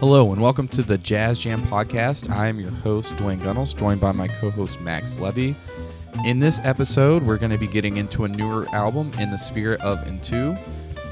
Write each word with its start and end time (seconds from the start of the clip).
Hello 0.00 0.32
and 0.32 0.40
welcome 0.40 0.68
to 0.68 0.82
the 0.82 0.96
Jazz 0.96 1.40
Jam 1.40 1.60
podcast. 1.62 2.30
I 2.30 2.46
am 2.46 2.60
your 2.60 2.70
host, 2.70 3.16
Dwayne 3.16 3.42
Gunnels, 3.42 3.74
joined 3.74 4.00
by 4.00 4.12
my 4.12 4.28
co 4.28 4.48
host, 4.48 4.80
Max 4.80 5.18
Levy. 5.18 5.56
In 6.24 6.38
this 6.38 6.60
episode, 6.62 7.24
we're 7.24 7.36
going 7.36 7.50
to 7.50 7.58
be 7.58 7.66
getting 7.66 7.96
into 7.96 8.22
a 8.22 8.28
newer 8.28 8.68
album 8.72 9.10
in 9.18 9.32
the 9.32 9.36
spirit 9.36 9.80
of 9.80 9.98
Ntu. 10.06 10.56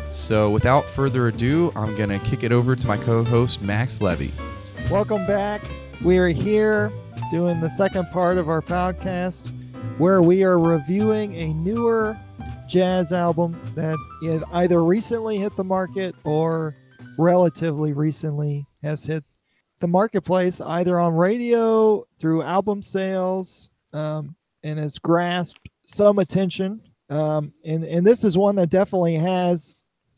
So, 0.08 0.50
without 0.50 0.84
further 0.84 1.26
ado, 1.26 1.72
I'm 1.74 1.96
going 1.96 2.10
to 2.10 2.20
kick 2.20 2.44
it 2.44 2.52
over 2.52 2.76
to 2.76 2.86
my 2.86 2.96
co 2.96 3.24
host, 3.24 3.60
Max 3.60 4.00
Levy. 4.00 4.32
Welcome 4.88 5.26
back. 5.26 5.62
We 6.04 6.18
are 6.18 6.28
here 6.28 6.92
doing 7.32 7.60
the 7.60 7.70
second 7.70 8.08
part 8.12 8.38
of 8.38 8.48
our 8.48 8.62
podcast 8.62 9.50
where 9.98 10.22
we 10.22 10.44
are 10.44 10.60
reviewing 10.60 11.34
a 11.34 11.52
newer 11.54 12.16
jazz 12.68 13.12
album 13.12 13.60
that 13.74 13.96
either 14.52 14.84
recently 14.84 15.38
hit 15.38 15.56
the 15.56 15.64
market 15.64 16.14
or 16.22 16.76
relatively 17.18 17.92
recently 17.92 18.66
has 18.82 19.04
hit 19.04 19.24
the 19.80 19.88
marketplace 19.88 20.60
either 20.60 20.98
on 20.98 21.14
radio 21.14 22.04
through 22.18 22.42
album 22.42 22.82
sales 22.82 23.70
um, 23.92 24.34
and 24.62 24.78
has 24.78 24.98
grasped 24.98 25.68
some 25.86 26.18
attention. 26.18 26.80
Um, 27.10 27.52
and, 27.64 27.84
and 27.84 28.06
this 28.06 28.24
is 28.24 28.36
one 28.36 28.56
that 28.56 28.70
definitely 28.70 29.16
has. 29.16 29.74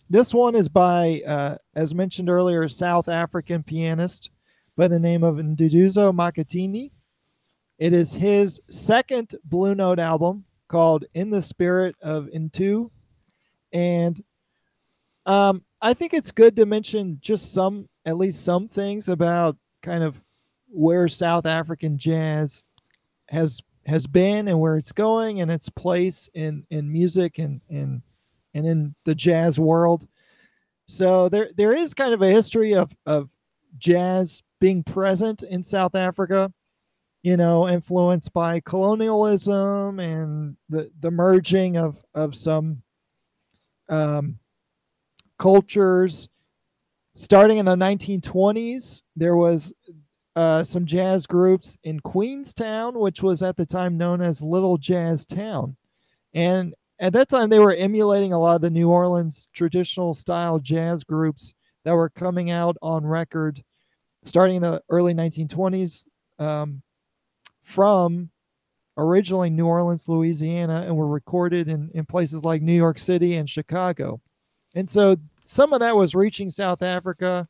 This 0.08 0.32
one 0.32 0.54
is 0.54 0.68
by, 0.68 1.22
uh, 1.26 1.56
as 1.74 1.94
mentioned 1.94 2.30
earlier, 2.30 2.62
a 2.62 2.70
South 2.70 3.08
African 3.08 3.62
pianist 3.62 4.30
by 4.76 4.88
the 4.88 4.98
name 4.98 5.24
of 5.24 5.36
Nduduzo 5.36 6.12
Makhathini 6.14 6.92
It 7.78 7.92
is 7.92 8.14
his 8.14 8.60
second 8.70 9.34
Blue 9.44 9.74
Note 9.74 9.98
album 9.98 10.44
called 10.68 11.04
In 11.14 11.30
the 11.30 11.42
Spirit 11.42 11.96
of 12.00 12.26
Ntu. 12.26 12.90
And 13.72 14.22
um, 15.26 15.62
I 15.80 15.94
think 15.94 16.12
it's 16.12 16.32
good 16.32 16.56
to 16.56 16.66
mention 16.66 17.18
just 17.20 17.52
some 17.52 17.88
at 18.04 18.16
least 18.16 18.44
some 18.44 18.68
things 18.68 19.08
about 19.08 19.56
kind 19.82 20.02
of 20.02 20.22
where 20.68 21.08
South 21.08 21.46
African 21.46 21.98
jazz 21.98 22.64
has 23.28 23.60
has 23.86 24.06
been 24.06 24.48
and 24.48 24.60
where 24.60 24.76
it's 24.76 24.92
going 24.92 25.40
and 25.40 25.50
its 25.50 25.68
place 25.68 26.28
in 26.34 26.64
in 26.70 26.92
music 26.92 27.38
and 27.38 27.60
and 27.70 28.02
and 28.54 28.66
in 28.66 28.94
the 29.04 29.14
jazz 29.14 29.58
world. 29.58 30.06
So 30.86 31.28
there 31.28 31.50
there 31.56 31.74
is 31.74 31.94
kind 31.94 32.12
of 32.12 32.22
a 32.22 32.30
history 32.30 32.74
of 32.74 32.94
of 33.06 33.30
jazz 33.78 34.42
being 34.60 34.82
present 34.82 35.42
in 35.44 35.62
South 35.62 35.94
Africa, 35.94 36.52
you 37.22 37.36
know, 37.36 37.68
influenced 37.68 38.32
by 38.32 38.60
colonialism 38.60 40.00
and 40.00 40.56
the 40.68 40.90
the 41.00 41.10
merging 41.10 41.76
of 41.76 42.02
of 42.14 42.34
some 42.34 42.82
um, 43.88 44.38
cultures 45.38 46.28
starting 47.14 47.58
in 47.58 47.64
the 47.64 47.74
1920s, 47.74 49.02
there 49.16 49.36
was 49.36 49.72
uh, 50.36 50.62
some 50.62 50.86
jazz 50.86 51.26
groups 51.26 51.76
in 51.82 51.98
Queenstown, 52.00 52.98
which 52.98 53.22
was 53.22 53.42
at 53.42 53.56
the 53.56 53.66
time 53.66 53.98
known 53.98 54.20
as 54.20 54.40
Little 54.40 54.78
Jazz 54.78 55.26
Town. 55.26 55.76
And 56.32 56.74
at 57.00 57.12
that 57.14 57.28
time, 57.28 57.48
they 57.48 57.58
were 57.58 57.74
emulating 57.74 58.32
a 58.32 58.38
lot 58.38 58.56
of 58.56 58.60
the 58.62 58.70
New 58.70 58.88
Orleans 58.88 59.48
traditional 59.52 60.14
style 60.14 60.60
jazz 60.60 61.02
groups 61.02 61.54
that 61.84 61.94
were 61.94 62.08
coming 62.08 62.50
out 62.50 62.76
on 62.82 63.04
record 63.04 63.64
starting 64.22 64.56
in 64.56 64.62
the 64.62 64.82
early 64.90 65.14
1920s 65.14 66.06
um, 66.38 66.82
from 67.62 68.30
originally 68.96 69.50
New 69.50 69.66
Orleans, 69.66 70.08
Louisiana, 70.08 70.84
and 70.86 70.96
were 70.96 71.06
recorded 71.08 71.68
in, 71.68 71.90
in 71.94 72.04
places 72.04 72.44
like 72.44 72.62
New 72.62 72.74
York 72.74 72.98
City 72.98 73.36
and 73.36 73.48
Chicago. 73.48 74.20
And 74.78 74.88
so 74.88 75.16
some 75.42 75.72
of 75.72 75.80
that 75.80 75.96
was 75.96 76.14
reaching 76.14 76.50
South 76.50 76.82
Africa. 76.82 77.48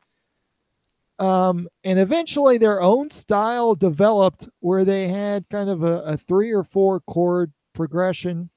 Um, 1.19 1.69
and 1.85 1.99
eventually 1.99 2.57
their 2.57 2.81
own 2.81 3.11
style 3.11 3.75
developed 3.75 4.49
where 4.61 4.83
they 4.83 5.09
had 5.09 5.47
kind 5.51 5.69
of 5.69 5.83
a, 5.83 6.01
a 6.05 6.17
three 6.17 6.53
or 6.53 6.65
four 6.65 7.01
chord 7.01 7.53
progression 7.75 8.49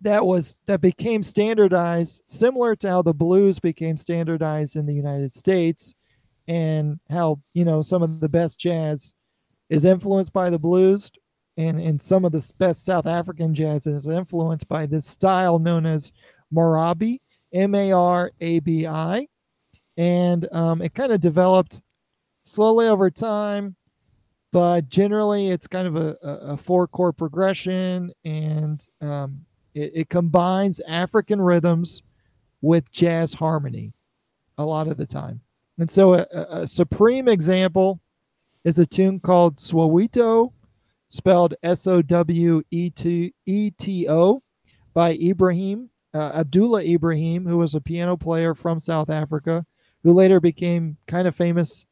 that 0.00 0.24
was 0.24 0.60
that 0.66 0.80
became 0.80 1.24
standardized 1.24 2.22
similar 2.28 2.76
to 2.76 2.88
how 2.88 3.02
the 3.02 3.12
blues 3.12 3.58
became 3.58 3.96
standardized 3.96 4.76
in 4.76 4.86
the 4.86 4.94
United 4.94 5.34
States 5.34 5.94
and 6.46 7.00
how 7.10 7.40
you 7.52 7.64
know 7.64 7.82
some 7.82 8.02
of 8.02 8.20
the 8.20 8.28
best 8.28 8.60
jazz 8.60 9.12
is 9.70 9.84
influenced 9.84 10.32
by 10.32 10.50
the 10.50 10.58
blues 10.58 11.10
and 11.56 11.80
and 11.80 12.00
some 12.00 12.24
of 12.24 12.30
the 12.30 12.52
best 12.58 12.84
South 12.84 13.06
African 13.06 13.52
jazz 13.52 13.88
is 13.88 14.06
influenced 14.06 14.68
by 14.68 14.86
this 14.86 15.04
style 15.04 15.58
known 15.58 15.84
as 15.84 16.12
Marabi 16.54 17.18
M 17.52 17.74
A 17.74 17.92
R 17.92 18.32
A 18.40 18.60
B 18.60 18.86
I. 18.86 19.26
And 19.96 20.48
um, 20.52 20.80
it 20.80 20.94
kind 20.94 21.12
of 21.12 21.20
developed 21.20 21.82
slowly 22.44 22.88
over 22.88 23.10
time, 23.10 23.76
but 24.52 24.88
generally 24.88 25.50
it's 25.50 25.66
kind 25.66 25.86
of 25.86 25.96
a, 25.96 26.16
a 26.22 26.56
four 26.56 26.86
chord 26.88 27.16
progression 27.16 28.10
and 28.24 28.86
um, 29.00 29.44
it, 29.74 29.92
it 29.94 30.08
combines 30.08 30.80
African 30.88 31.40
rhythms 31.40 32.02
with 32.62 32.90
jazz 32.90 33.34
harmony 33.34 33.92
a 34.58 34.64
lot 34.64 34.88
of 34.88 34.96
the 34.96 35.06
time. 35.06 35.40
And 35.78 35.90
so 35.90 36.14
a, 36.14 36.26
a 36.50 36.66
supreme 36.66 37.28
example 37.28 38.00
is 38.64 38.78
a 38.78 38.86
tune 38.86 39.20
called 39.20 39.56
Soweto, 39.56 40.52
spelled 41.08 41.54
S 41.62 41.86
O 41.86 42.00
W 42.02 42.62
E 42.70 42.90
T 42.90 44.08
O, 44.08 44.42
by 44.94 45.14
Ibrahim 45.14 45.88
uh, 46.14 46.32
Abdullah 46.34 46.84
Ibrahim, 46.84 47.46
who 47.46 47.58
was 47.58 47.74
a 47.74 47.80
piano 47.80 48.16
player 48.16 48.54
from 48.54 48.78
South 48.78 49.10
Africa, 49.10 49.64
who 50.02 50.12
later 50.12 50.40
became 50.40 50.96
kind 51.06 51.26
of 51.26 51.34
famous 51.34 51.86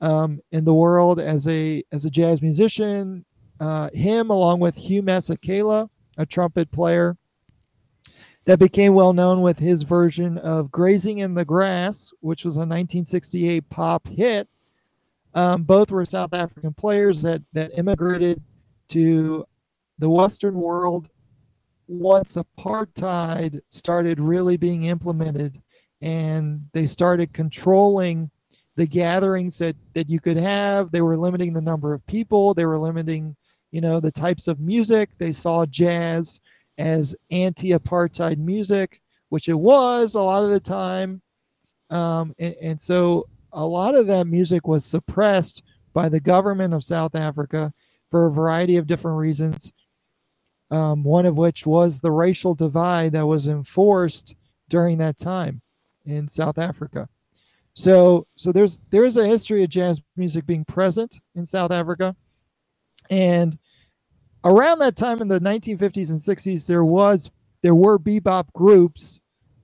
um, 0.00 0.40
in 0.52 0.64
the 0.64 0.74
world 0.74 1.18
as 1.18 1.48
a 1.48 1.82
as 1.92 2.04
a 2.04 2.10
jazz 2.10 2.42
musician. 2.42 3.24
Uh, 3.60 3.88
him, 3.92 4.30
along 4.30 4.60
with 4.60 4.74
Hugh 4.74 5.02
Masekela, 5.02 5.88
a 6.18 6.26
trumpet 6.26 6.70
player, 6.70 7.16
that 8.44 8.58
became 8.58 8.94
well 8.94 9.12
known 9.12 9.40
with 9.40 9.58
his 9.58 9.82
version 9.82 10.38
of 10.38 10.70
"Grazing 10.70 11.18
in 11.18 11.34
the 11.34 11.44
Grass," 11.44 12.12
which 12.20 12.44
was 12.44 12.56
a 12.56 12.60
1968 12.60 13.68
pop 13.70 14.06
hit. 14.08 14.48
Um, 15.34 15.64
both 15.64 15.90
were 15.90 16.04
South 16.04 16.32
African 16.32 16.74
players 16.74 17.22
that 17.22 17.42
that 17.52 17.76
immigrated 17.76 18.42
to 18.88 19.44
the 19.98 20.10
Western 20.10 20.54
world 20.54 21.08
once 21.86 22.36
apartheid 22.36 23.60
started 23.70 24.20
really 24.20 24.56
being 24.56 24.84
implemented 24.84 25.60
and 26.00 26.60
they 26.72 26.86
started 26.86 27.32
controlling 27.32 28.30
the 28.76 28.86
gatherings 28.86 29.58
that, 29.58 29.76
that 29.94 30.08
you 30.08 30.18
could 30.20 30.36
have, 30.36 30.90
they 30.90 31.00
were 31.00 31.16
limiting 31.16 31.52
the 31.52 31.60
number 31.60 31.94
of 31.94 32.06
people, 32.06 32.54
they 32.54 32.66
were 32.66 32.78
limiting, 32.78 33.36
you 33.70 33.80
know, 33.80 34.00
the 34.00 34.10
types 34.10 34.48
of 34.48 34.60
music. 34.60 35.10
They 35.18 35.32
saw 35.32 35.64
jazz 35.66 36.40
as 36.76 37.14
anti-apartheid 37.30 38.38
music, 38.38 39.00
which 39.28 39.48
it 39.48 39.54
was 39.54 40.14
a 40.14 40.22
lot 40.22 40.42
of 40.42 40.50
the 40.50 40.60
time. 40.60 41.22
Um, 41.90 42.34
and, 42.38 42.54
and 42.60 42.80
so 42.80 43.28
a 43.52 43.64
lot 43.64 43.94
of 43.94 44.08
that 44.08 44.26
music 44.26 44.66
was 44.66 44.84
suppressed 44.84 45.62
by 45.92 46.08
the 46.08 46.20
government 46.20 46.74
of 46.74 46.82
South 46.82 47.14
Africa 47.14 47.72
for 48.10 48.26
a 48.26 48.32
variety 48.32 48.76
of 48.76 48.86
different 48.88 49.18
reasons 49.18 49.72
um, 50.74 51.04
one 51.04 51.24
of 51.24 51.36
which 51.38 51.66
was 51.66 52.00
the 52.00 52.10
racial 52.10 52.52
divide 52.52 53.12
that 53.12 53.26
was 53.26 53.46
enforced 53.46 54.34
during 54.68 54.98
that 54.98 55.16
time 55.16 55.62
in 56.04 56.26
South 56.26 56.58
Africa. 56.58 57.08
So, 57.74 58.26
so 58.36 58.50
there's 58.50 58.80
there's 58.90 59.16
a 59.16 59.26
history 59.26 59.62
of 59.62 59.70
jazz 59.70 60.02
music 60.16 60.46
being 60.46 60.64
present 60.64 61.20
in 61.36 61.46
South 61.46 61.70
Africa, 61.70 62.16
and 63.08 63.56
around 64.44 64.80
that 64.80 64.96
time 64.96 65.22
in 65.22 65.28
the 65.28 65.40
1950s 65.40 66.10
and 66.10 66.18
60s, 66.18 66.66
there 66.66 66.84
was 66.84 67.30
there 67.62 67.74
were 67.74 67.98
bebop 67.98 68.52
groups. 68.52 69.20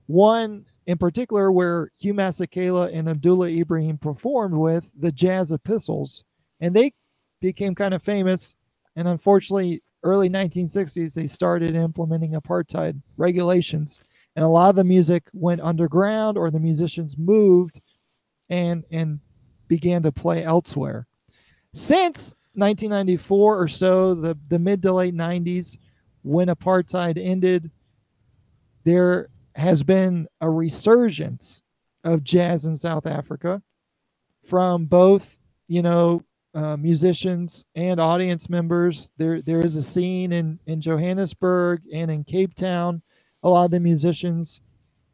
One 0.07 0.65
in 0.87 0.97
particular, 0.97 1.51
where 1.51 1.91
Hugh 1.99 2.13
Masekela 2.13 2.89
and 2.93 3.07
Abdullah 3.07 3.49
Ibrahim 3.49 3.97
performed 3.97 4.55
with 4.55 4.89
the 4.97 5.11
Jazz 5.11 5.51
Epistles, 5.51 6.23
and 6.59 6.73
they 6.73 6.93
became 7.41 7.75
kind 7.75 7.93
of 7.93 8.01
famous. 8.01 8.55
And 8.95 9.07
unfortunately, 9.07 9.81
early 10.03 10.29
1960s, 10.29 11.13
they 11.13 11.27
started 11.27 11.75
implementing 11.75 12.33
apartheid 12.33 13.01
regulations. 13.17 14.01
And 14.35 14.45
a 14.45 14.47
lot 14.47 14.69
of 14.69 14.75
the 14.75 14.83
music 14.83 15.29
went 15.33 15.61
underground 15.61 16.37
or 16.37 16.49
the 16.49 16.59
musicians 16.59 17.17
moved 17.17 17.81
and, 18.49 18.83
and 18.91 19.19
began 19.67 20.03
to 20.03 20.11
play 20.11 20.43
elsewhere. 20.43 21.07
Since 21.73 22.35
1994 22.53 23.61
or 23.61 23.67
so, 23.67 24.13
the, 24.13 24.37
the 24.49 24.59
mid 24.59 24.81
to 24.83 24.93
late 24.93 25.15
90s, 25.15 25.77
when 26.23 26.47
apartheid 26.47 27.17
ended, 27.21 27.71
there 28.83 29.29
has 29.55 29.83
been 29.83 30.27
a 30.39 30.49
resurgence 30.49 31.61
of 32.03 32.23
jazz 32.23 32.65
in 32.65 32.75
South 32.75 33.05
Africa 33.05 33.61
from 34.43 34.85
both, 34.85 35.37
you 35.67 35.81
know, 35.81 36.21
uh, 36.53 36.77
musicians 36.77 37.65
and 37.75 37.99
audience 37.99 38.49
members. 38.49 39.11
There, 39.17 39.41
there 39.41 39.61
is 39.61 39.75
a 39.75 39.83
scene 39.83 40.31
in 40.31 40.59
in 40.65 40.81
Johannesburg 40.81 41.83
and 41.91 42.11
in 42.11 42.23
Cape 42.23 42.55
Town. 42.55 43.01
A 43.43 43.49
lot 43.49 43.65
of 43.65 43.71
the 43.71 43.79
musicians 43.79 44.61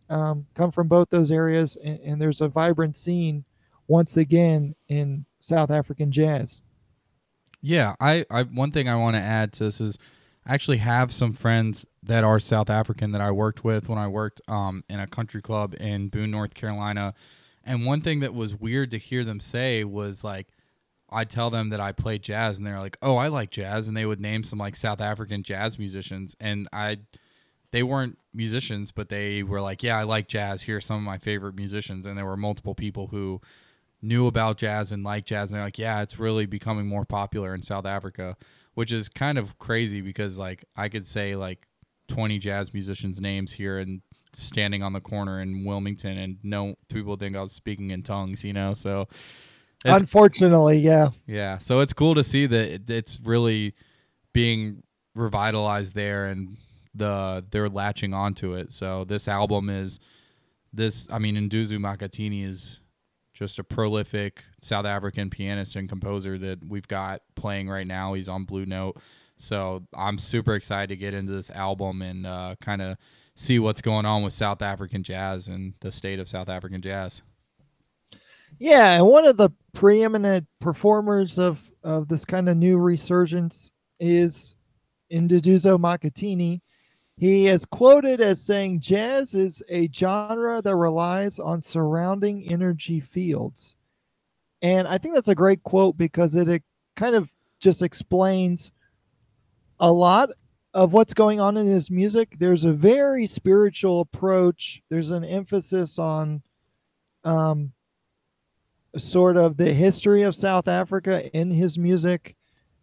um, 0.10 0.45
come 0.54 0.72
from 0.72 0.88
both 0.88 1.10
those 1.10 1.31
areas, 1.31 1.78
and, 1.84 2.00
and, 2.00 2.22
there's 2.22 2.42
a 2.42 2.48
vibrant 2.48 2.95
scene 2.95 3.44
once 3.88 4.18
again 4.18 4.74
in 4.88 5.25
South 5.42 5.69
African 5.69 6.12
jazz. 6.12 6.62
Yeah, 7.62 7.95
I, 8.00 8.25
I 8.30 8.44
one 8.44 8.72
thing 8.72 8.88
I 8.88 8.95
want 8.95 9.16
to 9.16 9.22
add 9.22 9.54
to 9.54 9.66
this 9.66 9.81
is 9.81 9.98
I 10.45 10.54
actually 10.54 10.78
have 10.78 11.12
some 11.12 11.33
friends 11.33 11.86
that 12.04 12.24
are 12.24 12.40
South 12.40 12.69
African 12.69 13.12
that 13.12 13.22
I 13.22 13.31
worked 13.31 13.63
with 13.63 13.90
when 13.90 13.98
I 13.98 14.07
worked 14.07 14.42
um, 14.48 14.83
in 14.90 15.00
a 15.00 15.07
country 15.07 15.42
club 15.42 15.75
in 15.80 16.07
Boone, 16.07 16.31
North 16.31 16.54
Carolina. 16.54 17.13
And 17.66 17.86
one 17.86 18.01
thing 18.01 18.22
that 18.22 18.33
was 18.33 18.56
weird 18.56 18.92
to 18.92 18.98
hear 18.98 19.25
them 19.25 19.42
say 19.42 19.83
was 19.83 20.24
like, 20.24 20.48
I'd 21.09 21.30
tell 21.30 21.50
them 21.50 21.69
that 21.69 21.80
I 21.80 21.92
play 21.92 22.18
jazz, 22.18 22.57
and 22.57 22.68
they're 22.68 22.80
like, 22.80 22.98
"Oh, 23.01 23.15
I 23.18 23.27
like 23.30 23.50
jazz," 23.50 23.88
and 23.88 23.95
they 23.95 24.06
would 24.06 24.19
name 24.19 24.44
some 24.44 24.59
like 24.59 24.75
South 24.75 25.00
African 25.00 25.42
jazz 25.44 25.80
musicians, 25.80 26.36
and 26.39 26.68
I, 26.74 27.00
they 27.71 27.83
weren't 27.83 28.18
musicians, 28.33 28.92
but 28.92 29.09
they 29.09 29.42
were 29.44 29.62
like, 29.62 29.83
"Yeah, 29.83 29.98
I 29.98 30.04
like 30.04 30.27
jazz. 30.27 30.63
Here 30.63 30.77
are 30.77 30.81
some 30.81 30.98
of 30.98 31.04
my 31.04 31.18
favorite 31.18 31.56
musicians," 31.56 32.06
and 32.06 32.18
there 32.18 32.25
were 32.25 32.38
multiple 32.38 32.75
people 32.75 33.07
who 33.07 33.42
knew 34.01 34.27
about 34.27 34.57
jazz 34.57 34.92
and 34.92 35.04
liked 35.04 35.27
jazz, 35.27 35.50
and 35.50 35.57
they're 35.57 35.65
like, 35.65 35.80
"Yeah, 35.80 36.01
it's 36.01 36.19
really 36.19 36.45
becoming 36.45 36.88
more 36.88 37.06
popular 37.06 37.56
in 37.56 37.63
South 37.63 37.86
Africa," 37.86 38.36
which 38.74 38.92
is 38.92 39.07
kind 39.07 39.38
of 39.38 39.57
crazy 39.59 40.01
because 40.01 40.38
like 40.38 40.65
I 40.75 40.89
could 40.89 41.07
say 41.07 41.36
like 41.36 41.68
twenty 42.09 42.38
jazz 42.38 42.74
musicians' 42.74 43.21
names 43.21 43.54
here 43.54 43.80
and 43.80 44.01
standing 44.33 44.83
on 44.83 44.92
the 44.92 45.01
corner 45.01 45.42
in 45.42 45.63
Wilmington, 45.63 46.18
and 46.18 46.38
no 46.44 46.75
people 46.89 47.15
think 47.15 47.38
I 47.38 47.42
was 47.42 47.54
speaking 47.54 47.92
in 47.92 48.04
tongues, 48.04 48.44
you 48.44 48.51
know, 48.51 48.74
so. 48.74 49.07
It's 49.85 50.01
Unfortunately, 50.01 50.79
yeah. 50.79 51.09
yeah, 51.27 51.59
so 51.59 51.79
it's 51.81 51.94
cool 51.94 52.15
to 52.15 52.24
see 52.24 52.45
that 52.47 52.69
it- 52.74 52.89
it's 52.89 53.19
really 53.24 53.74
being 54.33 54.83
revitalized 55.15 55.94
there, 55.95 56.25
and 56.25 56.57
the 56.95 57.45
they're 57.51 57.69
latching 57.69 58.13
onto 58.13 58.53
it. 58.56 58.74
So 58.74 59.03
this 59.06 59.27
album 59.27 59.69
is 59.69 60.00
this. 60.74 61.07
I 61.12 61.19
mean, 61.19 61.35
Nduzu 61.35 61.77
Makhathini 61.79 62.44
is 62.44 62.79
just 63.33 63.59
a 63.59 63.63
prolific 63.63 64.44
South 64.62 64.85
African 64.85 65.29
pianist 65.29 65.75
and 65.75 65.88
composer 65.88 66.39
that 66.39 66.68
we've 66.68 66.88
got 66.88 67.21
playing 67.35 67.69
right 67.69 67.85
now. 67.85 68.13
He's 68.15 68.27
on 68.27 68.45
Blue 68.45 68.65
Note, 68.65 68.97
so 69.38 69.83
I'm 69.95 70.18
super 70.18 70.56
excited 70.56 70.89
to 70.89 70.95
get 70.95 71.13
into 71.13 71.31
this 71.33 71.51
album 71.51 72.01
and 72.01 72.25
uh, 72.25 72.56
kind 72.59 72.81
of 72.81 72.97
see 73.35 73.59
what's 73.59 73.81
going 73.81 74.07
on 74.07 74.23
with 74.23 74.33
South 74.33 74.63
African 74.63 75.03
jazz 75.03 75.47
and 75.47 75.75
the 75.81 75.91
state 75.91 76.19
of 76.19 76.27
South 76.27 76.50
African 76.50 76.81
jazz. 76.81 77.21
Yeah, 78.59 78.94
and 78.94 79.06
one 79.07 79.25
of 79.27 79.38
the 79.38 79.51
preeminent 79.77 80.47
performers 80.59 81.38
of 81.38 81.71
of 81.83 82.07
this 82.07 82.25
kind 82.25 82.50
of 82.50 82.57
new 82.57 82.79
resurgence 82.79 83.71
is 84.00 84.56
Induduzo 85.13 85.77
Makhathini. 85.77 86.62
He 87.15 87.45
is 87.45 87.63
quoted 87.63 88.19
as 88.19 88.41
saying, 88.41 88.79
"Jazz 88.79 89.35
is 89.35 89.62
a 89.69 89.88
genre 89.94 90.63
that 90.63 90.75
relies 90.75 91.38
on 91.38 91.62
surrounding 91.62 92.51
energy 92.51 93.00
fields," 93.00 93.75
and 94.63 94.88
I 94.88 94.97
think 94.97 95.13
that's 95.13 95.27
a 95.27 95.35
great 95.35 95.62
quote 95.62 95.95
because 95.95 96.35
it, 96.35 96.50
it 96.50 96.63
kind 96.95 97.13
of 97.13 97.31
just 97.59 97.83
explains 97.83 98.71
a 99.80 99.91
lot 99.91 100.30
of 100.73 100.94
what's 100.94 101.13
going 101.13 101.39
on 101.39 101.56
in 101.56 101.68
his 101.68 101.91
music. 101.91 102.35
There's 102.39 102.65
a 102.65 102.73
very 102.73 103.27
spiritual 103.27 104.00
approach. 104.00 104.81
There's 104.89 105.12
an 105.12 105.23
emphasis 105.23 106.00
on 106.00 106.41
um, 107.23 107.73
sort 108.99 109.38
of 109.38 109.57
the 109.57 109.73
history 109.73 110.23
of 110.23 110.35
South 110.35 110.67
Africa 110.67 111.29
in 111.35 111.51
his 111.51 111.77
music 111.77 112.35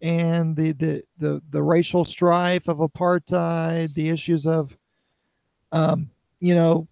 and 0.03 0.55
the 0.55 0.73
the 0.73 1.03
the, 1.19 1.43
the 1.51 1.63
racial 1.63 2.05
strife 2.05 2.69
of 2.69 2.79
apartheid, 2.79 3.95
the 3.95 4.11
issues 4.11 4.47
of 4.47 4.77
um, 5.73 6.11
you 6.41 6.55
know 6.55 6.87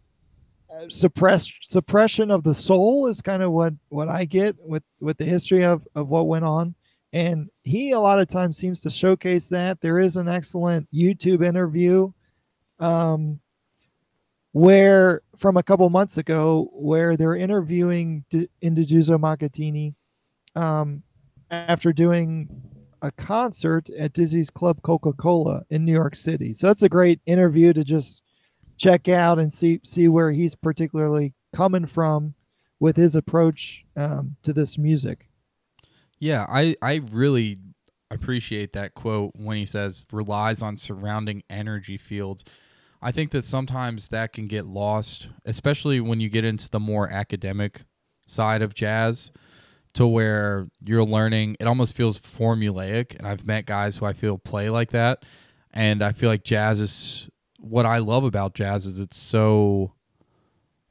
suppressed 0.88 1.70
suppression 1.70 2.30
of 2.30 2.42
the 2.42 2.54
soul 2.54 3.06
is 3.06 3.20
kind 3.20 3.42
of 3.42 3.52
what 3.52 3.74
what 3.90 4.08
I 4.08 4.24
get 4.24 4.56
with 4.58 4.82
with 5.00 5.19
the 5.19 5.24
history 5.24 5.64
of 5.64 5.86
of 5.94 6.08
what 6.08 6.26
went 6.26 6.44
on. 6.44 6.74
And 7.12 7.50
he 7.64 7.90
a 7.90 8.00
lot 8.00 8.20
of 8.20 8.28
times 8.28 8.56
seems 8.56 8.80
to 8.80 8.90
showcase 8.90 9.50
that. 9.50 9.80
There 9.82 9.98
is 9.98 10.16
an 10.16 10.28
excellent 10.28 10.88
YouTube 10.92 11.44
interview 11.44 12.10
um 12.80 13.38
where 14.52 15.22
from 15.37 15.56
a 15.56 15.62
couple 15.62 15.88
months 15.90 16.19
ago 16.19 16.70
where 16.72 17.16
they're 17.16 17.37
interviewing 17.37 18.25
D- 18.31 18.49
Induduzo 18.62 19.19
Makhathini 19.19 19.94
um, 20.54 21.02
after 21.50 21.93
doing 21.93 22.49
a 23.00 23.10
concert 23.10 23.90
at 23.90 24.12
Dizzy's 24.12 24.50
Club 24.50 24.81
Coca-Cola 24.82 25.64
in 25.70 25.84
New 25.84 25.93
York 25.93 26.14
City. 26.14 26.54
So 26.54 26.69
that's 26.69 26.82
a 26.82 26.88
great 26.88 27.20
interview 27.26 27.72
to 27.72 27.82
just 27.82 28.22
check 28.76 29.08
out 29.08 29.38
and 29.38 29.52
see 29.52 29.81
see 29.84 30.08
where 30.08 30.31
he's 30.31 30.55
particularly 30.55 31.34
coming 31.55 31.87
from 31.87 32.34
with 32.78 32.96
his 32.96 33.14
approach 33.14 33.84
um, 33.96 34.37
to 34.43 34.52
this 34.52 34.76
music. 34.78 35.28
Yeah, 36.19 36.46
I, 36.48 36.76
I 36.82 37.02
really 37.10 37.58
appreciate 38.10 38.72
that 38.75 38.94
quote 38.94 39.32
when 39.34 39.56
he 39.56 39.66
says 39.66 40.06
relies 40.12 40.62
on 40.62 40.76
surrounding 40.76 41.43
energy 41.50 41.96
fields. 41.96 42.44
I 43.02 43.10
think 43.10 43.32
that 43.32 43.44
sometimes 43.44 44.08
that 44.08 44.32
can 44.32 44.46
get 44.46 44.64
lost, 44.64 45.28
especially 45.44 46.00
when 46.00 46.20
you 46.20 46.28
get 46.28 46.44
into 46.44 46.70
the 46.70 46.78
more 46.78 47.10
academic 47.10 47.82
side 48.26 48.62
of 48.62 48.75
jazz 48.75 49.32
to 49.94 50.06
where 50.06 50.69
you're 50.82 51.04
learning 51.04 51.56
it 51.60 51.66
almost 51.66 51.94
feels 51.94 52.19
formulaic 52.19 53.14
and 53.16 53.26
I've 53.26 53.46
met 53.46 53.66
guys 53.66 53.96
who 53.96 54.06
I 54.06 54.12
feel 54.12 54.38
play 54.38 54.70
like 54.70 54.90
that 54.90 55.25
and 55.72 56.02
I 56.02 56.12
feel 56.12 56.31
like 56.31 56.44
jazz 56.44 56.81
is 56.81 57.28
what 57.58 57.87
I 57.87 57.99
love 57.99 58.25
about 58.25 58.54
jazz 58.54 58.87
is 58.87 58.99
it's 58.99 59.16
so 59.16 59.93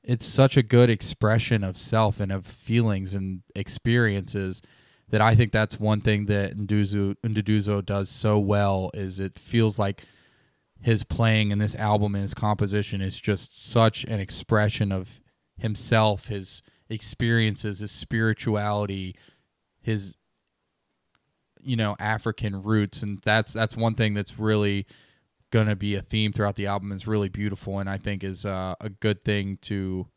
it's 0.03 0.25
such 0.25 0.57
a 0.57 0.63
good 0.63 0.89
expression 0.89 1.63
of 1.63 1.77
self 1.77 2.19
and 2.19 2.31
of 2.31 2.45
feelings 2.45 3.13
and 3.13 3.41
experiences 3.55 4.61
that 5.09 5.21
I 5.21 5.35
think 5.35 5.51
that's 5.51 5.79
one 5.79 6.01
thing 6.01 6.25
that 6.27 6.55
Nduzu 6.55 7.15
Nduduzo 7.23 7.83
does 7.85 8.09
so 8.09 8.37
well 8.39 8.91
is 8.93 9.19
it 9.19 9.39
feels 9.39 9.79
like 9.79 10.05
his 10.81 11.03
playing 11.03 11.51
in 11.51 11.59
this 11.59 11.75
album 11.75 12.15
and 12.15 12.23
his 12.23 12.33
composition 12.33 13.01
is 13.01 13.19
just 13.19 13.63
such 13.63 14.03
an 14.05 14.19
expression 14.19 14.91
of 14.91 15.21
himself, 15.57 16.27
his 16.27 16.63
experiences, 16.89 17.79
his 17.79 17.91
spirituality, 17.91 19.15
his 19.81 20.17
you 21.63 21.75
know 21.75 21.95
African 21.99 22.63
roots, 22.63 23.03
and 23.03 23.21
that's 23.23 23.53
that's 23.53 23.77
one 23.77 23.93
thing 23.93 24.15
that's 24.15 24.39
really 24.39 24.87
going 25.51 25.67
to 25.67 25.75
be 25.75 25.95
a 25.95 26.01
theme 26.01 26.33
throughout 26.33 26.55
the 26.55 26.65
album. 26.65 26.91
is 26.91 27.05
really 27.05 27.29
beautiful, 27.29 27.77
and 27.77 27.89
I 27.89 27.97
think 27.97 28.23
is 28.23 28.45
uh, 28.45 28.75
a 28.81 28.89
good 28.89 29.23
thing 29.23 29.57
to 29.63 30.07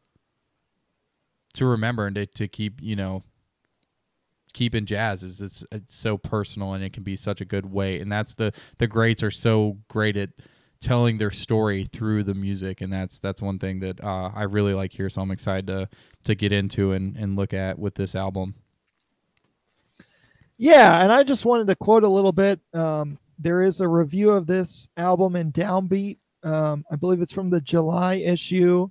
to 1.54 1.66
remember 1.66 2.06
and 2.06 2.16
to, 2.16 2.26
to 2.26 2.48
keep 2.48 2.80
you 2.80 2.96
know 2.96 3.22
keep 4.54 4.74
in 4.74 4.86
jazz 4.86 5.22
is 5.22 5.40
it's 5.40 5.64
it's 5.72 5.94
so 5.94 6.16
personal 6.16 6.72
and 6.72 6.84
it 6.84 6.92
can 6.92 7.02
be 7.02 7.16
such 7.16 7.40
a 7.40 7.44
good 7.44 7.66
way 7.66 8.00
and 8.00 8.10
that's 8.10 8.34
the 8.34 8.52
the 8.78 8.86
greats 8.86 9.22
are 9.22 9.30
so 9.30 9.78
great 9.88 10.16
at 10.16 10.30
telling 10.84 11.18
their 11.18 11.30
story 11.30 11.84
through 11.92 12.22
the 12.24 12.34
music 12.34 12.80
and 12.80 12.92
that's 12.92 13.18
that's 13.20 13.42
one 13.42 13.58
thing 13.58 13.80
that 13.80 14.02
uh, 14.04 14.30
I 14.34 14.42
really 14.44 14.74
like 14.74 14.92
here 14.92 15.10
so 15.10 15.22
I'm 15.22 15.30
excited 15.30 15.66
to 15.68 15.88
to 16.24 16.34
get 16.34 16.52
into 16.52 16.92
and, 16.92 17.16
and 17.16 17.36
look 17.36 17.54
at 17.54 17.78
with 17.78 17.94
this 17.94 18.14
album 18.14 18.54
Yeah, 20.56 21.02
and 21.02 21.12
I 21.12 21.22
just 21.24 21.44
wanted 21.44 21.66
to 21.68 21.76
quote 21.76 22.04
a 22.04 22.08
little 22.08 22.32
bit. 22.32 22.60
Um, 22.72 23.18
there 23.38 23.62
is 23.62 23.80
a 23.80 23.88
review 23.88 24.30
of 24.30 24.46
this 24.46 24.88
album 24.96 25.36
in 25.36 25.52
Downbeat. 25.52 26.18
Um, 26.44 26.84
I 26.90 26.96
believe 26.96 27.20
it's 27.20 27.32
from 27.32 27.50
the 27.50 27.60
July 27.60 28.16
issue. 28.16 28.88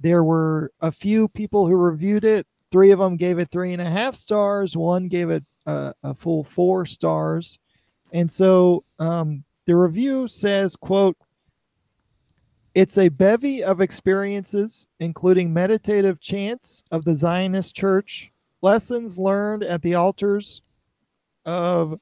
There 0.00 0.24
were 0.24 0.72
a 0.80 0.90
few 0.92 1.28
people 1.28 1.66
who 1.66 1.76
reviewed 1.76 2.24
it. 2.24 2.46
Three 2.72 2.90
of 2.92 2.98
them 2.98 3.16
gave 3.16 3.38
it 3.38 3.50
three 3.50 3.72
and 3.72 3.82
a 3.82 3.90
half 3.90 4.14
stars. 4.14 4.76
One 4.76 5.08
gave 5.08 5.30
it 5.30 5.44
a, 5.66 5.92
a 6.02 6.14
full 6.14 6.44
four 6.44 6.86
stars. 6.86 7.58
And 8.12 8.30
so 8.30 8.84
um, 8.98 9.44
the 9.70 9.76
review 9.76 10.26
says, 10.26 10.74
"quote 10.74 11.16
It's 12.74 12.98
a 12.98 13.08
bevy 13.08 13.62
of 13.62 13.80
experiences, 13.80 14.88
including 14.98 15.52
meditative 15.52 16.20
chants 16.20 16.82
of 16.90 17.04
the 17.04 17.14
Zionist 17.14 17.76
Church, 17.76 18.32
lessons 18.62 19.16
learned 19.16 19.62
at 19.62 19.82
the 19.82 19.94
altars 19.94 20.62
of 21.44 22.00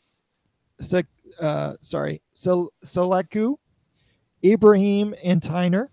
uh, 1.38 1.74
sorry, 1.82 2.22
Sel- 2.32 2.72
Seleku, 2.86 3.56
Ibrahim, 4.42 5.14
and 5.22 5.42
Tyner. 5.42 5.88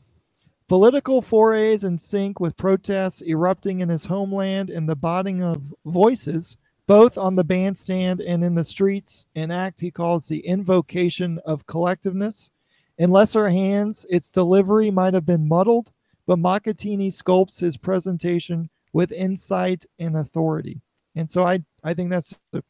Political 0.70 1.24
forays 1.24 1.84
in 1.84 2.00
sync 2.00 2.40
with 2.40 2.56
protests 2.56 3.22
erupting 3.22 3.82
in 3.82 3.90
his 3.90 4.06
homeland 4.06 4.70
and 4.70 4.88
the 4.88 4.96
botting 4.96 5.44
of 5.44 5.74
voices, 5.86 6.56
both 6.88 7.18
on 7.18 7.36
the 7.36 7.44
bandstand 7.44 8.22
and 8.22 8.44
in 8.44 8.56
the 8.56 8.64
streets, 8.64 9.26
an 9.36 9.52
act 9.52 9.80
he 9.80 9.90
calls 9.90 10.28
the 10.28 10.46
invocation 10.46 11.40
of 11.46 11.66
collectiveness. 11.66 12.52
In 12.98 13.12
lesser 13.12 13.50
hands, 13.50 14.06
its 14.10 14.30
delivery 14.30 14.92
might 14.92 15.14
have 15.14 15.26
been 15.26 15.48
muddled, 15.48 15.92
but 16.28 16.40
Makhathini 16.40 17.08
sculpts 17.08 17.60
his 17.60 17.78
presentation 17.78 18.70
with 18.94 19.12
insight 19.12 19.86
and 20.00 20.16
authority. 20.16 20.80
And 21.16 21.30
so 21.30 21.46
I, 21.46 21.60
I 21.84 21.94
think 21.94 22.10
that's 22.10 22.40
a, 22.54 22.64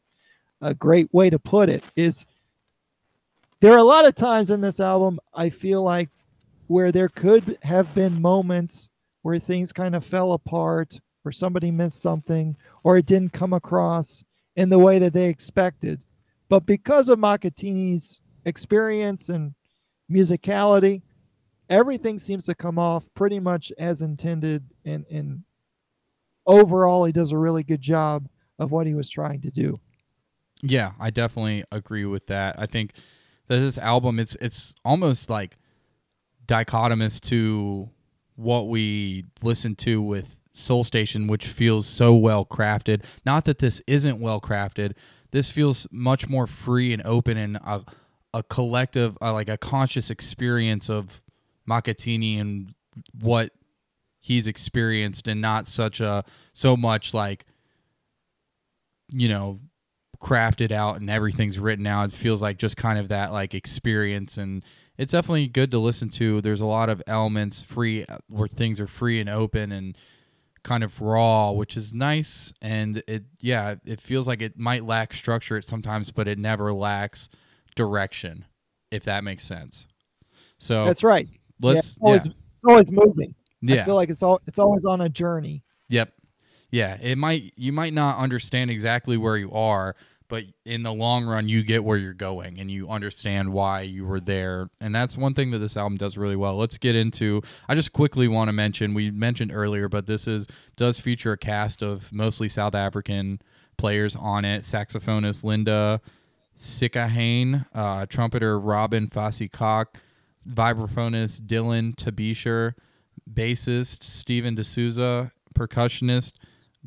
a 0.60 0.74
great 0.74 1.12
way 1.12 1.30
to 1.30 1.38
put 1.38 1.68
it 1.68 1.84
is 1.94 2.26
there 3.60 3.72
are 3.72 3.78
a 3.78 3.84
lot 3.84 4.06
of 4.06 4.14
times 4.14 4.50
in 4.50 4.60
this 4.60 4.80
album 4.80 5.18
I 5.34 5.50
feel 5.50 5.82
like 5.82 6.10
where 6.66 6.90
there 6.90 7.08
could 7.08 7.58
have 7.62 7.94
been 7.94 8.20
moments 8.20 8.88
where 9.22 9.38
things 9.38 9.72
kind 9.72 9.94
of 9.94 10.04
fell 10.04 10.32
apart 10.32 11.00
or 11.26 11.32
somebody 11.32 11.70
missed 11.70 12.00
something 12.00 12.56
or 12.84 12.96
it 12.96 13.06
didn't 13.06 13.32
come 13.32 13.52
across 13.52 14.24
in 14.54 14.68
the 14.68 14.78
way 14.78 14.98
that 14.98 15.12
they 15.12 15.26
expected. 15.26 16.04
But 16.48 16.66
because 16.66 17.08
of 17.08 17.18
Makhathini's 17.18 18.20
experience 18.44 19.28
and 19.28 19.54
musicality, 20.10 21.02
everything 21.68 22.18
seems 22.18 22.44
to 22.44 22.54
come 22.54 22.78
off 22.78 23.12
pretty 23.14 23.40
much 23.40 23.72
as 23.78 24.02
intended 24.02 24.64
and, 24.84 25.04
and 25.10 25.42
overall 26.46 27.04
he 27.04 27.12
does 27.12 27.32
a 27.32 27.38
really 27.38 27.64
good 27.64 27.80
job 27.80 28.28
of 28.58 28.70
what 28.70 28.86
he 28.86 28.94
was 28.94 29.10
trying 29.10 29.40
to 29.42 29.50
do. 29.50 29.78
Yeah, 30.62 30.92
I 30.98 31.10
definitely 31.10 31.64
agree 31.70 32.04
with 32.04 32.28
that. 32.28 32.56
I 32.58 32.66
think 32.66 32.92
that 33.48 33.58
this 33.58 33.78
album 33.78 34.18
it's 34.18 34.36
it's 34.40 34.74
almost 34.84 35.28
like 35.28 35.58
dichotomous 36.46 37.20
to 37.28 37.90
what 38.36 38.68
we 38.68 39.24
listen 39.42 39.74
to 39.74 40.00
with 40.00 40.38
Soul 40.58 40.84
Station, 40.84 41.26
which 41.26 41.46
feels 41.46 41.86
so 41.86 42.14
well 42.14 42.44
crafted. 42.44 43.04
Not 43.24 43.44
that 43.44 43.58
this 43.58 43.82
isn't 43.86 44.20
well 44.20 44.40
crafted. 44.40 44.92
This 45.30 45.50
feels 45.50 45.86
much 45.90 46.28
more 46.28 46.46
free 46.46 46.92
and 46.92 47.02
open 47.04 47.36
and 47.36 47.56
a, 47.56 47.84
a 48.32 48.42
collective, 48.42 49.18
uh, 49.20 49.32
like 49.32 49.48
a 49.48 49.58
conscious 49.58 50.10
experience 50.10 50.88
of 50.88 51.22
Makhathini 51.68 52.40
and 52.40 52.74
what 53.12 53.52
he's 54.20 54.46
experienced, 54.46 55.28
and 55.28 55.40
not 55.40 55.66
such 55.66 56.00
a 56.00 56.24
so 56.52 56.76
much 56.76 57.12
like 57.12 57.44
you 59.10 59.28
know 59.28 59.60
crafted 60.20 60.72
out 60.72 60.98
and 60.98 61.10
everything's 61.10 61.58
written 61.58 61.86
out. 61.86 62.12
It 62.12 62.16
feels 62.16 62.40
like 62.40 62.58
just 62.58 62.76
kind 62.76 62.98
of 62.98 63.08
that 63.08 63.32
like 63.32 63.54
experience 63.54 64.38
and 64.38 64.64
it's 64.98 65.12
definitely 65.12 65.46
good 65.46 65.70
to 65.72 65.78
listen 65.78 66.08
to. 66.10 66.40
There's 66.40 66.60
a 66.60 66.66
lot 66.66 66.88
of 66.88 67.02
elements 67.06 67.60
free 67.60 68.06
where 68.28 68.48
things 68.48 68.80
are 68.80 68.86
free 68.86 69.20
and 69.20 69.28
open 69.28 69.72
and 69.72 69.96
kind 70.66 70.82
of 70.82 71.00
raw, 71.00 71.52
which 71.52 71.76
is 71.76 71.94
nice. 71.94 72.52
And 72.60 73.00
it, 73.06 73.24
yeah, 73.40 73.76
it 73.84 74.00
feels 74.00 74.26
like 74.26 74.42
it 74.42 74.58
might 74.58 74.84
lack 74.84 75.14
structure 75.14 75.62
sometimes, 75.62 76.10
but 76.10 76.26
it 76.26 76.38
never 76.38 76.72
lacks 76.72 77.28
direction, 77.76 78.46
if 78.90 79.04
that 79.04 79.22
makes 79.22 79.44
sense. 79.44 79.86
So 80.58 80.84
that's 80.84 81.04
right. 81.04 81.28
Let's, 81.60 81.76
yeah, 81.76 81.78
it's, 81.78 81.98
always, 82.02 82.26
yeah. 82.26 82.32
it's 82.56 82.64
always 82.64 82.90
moving. 82.90 83.34
Yeah. 83.62 83.82
I 83.82 83.84
feel 83.84 83.94
like 83.94 84.10
it's 84.10 84.24
all, 84.24 84.40
it's 84.48 84.58
always 84.58 84.84
on 84.84 85.00
a 85.00 85.08
journey. 85.08 85.62
Yep. 85.88 86.12
Yeah. 86.72 86.98
It 87.00 87.16
might, 87.16 87.54
you 87.56 87.72
might 87.72 87.92
not 87.92 88.18
understand 88.18 88.68
exactly 88.70 89.16
where 89.16 89.36
you 89.36 89.52
are, 89.52 89.94
but 90.28 90.44
in 90.64 90.82
the 90.82 90.92
long 90.92 91.24
run 91.24 91.48
you 91.48 91.62
get 91.62 91.84
where 91.84 91.96
you're 91.96 92.12
going 92.12 92.58
and 92.58 92.70
you 92.70 92.88
understand 92.88 93.52
why 93.52 93.82
you 93.82 94.04
were 94.04 94.20
there. 94.20 94.70
And 94.80 94.94
that's 94.94 95.16
one 95.16 95.34
thing 95.34 95.50
that 95.52 95.58
this 95.58 95.76
album 95.76 95.96
does 95.96 96.16
really 96.16 96.36
well. 96.36 96.56
Let's 96.56 96.78
get 96.78 96.96
into 96.96 97.42
i 97.68 97.74
just 97.74 97.92
quickly 97.92 98.28
want 98.28 98.48
to 98.48 98.52
mention 98.52 98.94
we 98.94 99.10
mentioned 99.10 99.50
earlier 99.52 99.88
but 99.88 100.06
this 100.06 100.26
is 100.26 100.46
does 100.76 101.00
feature 101.00 101.32
a 101.32 101.38
cast 101.38 101.82
of 101.82 102.12
mostly 102.12 102.48
south 102.48 102.74
african 102.74 103.40
players 103.76 104.16
on 104.16 104.44
it. 104.44 104.62
Saxophonist 104.62 105.44
Linda 105.44 106.00
Sikhakhane 106.58 107.66
uh, 107.74 108.06
trumpeter 108.06 108.58
Robin 108.58 109.08
Fassie 109.08 109.50
Kock 109.50 110.00
vibraphonist 110.48 111.42
dylan 111.42 111.94
tabisher 111.94 112.74
bassist 113.30 114.02
Stephen 114.02 114.54
de 114.54 114.64
Souza 114.64 115.32
percussionist 115.54 116.34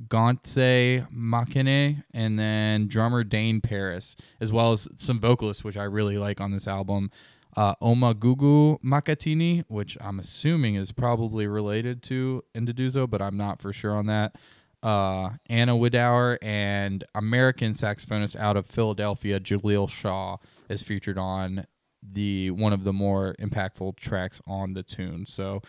Gontse 0.08 1.08
Makhene, 1.12 2.04
and 2.14 2.40
then 2.40 2.88
drummer 2.88 3.24
Dane 3.24 3.62
Paris, 3.62 4.16
as 4.40 4.52
well 4.52 4.72
as 4.72 4.88
some 4.98 5.20
vocalists, 5.20 5.64
which 5.64 5.78
I 5.78 5.84
really 5.84 6.18
like 6.18 6.40
on 6.40 6.52
this 6.52 6.68
album. 6.68 7.12
Uh, 7.58 7.76
Omagugu 7.82 8.80
Makhathini, 8.82 9.66
which 9.68 9.98
I'm 10.00 10.20
assuming 10.20 10.76
is 10.76 10.92
probably 10.92 11.48
related 11.48 12.04
to 12.04 12.44
Nduduzo, 12.56 13.10
but 13.10 13.22
I'm 13.22 13.38
not 13.38 13.62
for 13.62 13.74
sure 13.74 13.96
on 13.96 14.06
that. 14.06 14.36
Uh, 14.82 15.32
Anna 15.48 15.74
Widauer 15.74 16.38
and 16.42 17.04
American 17.14 17.74
saxophonist 17.74 18.36
out 18.36 18.56
of 18.56 18.66
Philadelphia, 18.66 19.40
Jaleel 19.40 19.90
Shaw, 19.90 20.38
is 20.70 20.84
featured 20.84 21.18
on 21.18 21.66
the 22.02 22.52
one 22.52 22.72
of 22.72 22.86
the 22.86 22.94
more 22.94 23.36
impactful 23.42 23.98
tracks 23.98 24.42
on 24.48 24.74
the 24.74 24.84
tune. 24.84 25.26
So, 25.28 25.62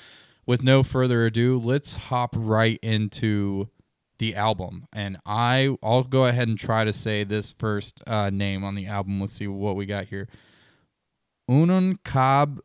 with 0.47 0.63
no 0.63 0.83
further 0.83 1.27
ado, 1.27 1.59
let's 1.59 1.97
hop 1.97 2.37
right 2.39 2.79
into 2.83 3.69
the 4.21 4.37
album. 4.37 4.87
And 4.93 5.19
I 5.27 5.77
I'll 5.83 6.05
go 6.05 6.27
ahead 6.27 6.47
and 6.47 6.57
try 6.57 6.85
to 6.85 6.93
say 6.93 7.25
this 7.25 7.53
first 7.59 8.01
uh, 8.07 8.31
name 8.31 8.63
on 8.63 8.77
the 8.77 8.87
album. 8.87 9.21
Let's 9.21 9.33
see 9.33 9.49
what 9.49 9.75
we 9.75 9.87
got 9.87 10.07
here. 10.07 10.29
Ununkab 11.51 12.61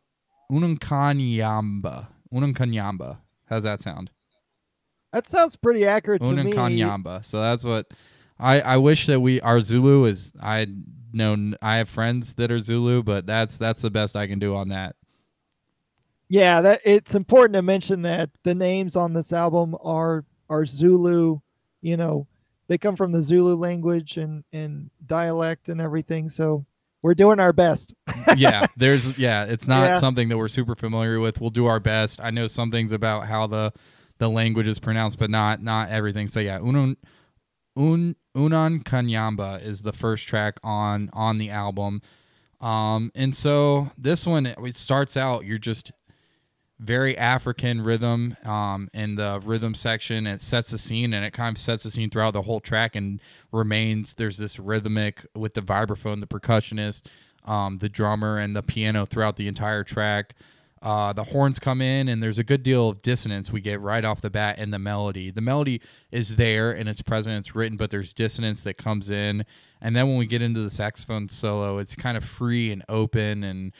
Ununkanyamba. 0.52 2.06
Ununkanyamba. 2.32 3.18
How's 3.46 3.64
that 3.64 3.82
sound? 3.82 4.10
That 5.12 5.26
sounds 5.26 5.56
pretty 5.56 5.84
accurate 5.86 6.22
to 6.22 6.32
me. 6.32 6.52
Ununkanyamba. 6.52 7.24
So 7.24 7.40
that's 7.40 7.64
what 7.64 7.86
I 8.38 8.60
I 8.60 8.76
wish 8.76 9.06
that 9.06 9.20
we 9.20 9.40
our 9.40 9.60
Zulu 9.60 10.04
is 10.04 10.32
I 10.40 10.68
know 11.12 11.54
I 11.62 11.76
have 11.76 11.88
friends 11.88 12.34
that 12.34 12.52
are 12.52 12.60
Zulu, 12.60 13.02
but 13.02 13.26
that's 13.26 13.56
that's 13.56 13.82
the 13.82 13.90
best 13.90 14.14
I 14.14 14.26
can 14.26 14.38
do 14.38 14.54
on 14.54 14.68
that. 14.68 14.94
Yeah, 16.28 16.60
that 16.60 16.80
it's 16.84 17.14
important 17.14 17.54
to 17.54 17.62
mention 17.62 18.02
that 18.02 18.30
the 18.42 18.54
names 18.54 18.94
on 18.94 19.14
this 19.14 19.32
album 19.32 19.74
are 19.82 20.26
are 20.50 20.66
Zulu 20.66 21.40
you 21.82 21.96
know, 21.96 22.26
they 22.68 22.78
come 22.78 22.96
from 22.96 23.12
the 23.12 23.22
Zulu 23.22 23.54
language 23.54 24.16
and 24.16 24.44
and 24.52 24.90
dialect 25.04 25.68
and 25.68 25.80
everything. 25.80 26.28
So 26.28 26.66
we're 27.02 27.14
doing 27.14 27.38
our 27.38 27.52
best. 27.52 27.94
yeah, 28.36 28.66
there's 28.76 29.16
yeah, 29.18 29.44
it's 29.44 29.68
not 29.68 29.84
Yeah. 29.86 29.98
something 29.98 30.28
that 30.28 30.38
we're 30.38 30.48
super 30.48 30.74
familiar 30.74 31.20
with. 31.20 31.40
We'll 31.40 31.50
do 31.50 31.66
our 31.66 31.78
best. 31.80 32.20
I 32.20 32.30
know 32.30 32.46
some 32.46 32.70
things 32.70 32.92
about 32.92 33.26
how 33.26 33.46
the 33.46 33.72
the 34.18 34.28
language 34.28 34.66
is 34.66 34.78
pronounced, 34.78 35.18
but 35.18 35.30
not 35.30 35.62
not 35.62 35.90
everything. 35.90 36.26
So 36.26 36.40
yeah, 36.40 36.58
Unun 36.58 36.96
Un 37.76 38.16
Unan 38.36 38.82
Kanyamba 38.82 39.62
is 39.62 39.82
the 39.82 39.92
first 39.92 40.26
track 40.26 40.58
on 40.64 41.10
on 41.12 41.38
the 41.38 41.50
album. 41.50 42.00
Um 42.60 43.12
and 43.14 43.36
so 43.36 43.90
this 43.98 44.26
one 44.26 44.46
it 44.46 44.74
starts 44.76 45.16
out 45.16 45.44
you're 45.44 45.58
just 45.58 45.92
very 46.78 47.16
African 47.16 47.80
rhythm 47.80 48.36
um, 48.44 48.90
in 48.92 49.16
the 49.16 49.40
rhythm 49.42 49.74
section. 49.74 50.26
It 50.26 50.42
sets 50.42 50.70
the 50.70 50.78
scene 50.78 51.14
and 51.14 51.24
it 51.24 51.32
kind 51.32 51.56
of 51.56 51.60
sets 51.60 51.84
the 51.84 51.90
scene 51.90 52.10
throughout 52.10 52.32
the 52.32 52.42
whole 52.42 52.60
track 52.60 52.94
and 52.94 53.20
remains. 53.50 54.14
There's 54.14 54.38
this 54.38 54.58
rhythmic 54.58 55.26
with 55.34 55.54
the 55.54 55.62
vibraphone, 55.62 56.20
the 56.20 56.26
percussionist, 56.26 57.06
um, 57.44 57.78
the 57.78 57.88
drummer, 57.88 58.38
and 58.38 58.54
the 58.54 58.62
piano 58.62 59.06
throughout 59.06 59.36
the 59.36 59.48
entire 59.48 59.84
track. 59.84 60.34
Uh, 60.82 61.12
the 61.12 61.24
horns 61.24 61.58
come 61.58 61.80
in 61.80 62.06
and 62.08 62.22
there's 62.22 62.38
a 62.38 62.44
good 62.44 62.62
deal 62.62 62.90
of 62.90 63.00
dissonance 63.00 63.50
we 63.50 63.60
get 63.62 63.80
right 63.80 64.04
off 64.04 64.20
the 64.20 64.30
bat 64.30 64.58
in 64.58 64.70
the 64.70 64.78
melody. 64.78 65.30
The 65.30 65.40
melody 65.40 65.80
is 66.12 66.36
there 66.36 66.70
and 66.70 66.88
it's 66.88 67.00
present, 67.00 67.38
it's 67.38 67.56
written, 67.56 67.78
but 67.78 67.90
there's 67.90 68.12
dissonance 68.12 68.62
that 68.64 68.76
comes 68.76 69.08
in. 69.08 69.46
And 69.80 69.96
then 69.96 70.06
when 70.08 70.18
we 70.18 70.26
get 70.26 70.42
into 70.42 70.60
the 70.60 70.70
saxophone 70.70 71.30
solo, 71.30 71.78
it's 71.78 71.94
kind 71.94 72.16
of 72.16 72.24
free 72.24 72.70
and 72.70 72.84
open 72.88 73.42
and 73.42 73.72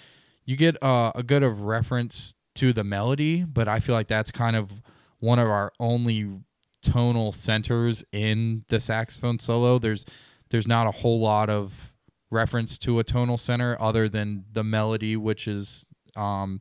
you 0.46 0.56
get 0.56 0.82
uh, 0.82 1.12
a 1.14 1.22
good 1.22 1.42
of 1.42 1.62
reference 1.62 2.34
to 2.56 2.72
the 2.72 2.84
melody, 2.84 3.44
but 3.44 3.68
I 3.68 3.80
feel 3.80 3.94
like 3.94 4.08
that's 4.08 4.30
kind 4.30 4.56
of 4.56 4.82
one 5.18 5.38
of 5.38 5.48
our 5.48 5.72
only 5.80 6.40
tonal 6.82 7.32
centers 7.32 8.04
in 8.12 8.64
the 8.68 8.80
saxophone 8.80 9.38
solo. 9.38 9.78
There's 9.78 10.04
there's 10.50 10.66
not 10.66 10.86
a 10.86 10.92
whole 10.92 11.20
lot 11.20 11.50
of 11.50 11.94
reference 12.30 12.78
to 12.78 12.98
a 12.98 13.04
tonal 13.04 13.36
center 13.36 13.76
other 13.80 14.08
than 14.08 14.44
the 14.52 14.62
melody, 14.64 15.16
which 15.16 15.48
is 15.48 15.86
um, 16.14 16.60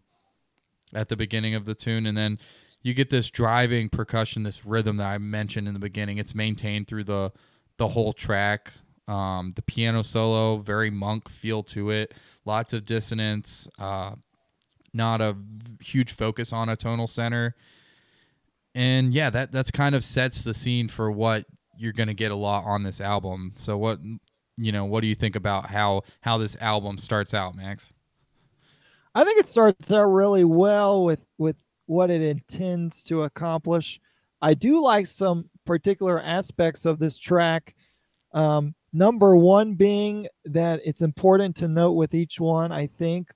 at 0.93 1.09
the 1.09 1.15
beginning 1.15 1.55
of 1.55 1.65
the 1.65 1.75
tune, 1.75 2.05
and 2.05 2.17
then 2.17 2.39
you 2.81 2.93
get 2.93 3.09
this 3.09 3.29
driving 3.29 3.89
percussion, 3.89 4.43
this 4.43 4.65
rhythm 4.65 4.97
that 4.97 5.07
I 5.07 5.17
mentioned 5.17 5.67
in 5.67 5.73
the 5.73 5.79
beginning. 5.79 6.17
It's 6.17 6.35
maintained 6.35 6.87
through 6.87 7.05
the 7.05 7.31
the 7.77 7.89
whole 7.89 8.13
track. 8.13 8.73
Um, 9.07 9.53
the 9.55 9.61
piano 9.61 10.01
solo, 10.01 10.57
very 10.57 10.89
monk 10.89 11.29
feel 11.29 11.61
to 11.63 11.91
it. 11.91 12.13
Lots 12.43 12.73
of 12.73 12.85
dissonance. 12.85 13.67
Uh, 13.77 14.15
not 14.95 15.21
a 15.21 15.35
huge 15.81 16.11
focus 16.11 16.51
on 16.53 16.69
a 16.69 16.75
tonal 16.75 17.07
center. 17.07 17.55
And 18.73 19.13
yeah, 19.13 19.29
that 19.29 19.51
that's 19.51 19.71
kind 19.71 19.95
of 19.95 20.03
sets 20.03 20.43
the 20.43 20.53
scene 20.53 20.87
for 20.87 21.11
what 21.11 21.45
you're 21.77 21.93
going 21.93 22.07
to 22.07 22.13
get 22.13 22.31
a 22.31 22.35
lot 22.35 22.63
on 22.65 22.83
this 22.83 22.99
album. 22.99 23.53
So 23.57 23.77
what 23.77 23.99
you 24.57 24.71
know, 24.71 24.85
what 24.85 25.01
do 25.01 25.07
you 25.07 25.15
think 25.15 25.35
about 25.35 25.67
how 25.67 26.03
how 26.21 26.37
this 26.37 26.55
album 26.59 26.97
starts 26.97 27.33
out, 27.33 27.55
Max? 27.55 27.93
I 29.13 29.23
think 29.23 29.39
it 29.39 29.47
starts 29.47 29.91
out 29.91 30.05
really 30.05 30.43
well 30.43 31.03
with 31.03 31.25
with 31.37 31.57
what 31.85 32.09
it 32.09 32.21
intends 32.21 33.03
to 33.05 33.23
accomplish. 33.23 33.99
I 34.41 34.53
do 34.53 34.81
like 34.81 35.07
some 35.07 35.49
particular 35.65 36.21
aspects 36.21 36.85
of 36.85 36.99
this 36.99 37.17
track. 37.17 37.75
Um, 38.33 38.75
number 38.91 39.35
one 39.35 39.75
being 39.75 40.27
that 40.45 40.81
it's 40.83 41.01
important 41.01 41.55
to 41.57 41.67
note 41.67 41.93
with 41.93 42.13
each 42.13 42.39
one. 42.39 42.71
I 42.71 42.87
think 42.87 43.33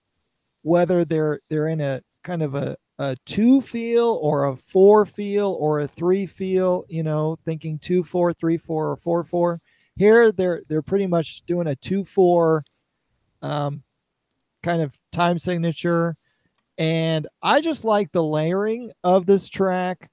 whether 0.69 1.03
they're 1.03 1.39
they're 1.49 1.67
in 1.67 1.81
a 1.81 2.01
kind 2.23 2.43
of 2.43 2.55
a 2.55 2.77
a 2.99 3.15
two 3.25 3.61
feel 3.61 4.19
or 4.21 4.45
a 4.45 4.55
four 4.55 5.05
feel 5.05 5.57
or 5.59 5.79
a 5.79 5.88
three 5.88 6.25
feel. 6.25 6.85
You 6.89 7.03
know, 7.03 7.38
thinking 7.43 7.79
two 7.79 8.03
four, 8.03 8.33
three 8.33 8.57
four, 8.57 8.91
or 8.91 8.95
four 8.97 9.23
four. 9.23 9.61
Here 9.95 10.31
they're 10.31 10.61
they're 10.69 10.81
pretty 10.81 11.07
much 11.07 11.41
doing 11.45 11.67
a 11.67 11.75
two 11.75 12.03
four. 12.03 12.63
Um, 13.41 13.83
kind 14.61 14.81
of 14.81 14.97
time 15.11 15.39
signature. 15.39 16.17
And 16.77 17.27
I 17.41 17.61
just 17.61 17.83
like 17.83 18.11
the 18.11 18.23
layering 18.23 18.91
of 19.03 19.25
this 19.25 19.49
track. 19.49 20.09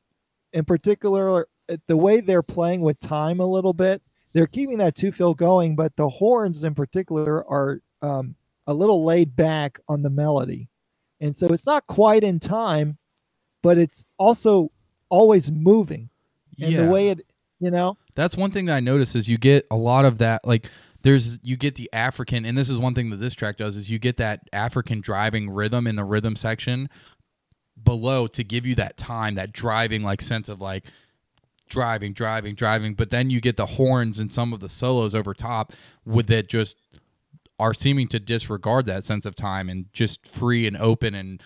In 0.52 0.64
particular, 0.64 1.46
uh, 1.68 1.76
the 1.86 1.96
way 1.96 2.20
they're 2.20 2.42
playing 2.42 2.80
with 2.80 2.98
time 3.00 3.40
a 3.40 3.46
little 3.46 3.72
bit. 3.72 4.02
They're 4.32 4.46
keeping 4.46 4.78
that 4.78 4.94
two 4.94 5.12
fill 5.12 5.34
going, 5.34 5.76
but 5.76 5.94
the 5.96 6.08
horns 6.08 6.64
in 6.64 6.74
particular 6.74 7.44
are 7.48 7.80
um, 8.02 8.34
a 8.66 8.74
little 8.74 9.04
laid 9.04 9.36
back 9.36 9.78
on 9.88 10.02
the 10.02 10.10
melody, 10.10 10.68
and 11.20 11.34
so 11.34 11.46
it's 11.48 11.66
not 11.66 11.86
quite 11.86 12.22
in 12.22 12.40
time, 12.40 12.98
but 13.62 13.78
it's 13.78 14.04
also 14.18 14.70
always 15.08 15.50
moving. 15.50 16.08
And 16.60 16.72
yeah. 16.72 16.82
the 16.82 16.90
way 16.90 17.08
it, 17.08 17.26
you 17.60 17.70
know, 17.70 17.96
That's 18.14 18.36
one 18.36 18.50
thing 18.50 18.66
that 18.66 18.76
I 18.76 18.80
notice 18.80 19.14
is 19.14 19.28
you 19.28 19.38
get 19.38 19.66
a 19.70 19.76
lot 19.76 20.04
of 20.04 20.18
that 20.18 20.46
like 20.46 20.70
there's 21.02 21.38
you 21.42 21.56
get 21.56 21.76
the 21.76 21.88
African 21.92 22.44
and 22.44 22.56
this 22.56 22.70
is 22.70 22.78
one 22.78 22.94
thing 22.94 23.10
that 23.10 23.16
this 23.16 23.34
track 23.34 23.58
does 23.58 23.76
is 23.76 23.90
you 23.90 23.98
get 23.98 24.16
that 24.16 24.40
African 24.52 25.00
driving 25.00 25.50
rhythm 25.50 25.86
in 25.86 25.96
the 25.96 26.04
rhythm 26.04 26.34
section 26.34 26.88
below 27.82 28.26
to 28.26 28.42
give 28.42 28.66
you 28.66 28.74
that 28.74 28.96
time, 28.96 29.34
that 29.34 29.52
driving 29.52 30.02
like 30.02 30.22
sense 30.22 30.48
of 30.48 30.60
like 30.60 30.84
driving, 31.68 32.12
driving, 32.12 32.54
driving, 32.54 32.94
but 32.94 33.10
then 33.10 33.28
you 33.30 33.40
get 33.40 33.56
the 33.56 33.66
horns 33.66 34.18
and 34.18 34.32
some 34.32 34.52
of 34.52 34.60
the 34.60 34.68
solos 34.68 35.14
over 35.14 35.34
top 35.34 35.72
with 36.04 36.26
that 36.28 36.48
just 36.48 36.76
are 37.58 37.74
seeming 37.74 38.08
to 38.08 38.18
disregard 38.18 38.86
that 38.86 39.04
sense 39.04 39.26
of 39.26 39.34
time 39.34 39.68
and 39.68 39.86
just 39.92 40.26
free 40.26 40.66
and 40.66 40.76
open 40.76 41.14
and 41.14 41.42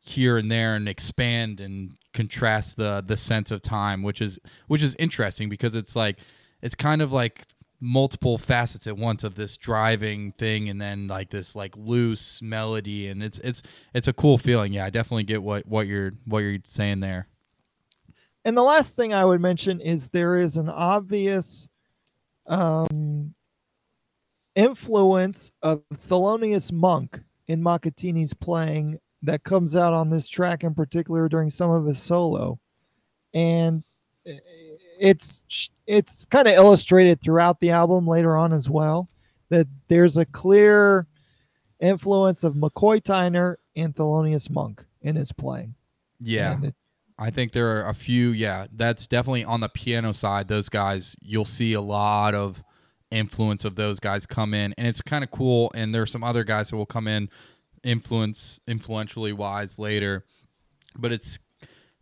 here 0.00 0.38
and 0.38 0.50
there 0.50 0.74
and 0.74 0.88
expand 0.88 1.60
and 1.60 1.96
contrast 2.14 2.76
the 2.76 3.04
the 3.06 3.16
sense 3.16 3.50
of 3.50 3.60
time 3.60 4.02
which 4.02 4.22
is 4.22 4.38
which 4.66 4.82
is 4.82 4.96
interesting 4.98 5.48
because 5.48 5.76
it's 5.76 5.94
like 5.94 6.18
it's 6.62 6.74
kind 6.74 7.02
of 7.02 7.12
like 7.12 7.44
multiple 7.80 8.38
facets 8.38 8.86
at 8.86 8.96
once 8.96 9.22
of 9.22 9.34
this 9.36 9.56
driving 9.56 10.32
thing 10.32 10.68
and 10.68 10.80
then 10.80 11.06
like 11.06 11.30
this 11.30 11.54
like 11.54 11.76
loose 11.76 12.42
melody. 12.42 13.08
And 13.08 13.22
it's 13.22 13.38
it's 13.40 13.62
it's 13.94 14.08
a 14.08 14.12
cool 14.12 14.38
feeling. 14.38 14.72
Yeah 14.72 14.86
i 14.86 14.90
definitely 14.90 15.24
get 15.24 15.42
what 15.42 15.66
what 15.66 15.86
you're 15.86 16.12
what 16.24 16.38
you're 16.40 16.58
saying 16.64 17.00
there. 17.00 17.28
And 18.44 18.56
the 18.56 18.62
last 18.62 18.96
thing 18.96 19.12
I 19.12 19.24
would 19.24 19.40
mention 19.40 19.80
is 19.80 20.08
there 20.08 20.36
is 20.40 20.56
an 20.56 20.68
obvious 20.68 21.68
um, 22.46 23.34
influence 24.58 25.52
of 25.62 25.82
Thelonious 25.94 26.72
Monk 26.72 27.20
in 27.46 27.62
Makhathini's 27.62 28.34
playing 28.34 28.98
that 29.22 29.44
comes 29.44 29.76
out 29.76 29.92
on 29.94 30.10
this 30.10 30.28
track 30.28 30.64
in 30.64 30.74
particular 30.74 31.28
during 31.28 31.48
some 31.48 31.70
of 31.70 31.86
his 31.86 31.98
solo. 32.00 32.58
And 33.32 33.84
it's 35.00 35.70
it's 35.86 36.24
kind 36.26 36.48
of 36.48 36.54
illustrated 36.54 37.20
throughout 37.20 37.60
the 37.60 37.70
album 37.70 38.06
later 38.06 38.36
on 38.36 38.52
as 38.52 38.68
well 38.68 39.08
that 39.48 39.66
there's 39.86 40.16
a 40.16 40.26
clear 40.26 41.06
influence 41.80 42.42
of 42.44 42.54
McCoy 42.54 43.00
Tyner 43.00 43.56
and 43.76 43.94
Thelonious 43.94 44.50
Monk 44.50 44.84
in 45.02 45.16
his 45.16 45.32
playing. 45.32 45.74
yeah 46.20 46.58
it- 46.62 46.74
I 47.20 47.30
think 47.30 47.50
there 47.50 47.76
are 47.76 47.88
a 47.88 47.94
few. 47.94 48.28
Yeah, 48.30 48.68
that's 48.72 49.08
definitely 49.08 49.42
on 49.42 49.58
the 49.58 49.68
piano 49.68 50.12
side. 50.12 50.46
Those 50.46 50.68
guys, 50.68 51.16
you'll 51.20 51.44
see 51.44 51.72
a 51.72 51.80
lot 51.80 52.32
of 52.32 52.62
influence 53.10 53.64
of 53.64 53.76
those 53.76 54.00
guys 54.00 54.26
come 54.26 54.54
in, 54.54 54.74
and 54.76 54.86
it's 54.86 55.02
kind 55.02 55.24
of 55.24 55.30
cool. 55.30 55.70
And 55.74 55.94
there 55.94 56.02
are 56.02 56.06
some 56.06 56.24
other 56.24 56.44
guys 56.44 56.70
who 56.70 56.76
will 56.76 56.86
come 56.86 57.08
in, 57.08 57.28
influence 57.82 58.60
influentially 58.66 59.32
wise 59.32 59.78
later, 59.78 60.24
but 60.96 61.12
it's 61.12 61.38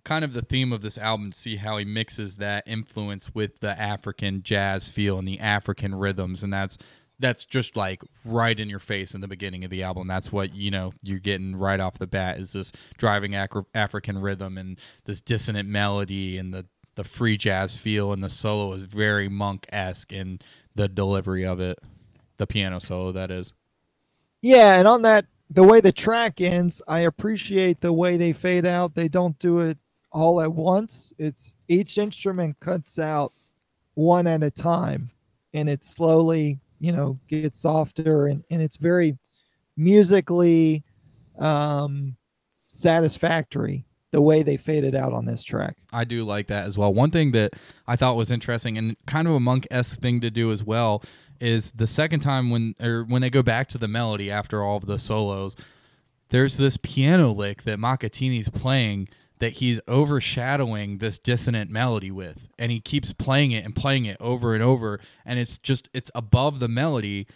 kind 0.04 0.24
of 0.24 0.32
the 0.32 0.42
theme 0.42 0.72
of 0.72 0.82
this 0.82 0.96
album 0.96 1.32
to 1.32 1.38
see 1.38 1.56
how 1.56 1.78
he 1.78 1.84
mixes 1.84 2.36
that 2.36 2.62
influence 2.66 3.34
with 3.34 3.58
the 3.58 3.78
African 3.80 4.42
jazz 4.42 4.88
feel 4.88 5.18
and 5.18 5.26
the 5.26 5.40
African 5.40 5.94
rhythms, 5.94 6.42
and 6.42 6.52
that's 6.52 6.78
that's 7.18 7.46
just 7.46 7.76
like 7.76 8.02
right 8.24 8.58
in 8.58 8.68
your 8.68 8.78
face 8.78 9.14
in 9.14 9.20
the 9.20 9.28
beginning 9.28 9.64
of 9.64 9.70
the 9.70 9.82
album. 9.82 10.06
That's 10.06 10.30
what 10.30 10.54
you 10.54 10.70
know 10.70 10.92
you're 11.02 11.18
getting 11.18 11.56
right 11.56 11.80
off 11.80 11.98
the 11.98 12.06
bat 12.06 12.38
is 12.38 12.52
this 12.52 12.72
driving 12.98 13.34
African 13.34 14.18
rhythm 14.18 14.58
and 14.58 14.78
this 15.04 15.20
dissonant 15.20 15.68
melody 15.68 16.38
and 16.38 16.52
the 16.52 16.66
the 16.94 17.04
free 17.04 17.36
jazz 17.36 17.76
feel 17.76 18.12
and 18.12 18.22
the 18.22 18.30
solo 18.30 18.72
is 18.72 18.82
very 18.84 19.28
monk 19.28 19.66
esque 19.70 20.12
in 20.12 20.40
the 20.76 20.88
delivery 20.88 21.44
of 21.44 21.58
it, 21.58 21.78
the 22.36 22.46
piano 22.46 22.78
solo 22.78 23.10
that 23.12 23.30
is. 23.30 23.52
Yeah, 24.42 24.78
and 24.78 24.86
on 24.86 25.02
that, 25.02 25.26
the 25.50 25.64
way 25.64 25.80
the 25.80 25.92
track 25.92 26.40
ends, 26.40 26.82
I 26.86 27.00
appreciate 27.00 27.80
the 27.80 27.92
way 27.92 28.16
they 28.16 28.32
fade 28.32 28.66
out. 28.66 28.94
They 28.94 29.08
don't 29.08 29.38
do 29.38 29.60
it 29.60 29.78
all 30.12 30.40
at 30.40 30.52
once. 30.52 31.12
It's 31.18 31.54
each 31.68 31.98
instrument 31.98 32.60
cuts 32.60 32.98
out 32.98 33.32
one 33.94 34.26
at 34.26 34.42
a 34.42 34.50
time, 34.50 35.10
and 35.54 35.68
it 35.68 35.82
slowly, 35.82 36.60
you 36.78 36.92
know, 36.92 37.18
gets 37.28 37.60
softer, 37.60 38.26
and, 38.26 38.44
and 38.50 38.60
it's 38.60 38.76
very 38.76 39.16
musically 39.76 40.84
um, 41.38 42.16
satisfactory 42.68 43.86
the 44.16 44.22
way 44.22 44.42
they 44.42 44.56
faded 44.56 44.94
out 44.94 45.12
on 45.12 45.26
this 45.26 45.42
track. 45.42 45.76
I 45.92 46.04
do 46.04 46.24
like 46.24 46.46
that 46.46 46.64
as 46.64 46.78
well. 46.78 46.90
One 46.94 47.10
thing 47.10 47.32
that 47.32 47.52
I 47.86 47.96
thought 47.96 48.16
was 48.16 48.30
interesting 48.30 48.78
and 48.78 48.96
kind 49.06 49.28
of 49.28 49.34
a 49.34 49.40
monk 49.40 49.66
esque 49.70 50.00
thing 50.00 50.20
to 50.20 50.30
do 50.30 50.50
as 50.50 50.64
well 50.64 51.02
is 51.38 51.70
the 51.72 51.86
second 51.86 52.20
time 52.20 52.48
when 52.48 52.74
or 52.80 53.02
when 53.02 53.20
they 53.20 53.28
go 53.28 53.42
back 53.42 53.68
to 53.68 53.76
the 53.76 53.88
melody 53.88 54.30
after 54.30 54.62
all 54.62 54.78
of 54.78 54.86
the 54.86 54.98
solos, 54.98 55.54
there's 56.30 56.56
this 56.56 56.78
piano 56.78 57.30
lick 57.30 57.64
that 57.64 57.78
Makhathini's 57.78 58.48
playing 58.48 59.08
that 59.38 59.52
he's 59.52 59.80
overshadowing 59.86 60.96
this 60.96 61.18
dissonant 61.18 61.70
melody 61.70 62.10
with 62.10 62.48
and 62.58 62.72
he 62.72 62.80
keeps 62.80 63.12
playing 63.12 63.52
it 63.52 63.66
and 63.66 63.76
playing 63.76 64.06
it 64.06 64.16
over 64.18 64.54
and 64.54 64.62
over 64.62 64.98
and 65.26 65.38
it's 65.38 65.58
just 65.58 65.90
it's 65.92 66.10
above 66.14 66.58
the 66.58 66.68
melody 66.68 67.26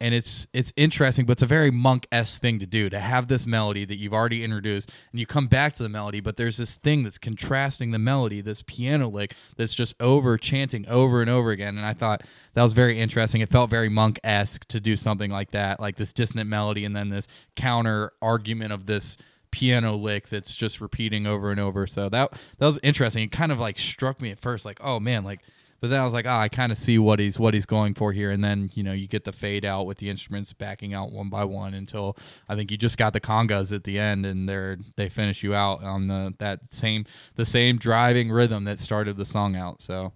and 0.00 0.14
it's 0.14 0.46
it's 0.52 0.72
interesting, 0.76 1.24
but 1.24 1.32
it's 1.32 1.42
a 1.42 1.46
very 1.46 1.70
monk 1.70 2.06
esque 2.10 2.40
thing 2.40 2.58
to 2.58 2.66
do 2.66 2.90
to 2.90 2.98
have 2.98 3.28
this 3.28 3.46
melody 3.46 3.84
that 3.84 3.96
you've 3.96 4.12
already 4.12 4.44
introduced, 4.44 4.90
and 5.12 5.20
you 5.20 5.26
come 5.26 5.46
back 5.46 5.72
to 5.74 5.82
the 5.82 5.88
melody, 5.88 6.20
but 6.20 6.36
there's 6.36 6.56
this 6.56 6.76
thing 6.76 7.04
that's 7.04 7.18
contrasting 7.18 7.90
the 7.90 7.98
melody, 7.98 8.40
this 8.40 8.62
piano 8.62 9.08
lick 9.08 9.34
that's 9.56 9.74
just 9.74 9.94
over 10.00 10.36
chanting 10.36 10.86
over 10.88 11.20
and 11.20 11.30
over 11.30 11.50
again, 11.50 11.76
and 11.76 11.86
I 11.86 11.94
thought 11.94 12.22
that 12.54 12.62
was 12.62 12.72
very 12.72 13.00
interesting. 13.00 13.40
It 13.40 13.50
felt 13.50 13.70
very 13.70 13.88
monk 13.88 14.18
esque 14.24 14.66
to 14.68 14.80
do 14.80 14.96
something 14.96 15.30
like 15.30 15.52
that, 15.52 15.80
like 15.80 15.96
this 15.96 16.12
dissonant 16.12 16.50
melody, 16.50 16.84
and 16.84 16.94
then 16.94 17.10
this 17.10 17.28
counter 17.56 18.12
argument 18.20 18.72
of 18.72 18.86
this 18.86 19.16
piano 19.50 19.94
lick 19.94 20.28
that's 20.28 20.56
just 20.56 20.80
repeating 20.80 21.28
over 21.28 21.52
and 21.52 21.60
over. 21.60 21.86
So 21.86 22.08
that 22.08 22.32
that 22.58 22.66
was 22.66 22.80
interesting. 22.82 23.22
It 23.22 23.30
kind 23.30 23.52
of 23.52 23.60
like 23.60 23.78
struck 23.78 24.20
me 24.20 24.30
at 24.30 24.40
first, 24.40 24.64
like, 24.64 24.80
oh 24.82 24.98
man, 24.98 25.22
like 25.22 25.40
but 25.84 25.90
then 25.90 26.00
I 26.00 26.04
was 26.04 26.14
like, 26.14 26.24
oh, 26.24 26.30
I 26.30 26.48
kind 26.48 26.72
of 26.72 26.78
see 26.78 26.98
what 26.98 27.18
he's 27.18 27.38
what 27.38 27.52
he's 27.52 27.66
going 27.66 27.92
for 27.92 28.10
here. 28.10 28.30
And 28.30 28.42
then 28.42 28.70
you 28.72 28.82
know 28.82 28.94
you 28.94 29.06
get 29.06 29.24
the 29.24 29.32
fade 29.32 29.66
out 29.66 29.84
with 29.84 29.98
the 29.98 30.08
instruments 30.08 30.50
backing 30.54 30.94
out 30.94 31.12
one 31.12 31.28
by 31.28 31.44
one 31.44 31.74
until 31.74 32.16
I 32.48 32.56
think 32.56 32.70
you 32.70 32.78
just 32.78 32.96
got 32.96 33.12
the 33.12 33.20
congas 33.20 33.70
at 33.70 33.84
the 33.84 33.98
end, 33.98 34.24
and 34.24 34.48
they're 34.48 34.78
they 34.96 35.10
finish 35.10 35.42
you 35.42 35.54
out 35.54 35.84
on 35.84 36.08
the 36.08 36.32
that 36.38 36.72
same 36.72 37.04
the 37.34 37.44
same 37.44 37.76
driving 37.76 38.30
rhythm 38.30 38.64
that 38.64 38.80
started 38.80 39.18
the 39.18 39.26
song 39.26 39.56
out. 39.56 39.82
So 39.82 40.14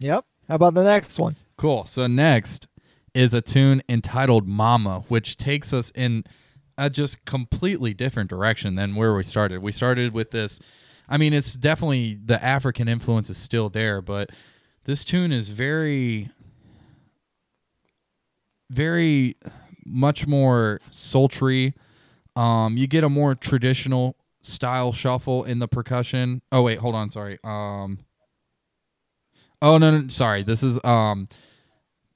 Yep. 0.00 0.26
How 0.46 0.56
about 0.56 0.74
the 0.74 0.84
next 0.84 1.18
one? 1.18 1.36
cool. 1.56 1.86
So 1.86 2.06
next 2.06 2.68
is 3.14 3.32
a 3.32 3.40
tune 3.40 3.80
entitled 3.88 4.46
"Mama," 4.46 5.04
which 5.08 5.38
takes 5.38 5.72
us 5.72 5.90
in 5.94 6.24
a 6.76 6.90
just 6.90 7.24
completely 7.24 7.94
different 7.94 8.28
direction 8.28 8.74
than 8.74 8.94
where 8.94 9.14
we 9.14 9.22
started. 9.22 9.62
We 9.62 9.72
started 9.72 10.12
with 10.12 10.32
this. 10.32 10.60
I 11.08 11.16
mean, 11.16 11.32
it's 11.32 11.54
definitely 11.54 12.18
the 12.24 12.42
African 12.42 12.88
influence 12.88 13.28
is 13.28 13.36
still 13.36 13.68
there, 13.68 14.00
but 14.00 14.30
this 14.84 15.04
tune 15.04 15.32
is 15.32 15.48
very, 15.48 16.30
very 18.70 19.36
much 19.84 20.26
more 20.26 20.80
sultry. 20.90 21.74
Um, 22.34 22.76
you 22.76 22.86
get 22.86 23.04
a 23.04 23.08
more 23.08 23.34
traditional 23.34 24.16
style 24.42 24.92
shuffle 24.92 25.44
in 25.44 25.58
the 25.58 25.68
percussion. 25.68 26.42
Oh 26.50 26.62
wait, 26.62 26.78
hold 26.78 26.94
on, 26.94 27.10
sorry. 27.10 27.38
Um, 27.44 28.00
oh 29.60 29.78
no, 29.78 29.90
no, 29.90 30.08
sorry. 30.08 30.42
This 30.42 30.62
is 30.62 30.82
um, 30.84 31.28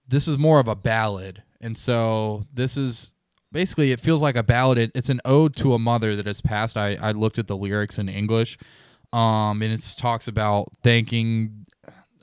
this 0.09 0.27
is 0.27 0.39
more 0.39 0.59
of 0.59 0.69
a 0.69 0.77
ballad, 0.77 1.43
and 1.61 1.77
so 1.77 2.47
this 2.53 2.77
is 2.77 3.13
basically 3.53 3.93
it 3.93 4.01
feels 4.01 4.23
like 4.23 4.37
a 4.37 4.43
ballad. 4.43 4.79
It, 4.79 4.91
it's 4.95 5.11
an 5.11 5.21
ode 5.25 5.57
to 5.57 5.75
a 5.75 5.79
mother 5.79 6.17
that 6.17 6.27
has 6.27 6.41
passed. 6.41 6.77
I 6.77 6.97
I 7.01 7.13
looked 7.13 7.39
at 7.39 7.47
the 7.47 7.57
lyrics 7.57 7.99
in 7.99 8.09
English, 8.09 8.59
um, 9.13 9.63
and 9.63 9.73
it 9.73 9.95
talks 9.97 10.29
about 10.29 10.73
thanking 10.83 11.67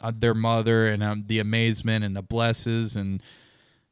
uh, 0.02 0.12
their 0.14 0.34
mother 0.34 0.88
and 0.88 1.02
um, 1.02 1.24
the 1.28 1.40
amazement 1.40 2.04
and 2.04 2.16
the 2.16 2.22
blesses 2.22 2.96
and 2.96 3.24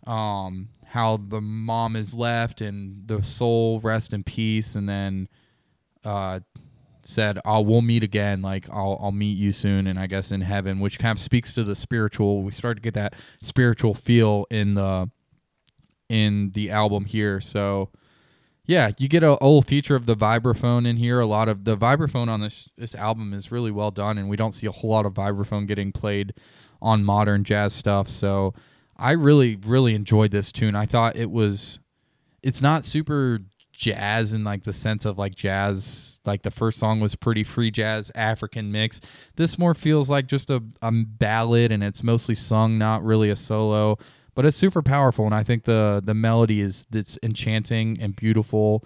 um 0.08 0.68
how 0.88 1.16
the 1.16 1.40
mom 1.40 1.96
is 1.96 2.16
left 2.16 2.60
and 2.60 3.08
the 3.08 3.22
soul 3.24 3.80
rest 3.80 4.14
in 4.14 4.24
peace 4.24 4.74
and 4.74 4.90
then 4.90 5.28
uh 6.04 6.40
said 7.04 7.40
oh 7.46 7.62
we'll 7.62 7.82
meet 7.82 8.04
again 8.04 8.42
like 8.42 8.68
I'll 8.70 9.00
I'll 9.02 9.12
meet 9.12 9.38
you 9.38 9.52
soon 9.52 9.88
and 9.88 10.00
I 10.00 10.08
guess 10.08 10.32
in 10.32 10.42
heaven 10.42 10.80
which 10.80 11.00
kind 11.00 11.18
of 11.18 11.20
speaks 11.20 11.54
to 11.54 11.64
the 11.64 11.76
spiritual 11.76 12.42
we 12.44 12.52
start 12.52 12.78
to 12.78 12.82
get 12.82 12.94
that 12.96 13.14
spiritual 13.42 13.94
feel 13.94 14.46
in 14.50 14.74
the 14.74 15.10
in 16.12 16.52
the 16.52 16.70
album 16.70 17.06
here. 17.06 17.40
So 17.40 17.90
yeah 18.66 18.92
you 19.00 19.08
get 19.08 19.24
a 19.24 19.36
whole 19.36 19.62
feature 19.62 19.96
of 19.96 20.06
the 20.06 20.16
vibraphone 20.16 20.86
in 20.86 20.98
here. 20.98 21.22
A 21.22 21.26
lot 21.26 21.48
of 21.48 21.64
the 21.64 21.78
vibraphone 21.78 22.28
on 22.28 22.42
this 22.42 22.70
this 22.78 22.94
album 22.94 23.34
is 23.34 23.50
really 23.52 23.72
well 23.72 23.92
done 23.92 24.18
and 24.18 24.30
we 24.30 24.36
don't 24.36 24.52
see 24.52 24.68
a 24.68 24.72
whole 24.72 24.92
lot 24.92 25.06
of 25.06 25.14
vibraphone 25.14 25.66
getting 25.66 25.94
played 25.94 26.34
on 26.82 27.06
modern 27.06 27.46
jazz 27.46 27.74
stuff. 27.74 28.10
So 28.10 28.54
I 28.98 29.14
really 29.14 29.56
really 29.56 29.96
enjoyed 29.96 30.32
this 30.32 30.52
tune. 30.52 30.76
I 30.76 30.86
thought 30.86 31.16
it 31.16 31.32
was 31.32 31.80
it's 32.44 32.62
not 32.62 32.86
super 32.86 33.40
jazz 33.72 34.34
in 34.34 34.44
like 34.44 34.66
the 34.66 34.74
sense 34.74 35.06
of 35.06 35.18
like 35.18 35.34
jazz 35.34 36.20
like 36.26 36.44
the 36.44 36.52
first 36.52 36.78
song 36.78 37.00
was 37.00 37.16
pretty 37.16 37.44
free 37.44 37.72
jazz 37.72 38.12
african 38.16 38.70
mix. 38.70 39.00
This 39.38 39.58
more 39.58 39.74
feels 39.74 40.10
like 40.10 40.28
just 40.28 40.50
a, 40.50 40.62
a 40.82 40.92
ballad 40.92 41.72
and 41.72 41.82
it's 41.82 42.04
mostly 42.04 42.36
sung 42.36 42.78
not 42.78 43.02
really 43.02 43.30
a 43.30 43.36
solo 43.38 43.98
but 44.36 44.46
it's 44.46 44.58
super 44.58 44.82
powerful 44.82 45.26
and 45.26 45.36
i 45.36 45.44
think 45.44 45.64
the 45.66 46.02
the 46.04 46.14
melody 46.14 46.62
is 46.62 46.88
it's 46.92 47.18
enchanting 47.24 47.98
and 48.00 48.16
beautiful. 48.16 48.84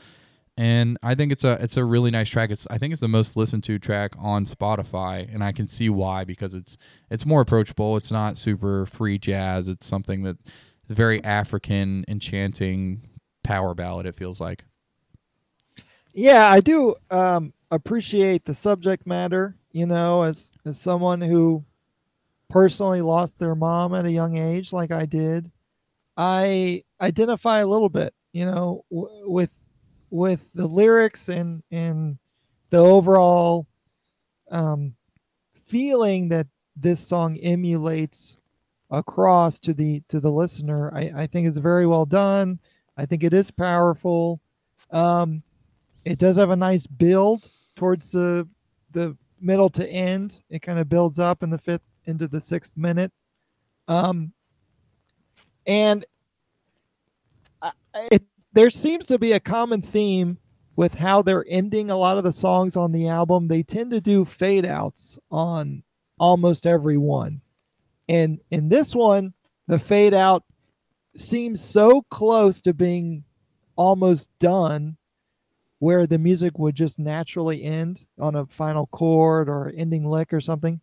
And 0.57 0.97
i 1.03 1.15
think 1.15 1.33
it's 1.33 1.43
a 1.43 1.61
it's 1.61 1.75
a 1.75 1.83
really 1.83 2.11
nice 2.11 2.29
track. 2.29 2.49
It's 2.49 2.65
i 2.69 2.77
think 2.77 2.93
it's 2.93 3.01
the 3.01 3.09
most 3.09 3.35
listened 3.35 3.65
to 3.65 3.77
track 3.77 4.13
on 4.17 4.45
spotify 4.45 5.27
and 5.33 5.43
i 5.43 5.51
can 5.51 5.67
see 5.67 5.89
why 5.89 6.23
because 6.23 6.53
it's 6.55 6.77
it's 7.09 7.25
more 7.25 7.41
approachable. 7.41 7.97
It's 7.97 8.11
not 8.11 8.37
super 8.37 8.85
free 8.85 9.17
jazz. 9.17 9.67
It's 9.67 9.85
something 9.85 10.23
that 10.23 10.37
very 10.87 11.21
african 11.25 12.05
enchanting 12.07 13.01
power 13.43 13.73
ballad 13.73 14.05
it 14.05 14.15
feels 14.15 14.39
like. 14.39 14.63
Yeah, 16.13 16.49
I 16.49 16.61
do 16.61 16.95
um, 17.11 17.51
appreciate 17.71 18.45
the 18.45 18.53
subject 18.53 19.05
matter. 19.05 19.57
You 19.73 19.85
know, 19.85 20.23
as 20.23 20.53
as 20.63 20.79
someone 20.79 21.19
who 21.19 21.65
personally 22.49 23.01
lost 23.01 23.39
their 23.39 23.55
mom 23.55 23.93
at 23.93 24.05
a 24.05 24.11
young 24.11 24.37
age, 24.37 24.73
like 24.73 24.91
I 24.91 25.05
did, 25.05 25.51
I 26.17 26.83
identify 27.01 27.59
a 27.59 27.67
little 27.67 27.89
bit. 27.89 28.13
You 28.33 28.45
know, 28.45 28.83
w- 28.91 29.29
with 29.29 29.51
with 30.09 30.49
the 30.53 30.67
lyrics 30.67 31.29
and 31.29 31.63
and 31.71 32.17
the 32.69 32.77
overall 32.77 33.67
um, 34.51 34.95
feeling 35.53 36.29
that 36.29 36.47
this 36.75 36.99
song 36.99 37.37
emulates 37.37 38.37
across 38.91 39.59
to 39.59 39.73
the 39.73 40.01
to 40.09 40.19
the 40.19 40.31
listener. 40.31 40.93
I, 40.93 41.11
I 41.15 41.27
think 41.27 41.47
it's 41.47 41.57
very 41.57 41.87
well 41.87 42.05
done. 42.05 42.59
I 42.97 43.05
think 43.05 43.23
it 43.23 43.33
is 43.33 43.51
powerful. 43.51 44.41
Um, 44.91 45.43
it 46.05 46.19
does 46.19 46.37
have 46.37 46.51
a 46.51 46.55
nice 46.55 46.87
build 46.87 47.49
towards 47.75 48.11
the 48.11 48.47
the 48.91 49.17
middle 49.41 49.69
to 49.71 49.87
end. 49.87 50.41
It 50.49 50.61
kind 50.61 50.79
of 50.79 50.89
builds 50.89 51.19
up 51.19 51.43
in 51.43 51.49
the 51.49 51.57
fifth 51.57 51.81
into 52.07 52.27
the 52.27 52.41
sixth 52.41 52.77
minute. 52.77 53.11
Um, 53.87 54.31
and 55.65 56.05
I, 57.61 57.71
it 58.11 58.23
there 58.53 58.69
seems 58.69 59.05
to 59.07 59.19
be 59.19 59.33
a 59.33 59.39
common 59.39 59.81
theme 59.81 60.37
with 60.75 60.93
how 60.93 61.21
they're 61.21 61.45
ending 61.47 61.89
a 61.89 61.97
lot 61.97 62.17
of 62.17 62.23
the 62.23 62.31
songs 62.31 62.75
on 62.75 62.91
the 62.91 63.07
album. 63.07 63.47
They 63.47 63.63
tend 63.63 63.91
to 63.91 64.01
do 64.01 64.25
fade 64.25 64.65
outs 64.65 65.19
on 65.31 65.83
almost 66.19 66.65
every 66.65 66.97
one. 66.97 67.41
And 68.07 68.39
in 68.51 68.69
this 68.69 68.95
one, 68.95 69.33
the 69.67 69.79
fade 69.79 70.13
out 70.13 70.43
seems 71.17 71.61
so 71.61 72.01
close 72.09 72.61
to 72.61 72.73
being 72.73 73.23
almost 73.75 74.29
done 74.39 74.97
where 75.79 76.07
the 76.07 76.17
music 76.17 76.57
would 76.57 76.75
just 76.75 76.99
naturally 76.99 77.63
end 77.63 78.05
on 78.19 78.35
a 78.35 78.45
final 78.45 78.87
chord 78.87 79.49
or 79.49 79.73
ending 79.75 80.05
lick 80.05 80.33
or 80.33 80.41
something 80.41 80.79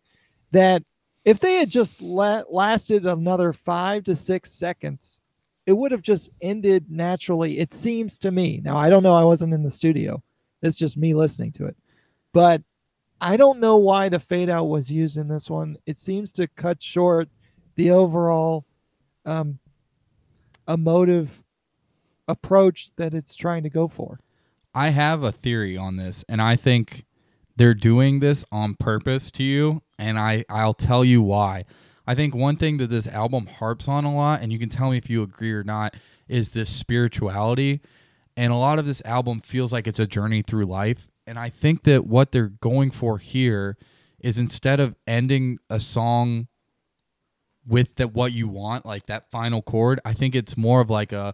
that 0.51 0.83
if 1.25 1.39
they 1.39 1.55
had 1.55 1.69
just 1.69 2.01
la- 2.01 2.43
lasted 2.49 3.05
another 3.05 3.53
five 3.53 4.03
to 4.03 4.15
six 4.15 4.51
seconds 4.51 5.19
it 5.65 5.73
would 5.73 5.91
have 5.93 6.01
just 6.01 6.29
ended 6.41 6.85
naturally 6.89 7.59
it 7.59 7.73
seems 7.73 8.17
to 8.19 8.31
me. 8.31 8.61
Now 8.63 8.77
i 8.77 8.89
don't 8.89 9.03
know 9.03 9.15
i 9.15 9.23
wasn't 9.23 9.53
in 9.53 9.63
the 9.63 9.71
studio. 9.71 10.21
It's 10.61 10.77
just 10.77 10.97
me 10.97 11.13
listening 11.13 11.51
to 11.53 11.65
it. 11.65 11.77
But 12.33 12.61
i 13.21 13.37
don't 13.37 13.59
know 13.59 13.77
why 13.77 14.09
the 14.09 14.19
fade 14.19 14.49
out 14.49 14.65
was 14.65 14.91
used 14.91 15.17
in 15.17 15.27
this 15.27 15.49
one. 15.49 15.77
It 15.85 15.97
seems 15.97 16.31
to 16.33 16.47
cut 16.47 16.81
short 16.83 17.29
the 17.75 17.91
overall 17.91 18.65
um, 19.25 19.59
emotive 20.67 21.43
approach 22.27 22.93
that 22.95 23.13
it's 23.13 23.35
trying 23.35 23.63
to 23.63 23.69
go 23.69 23.87
for. 23.87 24.19
I 24.73 24.89
have 24.89 25.23
a 25.23 25.31
theory 25.31 25.77
on 25.77 25.97
this, 25.97 26.23
and 26.27 26.41
I 26.41 26.55
think 26.55 27.05
they're 27.55 27.73
doing 27.73 28.19
this 28.19 28.45
on 28.51 28.75
purpose 28.75 29.31
to 29.31 29.43
you, 29.43 29.81
and 29.97 30.17
I 30.17 30.45
I'll 30.49 30.73
tell 30.73 31.05
you 31.05 31.21
why. 31.21 31.65
I 32.05 32.15
think 32.15 32.35
one 32.35 32.57
thing 32.57 32.77
that 32.77 32.89
this 32.89 33.07
album 33.07 33.47
harps 33.47 33.87
on 33.87 34.03
a 34.03 34.13
lot, 34.13 34.41
and 34.41 34.51
you 34.51 34.59
can 34.59 34.69
tell 34.69 34.91
me 34.91 34.97
if 34.97 35.09
you 35.09 35.23
agree 35.23 35.53
or 35.53 35.63
not, 35.63 35.95
is 36.27 36.53
this 36.53 36.69
spirituality. 36.69 37.81
And 38.35 38.51
a 38.51 38.57
lot 38.57 38.79
of 38.79 38.85
this 38.85 39.01
album 39.05 39.41
feels 39.41 39.71
like 39.71 39.87
it's 39.87 39.99
a 39.99 40.07
journey 40.07 40.41
through 40.41 40.65
life. 40.65 41.07
And 41.25 41.37
I 41.37 41.49
think 41.49 41.83
that 41.83 42.05
what 42.05 42.31
they're 42.31 42.49
going 42.49 42.91
for 42.91 43.19
here 43.19 43.77
is 44.19 44.39
instead 44.39 44.79
of 44.79 44.95
ending 45.07 45.59
a 45.69 45.79
song 45.79 46.47
with 47.65 47.95
that 47.95 48.13
what 48.13 48.33
you 48.33 48.47
want, 48.47 48.85
like 48.85 49.05
that 49.05 49.31
final 49.31 49.61
chord, 49.61 50.01
I 50.03 50.13
think 50.13 50.35
it's 50.35 50.57
more 50.57 50.81
of 50.81 50.89
like 50.89 51.13
a 51.13 51.33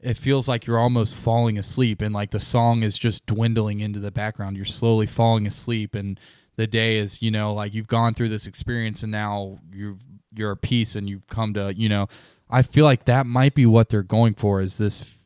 it 0.00 0.16
feels 0.16 0.48
like 0.48 0.66
you're 0.66 0.78
almost 0.78 1.14
falling 1.14 1.58
asleep 1.58 2.02
and 2.02 2.14
like 2.14 2.30
the 2.30 2.40
song 2.40 2.82
is 2.82 2.98
just 2.98 3.26
dwindling 3.26 3.80
into 3.80 3.98
the 3.98 4.10
background. 4.10 4.56
You're 4.56 4.64
slowly 4.64 5.06
falling 5.06 5.46
asleep 5.46 5.94
and 5.94 6.20
the 6.56 6.66
day 6.66 6.96
is, 6.96 7.22
you 7.22 7.30
know, 7.30 7.52
like 7.52 7.74
you've 7.74 7.86
gone 7.86 8.14
through 8.14 8.28
this 8.28 8.46
experience 8.46 9.02
and 9.02 9.12
now 9.12 9.58
you've 9.72 10.00
you're 10.34 10.52
at 10.52 10.60
peace 10.60 10.96
and 10.96 11.08
you've 11.08 11.26
come 11.28 11.54
to, 11.54 11.74
you 11.74 11.88
know, 11.88 12.08
I 12.50 12.62
feel 12.62 12.84
like 12.84 13.06
that 13.06 13.26
might 13.26 13.54
be 13.54 13.64
what 13.66 13.88
they're 13.88 14.02
going 14.02 14.34
for 14.34 14.60
is 14.60 14.78
this 14.78 15.16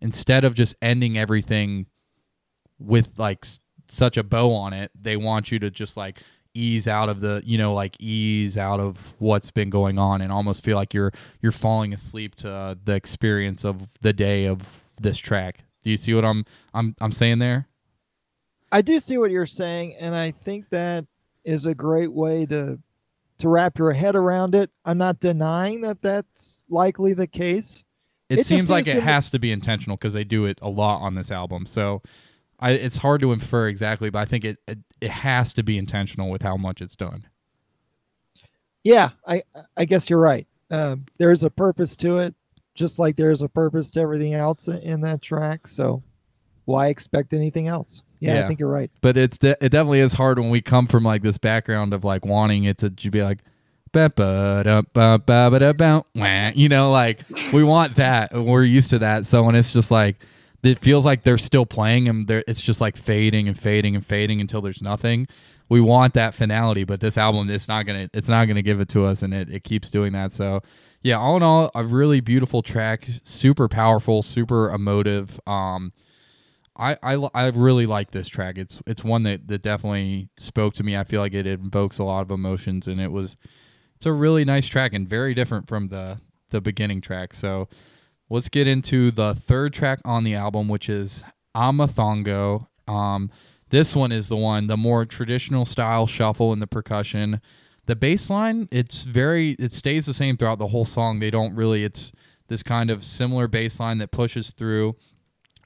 instead 0.00 0.44
of 0.44 0.54
just 0.54 0.76
ending 0.82 1.18
everything 1.18 1.86
with 2.78 3.18
like 3.18 3.46
such 3.88 4.16
a 4.16 4.22
bow 4.22 4.52
on 4.52 4.72
it, 4.72 4.90
they 4.94 5.16
want 5.16 5.50
you 5.50 5.58
to 5.58 5.70
just 5.70 5.96
like 5.96 6.22
ease 6.58 6.88
out 6.88 7.08
of 7.08 7.20
the, 7.20 7.42
you 7.44 7.56
know, 7.56 7.72
like 7.72 7.96
ease 8.00 8.58
out 8.58 8.80
of 8.80 9.14
what's 9.18 9.50
been 9.50 9.70
going 9.70 9.98
on 9.98 10.20
and 10.20 10.32
almost 10.32 10.64
feel 10.64 10.76
like 10.76 10.92
you're 10.92 11.12
you're 11.40 11.52
falling 11.52 11.92
asleep 11.92 12.34
to 12.36 12.50
uh, 12.50 12.74
the 12.84 12.94
experience 12.94 13.64
of 13.64 13.88
the 14.00 14.12
day 14.12 14.46
of 14.46 14.82
this 15.00 15.18
track. 15.18 15.64
Do 15.82 15.90
you 15.90 15.96
see 15.96 16.14
what 16.14 16.24
I'm 16.24 16.44
I'm 16.74 16.94
I'm 17.00 17.12
saying 17.12 17.38
there? 17.38 17.68
I 18.70 18.82
do 18.82 18.98
see 18.98 19.16
what 19.16 19.30
you're 19.30 19.46
saying, 19.46 19.94
and 19.94 20.14
I 20.14 20.30
think 20.30 20.68
that 20.70 21.06
is 21.44 21.64
a 21.66 21.74
great 21.74 22.12
way 22.12 22.44
to 22.46 22.78
to 23.38 23.48
wrap 23.48 23.78
your 23.78 23.92
head 23.92 24.16
around 24.16 24.54
it. 24.54 24.70
I'm 24.84 24.98
not 24.98 25.20
denying 25.20 25.82
that 25.82 26.02
that's 26.02 26.64
likely 26.68 27.14
the 27.14 27.28
case. 27.28 27.84
It, 28.28 28.34
It 28.34 28.36
just 28.38 28.48
seems 28.48 28.70
like 28.70 28.86
it 28.86 29.02
has 29.02 29.30
to 29.30 29.38
be 29.38 29.52
intentional 29.52 29.96
because 29.96 30.12
they 30.12 30.24
do 30.24 30.44
it 30.44 30.58
a 30.60 30.68
lot 30.68 31.00
on 31.00 31.14
this 31.14 31.30
album. 31.30 31.64
So 31.64 32.02
I, 32.60 32.72
it's 32.72 32.98
hard 32.98 33.20
to 33.20 33.32
infer 33.32 33.68
exactly, 33.68 34.10
but 34.10 34.18
I 34.18 34.24
think 34.24 34.44
it, 34.44 34.58
it 34.66 34.78
it 35.00 35.10
has 35.10 35.52
to 35.54 35.62
be 35.62 35.78
intentional 35.78 36.28
with 36.30 36.42
how 36.42 36.56
much 36.56 36.80
it's 36.82 36.96
done. 36.96 37.24
Yeah, 38.84 39.10
I 39.26 39.42
I 39.76 39.84
guess 39.84 40.08
you're 40.08 40.20
right. 40.20 40.46
Um, 40.70 41.06
there's 41.18 41.44
a 41.44 41.50
purpose 41.50 41.96
to 41.98 42.18
it, 42.18 42.34
just 42.74 42.98
like 42.98 43.16
there's 43.16 43.42
a 43.42 43.48
purpose 43.48 43.90
to 43.92 44.00
everything 44.00 44.34
else 44.34 44.68
in 44.68 45.00
that 45.02 45.22
track. 45.22 45.66
So 45.66 46.02
why 46.64 46.88
expect 46.88 47.32
anything 47.32 47.68
else? 47.68 48.02
Yeah, 48.20 48.34
Yeah. 48.34 48.44
I 48.44 48.48
think 48.48 48.60
you're 48.60 48.68
right. 48.68 48.90
But 49.00 49.16
it's 49.16 49.38
de- 49.38 49.62
it 49.64 49.70
definitely 49.70 50.00
is 50.00 50.14
hard 50.14 50.38
when 50.38 50.50
we 50.50 50.60
come 50.60 50.86
from 50.86 51.04
like 51.04 51.22
this 51.22 51.38
background 51.38 51.92
of 51.94 52.04
like 52.04 52.24
wanting 52.24 52.64
it 52.64 52.78
to 52.78 52.90
be 52.90 53.22
like. 53.22 53.38
"Ba 53.90 54.12
ba 54.14 54.62
da 54.64 54.82
ba 54.92 55.18
ba 55.18 55.48
ba 55.50 55.58
da 55.58 55.72
ba," 55.72 56.04
wah," 56.14 56.50
You 56.54 56.68
know, 56.68 56.90
like 56.90 57.20
we 57.54 57.64
want 57.64 57.96
that. 57.96 58.32
And 58.34 58.46
we're 58.46 58.62
used 58.64 58.90
to 58.90 58.98
that. 58.98 59.24
So 59.24 59.42
when 59.42 59.54
it's 59.54 59.72
just 59.72 59.90
like 59.90 60.16
it 60.62 60.78
feels 60.78 61.06
like 61.06 61.22
they're 61.22 61.38
still 61.38 61.66
playing 61.66 62.08
and 62.08 62.28
it's 62.30 62.60
just 62.60 62.80
like 62.80 62.96
fading 62.96 63.48
and 63.48 63.58
fading 63.58 63.94
and 63.94 64.04
fading 64.04 64.40
until 64.40 64.60
there's 64.60 64.82
nothing. 64.82 65.28
We 65.68 65.80
want 65.80 66.14
that 66.14 66.34
finality, 66.34 66.84
but 66.84 67.00
this 67.00 67.18
album 67.18 67.50
it's 67.50 67.68
not 67.68 67.84
gonna 67.84 68.08
it's 68.14 68.28
not 68.28 68.46
gonna 68.46 68.62
give 68.62 68.80
it 68.80 68.88
to 68.90 69.04
us, 69.04 69.22
and 69.22 69.34
it, 69.34 69.50
it 69.50 69.64
keeps 69.64 69.90
doing 69.90 70.12
that. 70.12 70.32
So 70.32 70.62
yeah, 71.02 71.18
all 71.18 71.36
in 71.36 71.42
all, 71.42 71.70
a 71.74 71.84
really 71.84 72.20
beautiful 72.20 72.62
track, 72.62 73.06
super 73.22 73.68
powerful, 73.68 74.22
super 74.22 74.70
emotive. 74.70 75.38
Um, 75.46 75.92
I, 76.76 76.96
I, 77.02 77.14
I 77.34 77.46
really 77.48 77.86
like 77.86 78.12
this 78.12 78.28
track. 78.28 78.56
It's 78.56 78.80
it's 78.86 79.04
one 79.04 79.24
that, 79.24 79.48
that 79.48 79.62
definitely 79.62 80.28
spoke 80.38 80.74
to 80.74 80.82
me. 80.82 80.96
I 80.96 81.04
feel 81.04 81.20
like 81.20 81.34
it 81.34 81.46
invokes 81.46 81.98
a 81.98 82.04
lot 82.04 82.22
of 82.22 82.30
emotions, 82.30 82.88
and 82.88 83.00
it 83.00 83.12
was 83.12 83.36
it's 83.96 84.06
a 84.06 84.12
really 84.12 84.44
nice 84.44 84.66
track 84.66 84.92
and 84.92 85.08
very 85.08 85.34
different 85.34 85.68
from 85.68 85.88
the 85.88 86.20
the 86.50 86.60
beginning 86.60 87.00
track. 87.00 87.34
So 87.34 87.68
let's 88.30 88.48
get 88.48 88.66
into 88.66 89.10
the 89.10 89.34
third 89.34 89.72
track 89.72 90.00
on 90.04 90.24
the 90.24 90.34
album, 90.34 90.68
which 90.68 90.88
is 90.88 91.24
Amathongo. 91.56 92.66
Um, 92.86 93.30
this 93.70 93.94
one 93.94 94.12
is 94.12 94.28
the 94.28 94.36
one, 94.36 94.66
the 94.66 94.76
more 94.76 95.04
traditional 95.04 95.64
style 95.64 96.06
shuffle 96.06 96.52
in 96.52 96.58
the 96.58 96.66
percussion. 96.66 97.40
The 97.86 97.96
bass 97.96 98.30
line, 98.30 98.68
it's 98.70 99.04
very, 99.04 99.52
it 99.52 99.72
stays 99.72 100.06
the 100.06 100.14
same 100.14 100.36
throughout 100.36 100.58
the 100.58 100.68
whole 100.68 100.84
song. 100.84 101.20
They 101.20 101.30
don't 101.30 101.54
really, 101.54 101.84
it's 101.84 102.12
this 102.48 102.62
kind 102.62 102.90
of 102.90 103.04
similar 103.04 103.46
bass 103.46 103.80
line 103.80 103.98
that 103.98 104.10
pushes 104.10 104.50
through. 104.50 104.96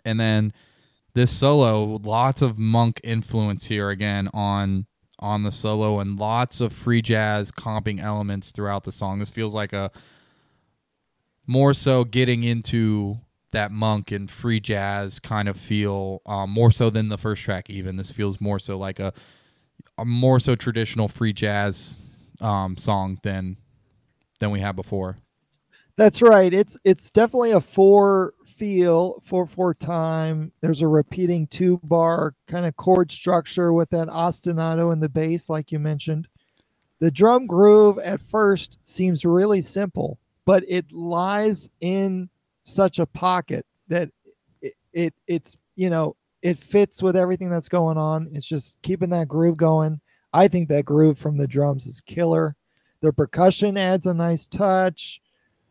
And 0.04 0.18
then 0.18 0.52
this 1.14 1.30
solo, 1.30 2.00
lots 2.02 2.42
of 2.42 2.58
monk 2.58 3.00
influence 3.04 3.66
here 3.66 3.90
again 3.90 4.28
on 4.32 4.86
on 5.18 5.44
the 5.44 5.52
solo 5.52 6.00
and 6.00 6.18
lots 6.18 6.60
of 6.60 6.72
free 6.72 7.00
jazz 7.00 7.52
comping 7.52 8.02
elements 8.02 8.50
throughout 8.50 8.82
the 8.82 8.90
song. 8.90 9.20
This 9.20 9.30
feels 9.30 9.54
like 9.54 9.72
a 9.72 9.92
more 11.46 11.74
so 11.74 12.04
getting 12.04 12.42
into 12.42 13.18
that 13.50 13.70
monk 13.70 14.10
and 14.10 14.30
free 14.30 14.60
jazz 14.60 15.18
kind 15.18 15.48
of 15.48 15.56
feel 15.56 16.22
um, 16.26 16.50
more 16.50 16.70
so 16.70 16.88
than 16.90 17.08
the 17.08 17.18
first 17.18 17.42
track 17.42 17.68
even 17.68 17.96
this 17.96 18.10
feels 18.10 18.40
more 18.40 18.58
so 18.58 18.78
like 18.78 18.98
a, 18.98 19.12
a 19.98 20.04
more 20.04 20.40
so 20.40 20.54
traditional 20.54 21.08
free 21.08 21.32
jazz 21.32 22.00
um, 22.40 22.76
song 22.76 23.18
than 23.22 23.56
than 24.40 24.50
we 24.50 24.60
had 24.60 24.74
before 24.74 25.18
That's 25.96 26.22
right. 26.22 26.52
It's 26.52 26.76
it's 26.84 27.10
definitely 27.10 27.52
a 27.52 27.60
four 27.60 28.32
feel 28.46 29.20
for 29.22 29.46
for 29.46 29.74
time. 29.74 30.52
There's 30.62 30.82
a 30.82 30.88
repeating 30.88 31.46
two 31.48 31.78
bar 31.84 32.34
kind 32.46 32.64
of 32.64 32.76
chord 32.76 33.12
structure 33.12 33.72
with 33.72 33.90
that 33.90 34.08
ostinato 34.08 34.92
in 34.92 35.00
the 35.00 35.08
bass, 35.08 35.50
like 35.50 35.70
you 35.70 35.78
mentioned. 35.78 36.28
The 37.00 37.10
drum 37.10 37.46
groove 37.46 37.98
at 37.98 38.20
first 38.20 38.78
seems 38.84 39.24
really 39.24 39.60
simple, 39.60 40.18
but 40.44 40.64
it 40.68 40.90
lies 40.92 41.70
in 41.80 42.28
such 42.64 42.98
a 42.98 43.06
pocket 43.06 43.66
that 43.88 44.10
it, 44.60 44.74
it 44.92 45.14
it's 45.26 45.56
you 45.76 45.90
know 45.90 46.16
it 46.42 46.58
fits 46.58 47.02
with 47.02 47.16
everything 47.16 47.48
that's 47.48 47.68
going 47.68 47.96
on. 47.96 48.28
It's 48.32 48.46
just 48.46 48.76
keeping 48.82 49.10
that 49.10 49.28
groove 49.28 49.56
going. 49.56 50.00
I 50.32 50.48
think 50.48 50.68
that 50.68 50.84
groove 50.84 51.18
from 51.18 51.36
the 51.36 51.46
drums 51.46 51.86
is 51.86 52.00
killer. 52.00 52.56
The 53.00 53.12
percussion 53.12 53.76
adds 53.76 54.06
a 54.06 54.14
nice 54.14 54.46
touch. 54.46 55.20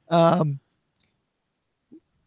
Um, 0.09 0.59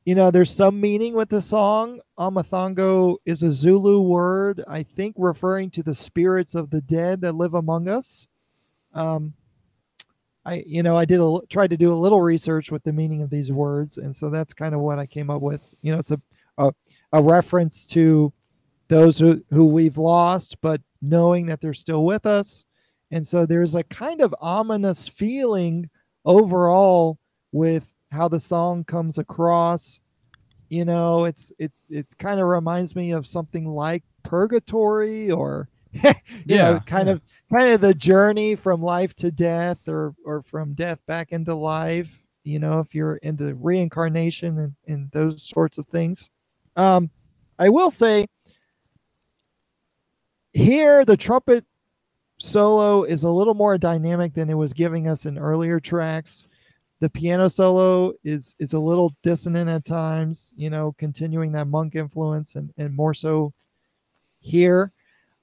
you 0.05 0.15
know, 0.15 0.31
there's 0.31 0.51
some 0.51 0.81
meaning 0.81 1.15
with 1.15 1.31
the 1.31 1.41
song. 1.41 2.01
Amathongo 2.19 3.17
is 3.25 3.43
a 3.43 3.53
Zulu 3.53 4.03
word, 4.03 4.63
I 4.69 4.83
think, 4.83 5.15
referring 5.19 5.71
to 5.71 5.83
the 5.83 5.95
spirits 5.95 6.55
of 6.55 6.71
the 6.71 6.83
dead 6.83 7.23
that 7.23 7.35
live 7.35 7.55
among 7.55 7.89
us. 7.89 8.29
Um, 8.93 9.33
I, 10.47 10.63
you 10.67 10.83
know, 10.83 10.97
I 10.97 11.05
did 11.05 11.21
a 11.21 11.39
tried 11.49 11.71
to 11.71 11.77
do 11.77 11.93
a 11.93 11.95
little 11.95 12.21
research 12.21 12.71
with 12.71 12.83
the 12.83 12.93
meaning 12.93 13.23
of 13.23 13.31
these 13.31 13.51
words, 13.51 13.99
and 13.99 14.15
so 14.15 14.29
that's 14.31 14.53
kind 14.53 14.75
of 14.75 14.81
what 14.81 14.99
I 14.99 15.07
came 15.07 15.31
up 15.31 15.43
with. 15.43 15.67
You 15.83 15.93
know, 15.93 15.99
it's 15.99 16.11
a 16.11 16.21
a, 16.59 16.73
a 17.13 17.23
reference 17.23 17.87
to 17.87 18.33
those 18.89 19.19
who, 19.19 19.43
who 19.51 19.67
we've 19.67 19.99
lost, 19.99 20.61
but 20.61 20.81
knowing 21.01 21.47
that 21.47 21.61
they're 21.61 21.75
still 21.75 22.05
with 22.05 22.27
us. 22.27 22.65
And 23.11 23.27
so 23.27 23.47
there's 23.47 23.75
a 23.75 23.85
kind 23.85 24.21
of 24.21 24.35
ominous 24.41 25.09
feeling 25.09 25.89
overall 26.25 27.19
with 27.53 27.93
how 28.11 28.29
the 28.29 28.41
song 28.41 28.85
comes 28.85 29.19
across. 29.19 30.01
You 30.69 30.85
know, 30.85 31.25
it's 31.25 31.53
it 31.59 31.73
it 31.89 32.07
kind 32.19 32.41
of 32.41 32.47
reminds 32.47 32.97
me 32.97 33.13
of 33.13 33.27
something 33.27 33.67
like 33.67 34.03
purgatory 34.23 35.31
or 35.31 35.69
Yeah, 36.47 36.73
know, 36.73 36.81
kind 36.81 37.09
yeah. 37.09 37.15
of 37.15 37.23
kind 37.51 37.73
of 37.73 37.81
the 37.81 37.95
journey 37.95 38.55
from 38.55 38.83
life 38.83 39.15
to 39.17 39.31
death 39.31 39.89
or 39.89 40.15
or 40.25 40.43
from 40.43 40.75
death 40.75 41.01
back 41.07 41.33
into 41.33 41.55
life, 41.55 42.23
you 42.43 42.59
know, 42.59 42.81
if 42.81 42.95
you're 42.95 43.17
into 43.17 43.55
reincarnation 43.55 44.59
and, 44.59 44.75
and 44.87 45.11
those 45.13 45.43
sorts 45.43 45.79
of 45.79 45.87
things. 45.87 46.31
Um 46.77 47.11
I 47.59 47.69
will 47.69 47.91
say 47.91 48.27
here 50.53 51.05
the 51.05 51.17
trumpet 51.17 51.65
solo 52.39 53.05
is 53.05 53.23
a 53.23 53.31
little 53.31 53.55
more 53.55 53.79
dynamic 53.79 54.35
than 54.35 54.51
it 54.51 54.55
was 54.55 54.73
giving 54.73 55.09
us 55.09 55.25
in 55.25 55.39
earlier 55.39 55.81
tracks 55.81 56.45
the 57.01 57.11
piano 57.11 57.49
solo 57.49 58.13
is 58.25 58.55
is 58.59 58.73
a 58.73 58.79
little 58.79 59.13
dissonant 59.23 59.69
at 59.69 59.85
times 59.85 60.53
you 60.57 60.71
know 60.71 60.95
continuing 60.99 61.53
that 61.53 61.67
monk 61.67 61.95
influence 61.95 62.55
and 62.55 62.73
and 62.79 62.95
more 62.95 63.15
so 63.15 63.53
here 64.41 64.93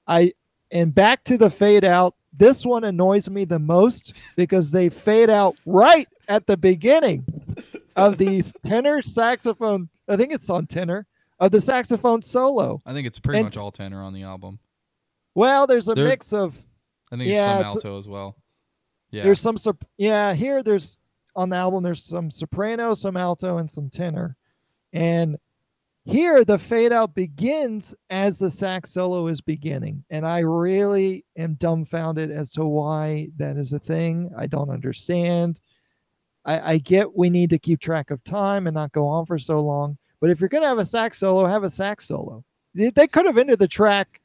i 0.06 0.32
and 0.72 0.94
back 0.94 1.22
to 1.24 1.36
the 1.38 1.48
fade 1.50 1.84
out 1.84 2.14
this 2.32 2.64
one 2.66 2.82
annoys 2.84 3.28
me 3.30 3.44
the 3.44 3.58
most 3.58 4.14
because 4.36 4.70
they 4.70 4.88
fade 4.88 5.30
out 5.30 5.54
right 5.66 6.08
at 6.28 6.46
the 6.46 6.56
beginning 6.56 7.24
of 7.96 8.16
the 8.18 8.42
tenor 8.64 9.00
saxophone 9.02 9.88
i 10.08 10.16
think 10.16 10.32
it's 10.32 10.48
on 10.50 10.66
tenor 10.66 11.06
of 11.40 11.50
the 11.50 11.60
saxophone 11.60 12.22
solo 12.22 12.80
I 12.86 12.92
think 12.92 13.06
it's 13.06 13.18
pretty 13.18 13.40
And 13.40 13.46
much 13.46 13.56
all 13.56 13.70
tenor 13.72 14.02
on 14.02 14.12
the 14.14 14.22
album. 14.22 14.58
well 15.34 15.66
there's 15.66 15.88
a 15.88 15.94
There- 15.94 16.06
mix 16.08 16.32
of 16.32 16.56
I 17.10 17.16
think 17.16 17.28
Yeah, 17.28 17.46
there's 17.58 17.72
some 17.72 17.76
alto 17.76 17.98
as 17.98 18.08
well. 18.08 18.36
Yeah. 19.10 19.24
There's 19.24 19.38
some 19.40 19.58
yeah, 19.98 20.32
here 20.32 20.62
there's 20.62 20.96
on 21.36 21.50
the 21.50 21.56
album 21.56 21.82
there's 21.82 22.02
some 22.02 22.30
soprano, 22.30 22.94
some 22.94 23.18
alto 23.18 23.58
and 23.58 23.68
some 23.70 23.90
tenor. 23.90 24.34
And 24.94 25.36
here 26.04 26.44
the 26.44 26.58
fade 26.58 26.92
out 26.92 27.14
begins 27.14 27.94
as 28.10 28.38
the 28.38 28.50
sax 28.50 28.90
solo 28.90 29.28
is 29.28 29.40
beginning. 29.40 30.04
And 30.10 30.26
I 30.26 30.40
really 30.40 31.24
am 31.36 31.54
dumbfounded 31.54 32.30
as 32.30 32.50
to 32.52 32.64
why 32.64 33.28
that 33.36 33.56
is 33.56 33.72
a 33.72 33.78
thing. 33.78 34.30
I 34.36 34.46
don't 34.46 34.70
understand. 34.70 35.60
I, 36.44 36.72
I 36.74 36.78
get 36.78 37.16
we 37.16 37.30
need 37.30 37.50
to 37.50 37.58
keep 37.58 37.80
track 37.80 38.10
of 38.10 38.22
time 38.24 38.66
and 38.66 38.74
not 38.74 38.92
go 38.92 39.06
on 39.06 39.26
for 39.26 39.38
so 39.38 39.58
long. 39.58 39.96
But 40.20 40.30
if 40.30 40.40
you're 40.40 40.48
gonna 40.48 40.66
have 40.66 40.78
a 40.78 40.84
sax 40.84 41.18
solo, 41.18 41.46
have 41.46 41.64
a 41.64 41.70
sax 41.70 42.06
solo. 42.06 42.44
They, 42.74 42.90
they 42.90 43.06
could 43.06 43.26
have 43.26 43.38
ended 43.38 43.58
the 43.58 43.68
track 43.68 44.20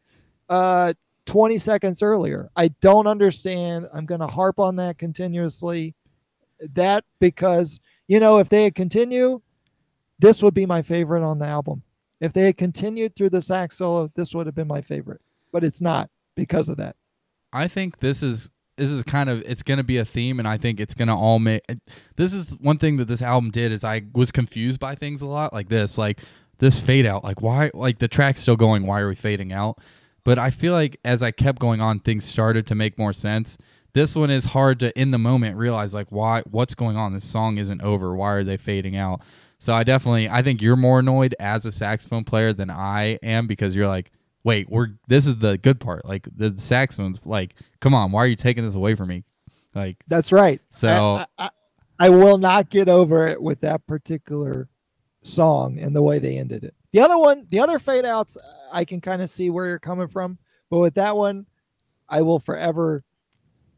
uh 0.49 0.93
20 1.27 1.57
seconds 1.57 2.01
earlier. 2.01 2.49
I 2.55 2.69
don't 2.81 3.05
understand. 3.05 3.87
I'm 3.93 4.05
going 4.05 4.21
to 4.21 4.27
harp 4.27 4.59
on 4.59 4.77
that 4.77 4.97
continuously. 4.97 5.93
That 6.73 7.03
because, 7.19 7.79
you 8.07 8.19
know, 8.19 8.39
if 8.39 8.49
they 8.49 8.63
had 8.63 8.73
continued, 8.73 9.41
this 10.19 10.41
would 10.41 10.53
be 10.53 10.65
my 10.65 10.81
favorite 10.81 11.23
on 11.23 11.39
the 11.39 11.45
album. 11.45 11.83
If 12.19 12.33
they 12.33 12.45
had 12.45 12.57
continued 12.57 13.15
through 13.15 13.29
the 13.29 13.41
sax 13.41 13.77
solo, 13.77 14.09
this 14.15 14.33
would 14.33 14.47
have 14.47 14.55
been 14.55 14.67
my 14.67 14.81
favorite. 14.81 15.21
But 15.51 15.63
it's 15.63 15.81
not 15.81 16.09
because 16.35 16.69
of 16.69 16.77
that. 16.77 16.95
I 17.53 17.67
think 17.67 17.99
this 17.99 18.23
is 18.23 18.51
this 18.77 18.91
is 18.91 19.03
kind 19.03 19.29
of 19.29 19.41
it's 19.45 19.63
going 19.63 19.77
to 19.79 19.83
be 19.83 19.97
a 19.97 20.05
theme 20.05 20.39
and 20.39 20.47
I 20.47 20.57
think 20.57 20.79
it's 20.79 20.93
going 20.93 21.07
to 21.07 21.13
all 21.13 21.39
make 21.39 21.63
this 22.15 22.33
is 22.33 22.49
one 22.59 22.77
thing 22.77 22.97
that 22.97 23.07
this 23.07 23.21
album 23.21 23.51
did 23.51 23.71
is 23.71 23.83
I 23.83 24.03
was 24.13 24.31
confused 24.31 24.79
by 24.79 24.95
things 24.95 25.21
a 25.21 25.27
lot 25.27 25.51
like 25.51 25.69
this 25.69 25.97
like 25.97 26.21
this 26.59 26.79
fade 26.79 27.05
out 27.05 27.23
like 27.23 27.41
why 27.41 27.71
like 27.73 27.99
the 27.99 28.07
track's 28.07 28.41
still 28.41 28.55
going 28.55 28.85
why 28.85 28.99
are 28.99 29.09
we 29.09 29.15
fading 29.15 29.51
out 29.51 29.79
but 30.23 30.37
I 30.37 30.51
feel 30.51 30.73
like 30.73 30.99
as 31.03 31.23
I 31.23 31.31
kept 31.31 31.59
going 31.59 31.81
on 31.81 31.99
things 31.99 32.25
started 32.25 32.67
to 32.67 32.75
make 32.75 32.97
more 32.99 33.13
sense 33.13 33.57
this 33.93 34.15
one 34.15 34.29
is 34.29 34.45
hard 34.45 34.79
to 34.81 34.97
in 34.99 35.09
the 35.09 35.17
moment 35.17 35.57
realize 35.57 35.95
like 35.95 36.11
why 36.11 36.43
what's 36.49 36.75
going 36.75 36.97
on 36.97 37.13
this 37.13 37.25
song 37.25 37.57
isn't 37.57 37.81
over 37.81 38.15
why 38.15 38.33
are 38.33 38.43
they 38.43 38.57
fading 38.57 38.95
out 38.95 39.21
so 39.59 39.73
I 39.73 39.83
definitely 39.83 40.29
I 40.29 40.41
think 40.41 40.61
you're 40.61 40.75
more 40.75 40.99
annoyed 40.99 41.35
as 41.39 41.65
a 41.65 41.71
saxophone 41.71 42.23
player 42.23 42.53
than 42.53 42.69
I 42.69 43.19
am 43.23 43.47
because 43.47 43.75
you're 43.75 43.87
like 43.87 44.11
wait, 44.47 44.69
we're 44.69 44.87
this 45.07 45.27
is 45.27 45.37
the 45.39 45.57
good 45.57 45.79
part. 45.79 46.05
Like 46.05 46.25
the 46.35 46.53
saxophones, 46.57 47.19
like, 47.25 47.53
come 47.81 47.93
on, 47.93 48.13
why 48.13 48.23
are 48.23 48.27
you 48.27 48.37
taking 48.37 48.63
this 48.63 48.75
away 48.75 48.95
from 48.95 49.09
me? 49.09 49.25
Like, 49.75 49.97
That's 50.07 50.31
right. 50.31 50.61
so 50.71 51.17
I, 51.17 51.25
I, 51.37 51.49
I 51.99 52.09
will 52.09 52.37
not 52.37 52.69
get 52.69 52.87
over 52.87 53.27
it 53.27 53.41
with 53.41 53.59
that 53.59 53.85
particular 53.85 54.69
song 55.21 55.77
and 55.79 55.93
the 55.93 56.01
way 56.01 56.19
they 56.19 56.37
ended 56.37 56.63
it. 56.63 56.73
The 56.93 57.01
other 57.01 57.17
one, 57.17 57.45
the 57.49 57.59
other 57.59 57.77
fade 57.77 58.05
outs, 58.05 58.37
I 58.71 58.85
can 58.85 59.01
kind 59.01 59.21
of 59.21 59.29
see 59.29 59.49
where 59.49 59.67
you're 59.67 59.79
coming 59.79 60.07
from, 60.07 60.37
but 60.69 60.79
with 60.79 60.95
that 60.95 61.17
one, 61.17 61.45
I 62.07 62.21
will 62.21 62.39
forever 62.39 63.03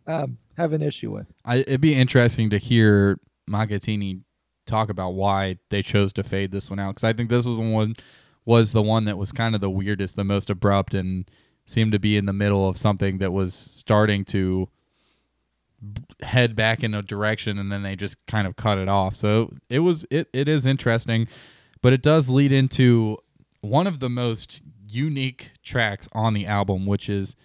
um, 0.05 0.37
have 0.55 0.73
an 0.73 0.83
issue 0.83 1.09
with. 1.09 1.25
I, 1.43 1.57
it'd 1.57 1.81
be 1.81 1.95
interesting 1.95 2.51
to 2.51 2.59
hear 2.59 3.19
Makhathini 3.49 4.21
talk 4.69 4.89
about 4.89 5.11
why 5.11 5.57
they 5.69 5.81
chose 5.81 6.13
to 6.13 6.23
fade 6.23 6.51
this 6.51 6.69
one 6.69 6.79
out 6.79 6.91
because 6.91 7.03
I 7.03 7.13
think 7.13 7.29
this 7.29 7.45
was 7.45 7.57
the 7.57 7.63
one 7.63 7.95
was 8.45 8.71
the 8.71 8.81
one 8.81 9.05
that 9.05 9.17
was 9.17 9.31
kind 9.31 9.53
of 9.53 9.61
the 9.61 9.69
weirdest, 9.69 10.15
the 10.15 10.23
most 10.23 10.49
abrupt, 10.49 10.93
and 10.93 11.29
seemed 11.65 11.91
to 11.91 11.99
be 11.99 12.17
in 12.17 12.25
the 12.25 12.33
middle 12.33 12.67
of 12.67 12.77
something 12.77 13.19
that 13.19 13.31
was 13.31 13.53
starting 13.53 14.25
to 14.25 14.69
head 16.23 16.55
back 16.55 16.83
in 16.83 16.93
a 16.93 17.01
direction, 17.01 17.59
and 17.59 17.71
then 17.71 17.83
they 17.83 17.95
just 17.95 18.25
kind 18.25 18.47
of 18.47 18.55
cut 18.55 18.77
it 18.77 18.89
off. 18.89 19.15
So 19.15 19.53
it 19.69 19.79
was 19.79 20.05
it 20.09 20.29
it 20.33 20.49
is 20.49 20.65
interesting, 20.65 21.27
but 21.81 21.93
it 21.93 22.01
does 22.01 22.29
lead 22.29 22.51
into 22.51 23.17
one 23.61 23.87
of 23.87 23.99
the 23.99 24.09
most 24.09 24.61
unique 24.87 25.51
tracks 25.63 26.07
on 26.13 26.33
the 26.33 26.45
album, 26.45 26.85
which 26.85 27.09
is 27.09 27.35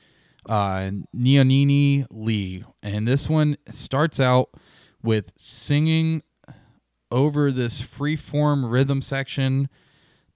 uh, 0.49 0.91
Nyonini 1.15 2.07
Le, 2.11 2.67
and 2.83 3.07
this 3.07 3.29
one 3.29 3.57
starts 3.71 4.21
out 4.21 4.51
with 5.03 5.33
singing 5.37 6.23
over 7.15 7.53
this 7.53 7.81
free 7.81 8.17
form 8.17 8.67
rhythm 8.67 9.01
section. 9.01 9.69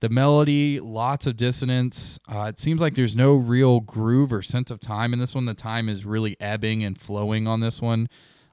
The 0.01 0.09
melody, 0.09 0.79
lots 0.79 1.27
of 1.27 1.37
dissonance. 1.37 2.21
Uh, 2.33 2.47
it 2.49 2.61
seems 2.61 2.81
like 2.81 2.95
there's 2.95 3.17
no 3.17 3.35
real 3.35 3.81
groove 3.81 4.33
or 4.33 4.43
sense 4.43 4.71
of 4.71 4.81
time 4.81 5.13
in 5.13 5.19
this 5.19 5.35
one. 5.35 5.47
The 5.47 5.55
time 5.55 5.89
is 5.89 6.07
really 6.07 6.37
ebbing 6.41 6.85
and 6.85 6.97
flowing 6.99 7.49
on 7.49 7.59
this 7.59 7.83
one. 7.83 8.09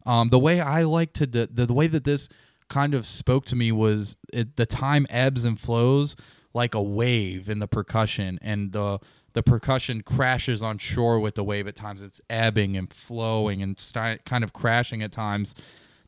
Um, 0.07 0.29
the 0.29 0.39
way 0.39 0.59
I 0.59 0.81
like 0.81 1.13
to, 1.13 1.27
the, 1.27 1.47
the 1.51 1.71
way 1.71 1.85
that 1.85 2.03
this 2.03 2.27
kind 2.67 2.95
of 2.95 3.05
spoke 3.05 3.45
to 3.45 3.55
me 3.55 3.71
was 3.71 4.17
it, 4.33 4.55
the 4.55 4.65
time 4.65 5.05
ebbs 5.11 5.45
and 5.45 5.59
flows 5.59 6.15
like 6.51 6.73
a 6.73 6.81
wave 6.81 7.47
in 7.47 7.59
the 7.59 7.67
percussion, 7.67 8.39
and 8.41 8.71
the 8.71 8.99
the 9.33 9.43
percussion 9.43 10.01
crashes 10.01 10.63
on 10.63 10.77
shore 10.77 11.19
with 11.19 11.35
the 11.35 11.43
wave 11.43 11.67
at 11.67 11.75
times. 11.75 12.01
It's 12.01 12.21
ebbing 12.29 12.77
and 12.77 12.91
flowing 12.91 13.61
and 13.61 13.77
sti- 13.77 14.19
kind 14.25 14.45
of 14.45 14.53
crashing 14.53 15.03
at 15.03 15.11
times. 15.11 15.53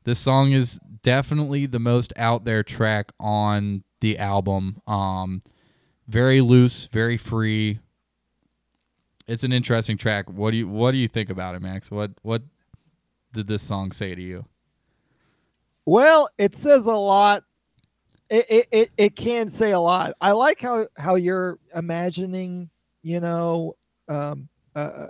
This 0.08 0.20
song 0.20 0.54
is 0.54 0.80
definitely 1.04 1.66
the 1.66 1.80
most 1.80 2.14
out 2.16 2.46
there 2.46 2.64
track 2.64 3.12
on 3.20 3.84
the 4.00 4.18
album. 4.18 4.82
Um, 4.88 5.42
very 6.08 6.40
loose, 6.40 6.88
very 6.88 7.18
free. 7.18 7.80
It's 9.28 9.44
an 9.44 9.52
interesting 9.52 9.98
track. 9.98 10.30
What 10.30 10.52
do 10.52 10.58
you 10.58 10.70
What 10.70 10.92
do 10.92 10.98
you 10.98 11.10
think 11.10 11.30
about 11.30 11.56
it, 11.56 11.62
Max? 11.62 11.92
What 11.92 12.12
What 12.22 12.44
did 13.34 13.48
this 13.48 13.62
song 13.62 13.92
say 13.92 14.16
to 14.16 14.22
you? 14.22 14.46
Well, 15.86 16.30
it 16.38 16.56
says 16.56 16.86
a 16.86 16.96
lot. 16.96 17.44
It, 18.30 18.46
it, 18.50 18.68
it, 18.72 18.92
it 18.96 19.16
can 19.18 19.50
say 19.50 19.72
a 19.72 19.80
lot. 19.82 20.14
I 20.22 20.32
like 20.32 20.62
how, 20.62 20.88
how 20.96 21.16
you're 21.16 21.60
imagining, 21.76 22.70
you 23.02 23.20
know, 23.20 23.76
um, 24.08 24.48
uh, 24.74 25.08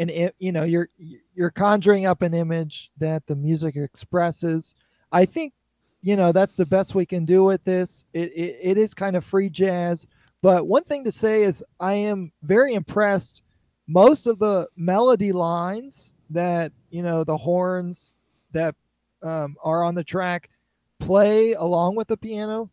an 0.00 0.10
i- 0.10 0.32
you 0.40 0.52
know 0.52 0.64
you're 0.64 0.88
you're 1.34 1.52
conjuring 1.52 2.06
up 2.06 2.22
an 2.22 2.34
image 2.34 2.90
that 2.98 3.26
the 3.28 3.36
music 3.36 3.76
expresses. 3.76 4.74
I 5.12 5.26
think 5.26 5.54
you 6.02 6.16
know 6.16 6.32
that's 6.32 6.56
the 6.56 6.66
best 6.66 6.96
we 6.96 7.06
can 7.06 7.24
do 7.26 7.44
with 7.44 7.62
this. 7.64 8.04
It, 8.14 8.32
it 8.34 8.58
it 8.62 8.78
is 8.78 8.94
kind 8.94 9.16
of 9.16 9.24
free 9.24 9.50
jazz, 9.50 10.08
but 10.42 10.66
one 10.66 10.84
thing 10.84 11.04
to 11.04 11.12
say 11.12 11.44
is 11.44 11.64
I 11.80 11.94
am 11.94 12.32
very 12.42 12.74
impressed. 12.74 13.42
Most 13.88 14.26
of 14.26 14.38
the 14.40 14.68
melody 14.76 15.32
lines 15.32 16.12
that 16.30 16.72
you 16.90 17.02
know 17.04 17.24
the 17.24 17.36
horns 17.36 18.12
that 18.52 18.74
um, 19.22 19.56
are 19.62 19.84
on 19.84 19.94
the 19.94 20.04
track 20.04 20.50
play 20.98 21.54
along 21.54 21.96
with 21.96 22.08
the 22.08 22.16
piano, 22.16 22.70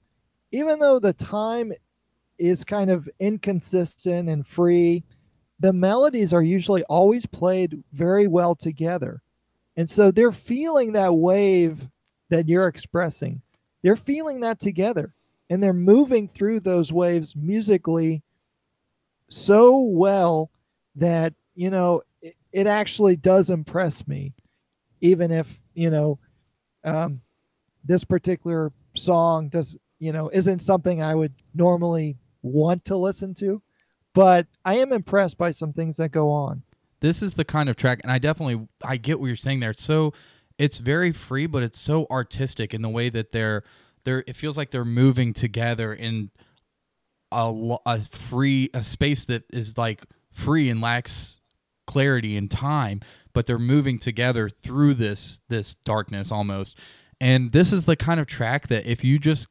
even 0.52 0.80
though 0.80 1.00
the 1.00 1.14
time 1.14 1.74
is 2.40 2.64
kind 2.64 2.90
of 2.90 3.10
inconsistent 3.20 4.30
and 4.30 4.46
free. 4.48 5.04
The 5.60 5.74
melodies 5.74 6.34
are 6.34 6.44
usually 6.44 6.84
always 6.84 7.26
played 7.26 7.84
very 7.94 8.28
well 8.28 8.56
together. 8.56 9.22
And 9.76 9.90
so 9.90 10.12
they're 10.12 10.32
feeling 10.32 10.94
that 10.94 11.14
wave 11.14 11.88
that 12.30 12.48
you're 12.48 12.68
expressing. 12.68 13.42
They're 13.82 13.96
feeling 13.96 14.42
that 14.42 14.60
together 14.60 15.14
and 15.50 15.62
they're 15.62 15.74
moving 15.74 16.28
through 16.28 16.60
those 16.60 16.92
waves 16.92 17.36
musically 17.36 18.22
so 19.30 19.80
well 19.80 20.52
that, 20.96 21.34
you 21.56 21.70
know, 21.70 22.02
it, 22.22 22.36
it 22.52 22.68
actually 22.68 23.16
does 23.16 23.50
impress 23.50 24.08
me, 24.08 24.34
even 25.02 25.32
if, 25.32 25.60
you 25.74 25.90
know, 25.90 26.20
um, 26.84 27.22
this 27.84 28.04
particular 28.04 28.72
song 28.96 29.50
does, 29.50 29.76
you 30.00 30.12
know, 30.12 30.30
isn't 30.34 30.60
something 30.60 31.02
I 31.02 31.16
would 31.16 31.34
normally 31.54 32.18
want 32.42 32.84
to 32.86 32.98
listen 32.98 33.34
to, 33.36 33.62
but 34.18 34.48
I 34.66 34.78
am 34.78 34.92
impressed 34.92 35.38
by 35.38 35.52
some 35.52 35.74
things 35.74 35.98
that 35.98 36.10
go 36.10 36.32
on. 36.32 36.64
This 37.02 37.22
is 37.22 37.36
the 37.36 37.46
kind 37.46 37.70
of 37.70 37.76
track, 37.76 38.00
and 38.02 38.12
I 38.12 38.18
definitely 38.18 38.68
I 38.84 38.98
get 38.98 39.20
what 39.20 39.28
you're 39.28 39.36
saying 39.36 39.60
there. 39.60 39.70
It's 39.70 39.84
so 39.84 40.12
it's 40.58 40.80
very 40.80 41.12
free, 41.12 41.46
but 41.46 41.62
it's 41.62 41.80
so 41.80 42.08
artistic 42.10 42.74
in 42.74 42.82
the 42.82 42.90
way 42.90 43.10
that 43.10 43.32
they're 43.32 43.64
they're. 44.06 44.24
It 44.26 44.36
feels 44.36 44.58
like 44.58 44.72
they're 44.72 44.84
moving 44.84 45.34
together 45.34 45.94
in 45.94 46.32
a, 47.32 47.78
a 47.86 48.02
free 48.02 48.72
a 48.74 48.82
space 48.82 49.24
that 49.26 49.44
is 49.54 49.78
like 49.78 50.04
free 50.32 50.68
and 50.68 50.82
lacks 50.82 51.40
clarity 51.86 52.36
and 52.36 52.50
time, 52.50 53.02
but 53.34 53.46
they're 53.46 53.60
moving 53.60 54.00
together 54.00 54.50
through 54.50 54.96
this 54.96 55.42
this 55.48 55.76
darkness 55.86 56.32
almost. 56.32 56.76
And 57.22 57.52
this 57.52 57.72
is 57.72 57.86
the 57.86 57.96
kind 57.96 58.20
of 58.20 58.26
track 58.26 58.68
that 58.70 58.88
if 58.88 59.04
you 59.04 59.20
just 59.20 59.48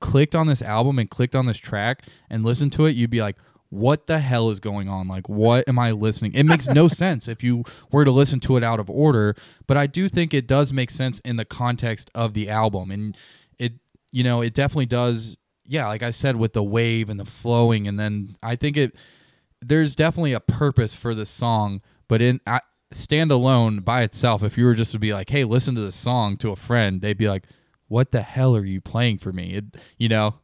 clicked 0.00 0.34
on 0.34 0.46
this 0.46 0.62
album 0.62 0.98
and 0.98 1.10
clicked 1.10 1.34
on 1.34 1.44
this 1.44 1.58
track 1.58 2.04
and 2.30 2.42
listened 2.42 2.72
to 2.72 2.86
it, 2.86 2.96
you'd 2.96 3.10
be 3.10 3.20
like, 3.20 3.36
what 3.70 4.06
the 4.06 4.18
hell 4.20 4.50
is 4.50 4.60
going 4.60 4.88
on? 4.88 5.08
Like, 5.08 5.28
what 5.28 5.68
am 5.68 5.78
I 5.78 5.92
listening? 5.92 6.34
It 6.34 6.44
makes 6.44 6.66
no 6.66 6.88
sense 6.88 7.28
if 7.28 7.42
you 7.42 7.64
were 7.92 8.04
to 8.04 8.10
listen 8.10 8.40
to 8.40 8.56
it 8.56 8.64
out 8.64 8.80
of 8.80 8.88
order, 8.88 9.34
but 9.66 9.76
I 9.76 9.86
do 9.86 10.08
think 10.08 10.32
it 10.32 10.46
does 10.46 10.72
make 10.72 10.90
sense 10.90 11.20
in 11.20 11.36
the 11.36 11.44
context 11.44 12.10
of 12.14 12.34
the 12.34 12.48
album. 12.48 12.90
And 12.90 13.16
it, 13.58 13.74
you 14.10 14.24
know, 14.24 14.40
it 14.40 14.54
definitely 14.54 14.86
does. 14.86 15.36
Yeah, 15.64 15.86
like 15.86 16.02
I 16.02 16.12
said, 16.12 16.36
with 16.36 16.54
the 16.54 16.62
wave 16.62 17.10
and 17.10 17.20
the 17.20 17.26
flowing, 17.26 17.86
and 17.86 18.00
then 18.00 18.36
I 18.42 18.56
think 18.56 18.78
it, 18.78 18.96
there's 19.60 19.94
definitely 19.94 20.32
a 20.32 20.40
purpose 20.40 20.94
for 20.94 21.14
the 21.14 21.26
song, 21.26 21.82
but 22.08 22.22
in, 22.22 22.40
I, 22.46 22.62
stand 22.92 23.30
alone 23.30 23.80
by 23.80 24.02
itself, 24.02 24.42
if 24.42 24.56
you 24.56 24.64
were 24.64 24.74
just 24.74 24.92
to 24.92 24.98
be 24.98 25.12
like, 25.12 25.30
hey, 25.30 25.44
listen 25.44 25.74
to 25.74 25.80
this 25.80 25.96
song 25.96 26.36
to 26.38 26.50
a 26.50 26.56
friend, 26.56 27.00
they'd 27.00 27.18
be 27.18 27.28
like, 27.28 27.44
what 27.88 28.12
the 28.12 28.22
hell 28.22 28.56
are 28.56 28.64
you 28.64 28.80
playing 28.80 29.18
for 29.18 29.32
me? 29.32 29.54
It, 29.54 29.76
you 29.96 30.08
know, 30.08 30.36